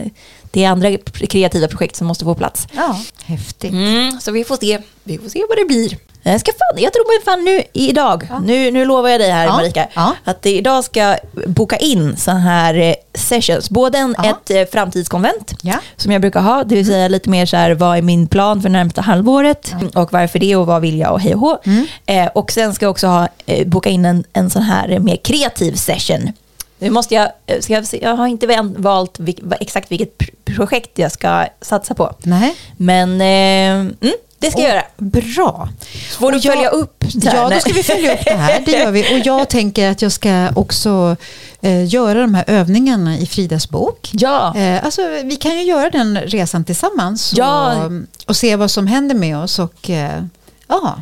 [0.58, 0.98] det är andra
[1.30, 2.68] kreativa projekt som måste få plats.
[2.76, 3.72] Ja, häftigt.
[3.72, 4.80] Mm, så vi får se.
[5.04, 5.98] Vi får se vad det blir.
[6.24, 8.40] Jag, ska fan, jag tror mig fan nu idag, Ja.
[8.40, 10.16] nu, nu lovar jag dig här Ja, Marika, ja.
[10.24, 11.18] att idag ska jag
[11.48, 13.70] boka in så här eh, sessions.
[13.70, 15.54] Både en, ett eh, framtidskonvent
[15.98, 18.62] som jag brukar ha, det vill säga lite mer så här, vad är min plan
[18.62, 21.58] för närmsta halvåret och varför det och vad vill jag och hej och hå.
[21.66, 21.86] Mm.
[22.06, 25.00] Eh, och sen ska jag också ha, eh, boka in en, en sån här eh,
[25.00, 26.32] mer kreativ session.
[26.80, 27.32] Nu måste jag,
[27.64, 32.16] ska jag, jag har inte valt vilk, exakt vilket pr- projekt jag ska satsa på.
[32.24, 32.56] Nej.
[32.78, 33.94] Men eh, mm,
[34.40, 34.84] det ska jag göra.
[34.98, 35.70] Bra.
[36.18, 37.04] Får du Och jag- följa upp?
[37.24, 37.36] så här?
[37.38, 38.62] Ja, då ska vi följa upp det här.
[38.66, 39.02] Det gör vi.
[39.04, 41.16] Och jag tänker att jag ska också
[41.62, 44.10] eh, göra de här övningarna i Fridas bok.
[44.14, 44.56] Ja.
[44.58, 47.76] Eh, alltså, vi kan ju göra den resan tillsammans Ja.
[47.86, 47.92] och,
[48.26, 50.24] och se vad som händer med oss och eh,
[50.68, 51.02] ja,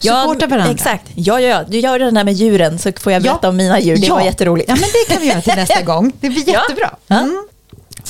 [0.00, 0.72] supporta varandra.
[0.74, 1.04] Exakt.
[1.14, 1.64] Ja, ja, ja.
[1.68, 3.48] Du gör den här med djuren så får jag berätta Ja.
[3.48, 3.96] om mina djur.
[3.96, 4.14] Det ja.
[4.14, 4.68] var jätteroligt.
[4.68, 6.12] Ja, men det kan vi göra till nästa gång.
[6.20, 6.90] Det blir jättebra.
[7.06, 7.18] Ja.
[7.18, 7.46] Mm.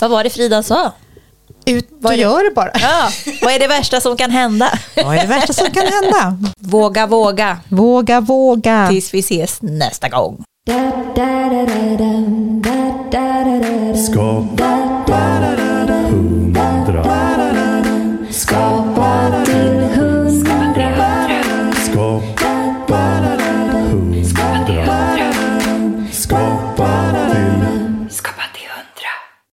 [0.00, 0.92] Vad var det Frida sa?
[1.66, 2.22] Ut Vad och det?
[2.22, 2.70] gör det bara.
[2.74, 3.08] Ja,
[3.42, 4.78] vad är det värsta som kan hända?
[4.96, 6.38] Vad är det värsta som kan hända?
[6.58, 7.58] Våga, våga.
[7.68, 8.88] Våga, våga.
[8.90, 10.44] Tills vi ses nästa gång.
[14.06, 14.78] Skapa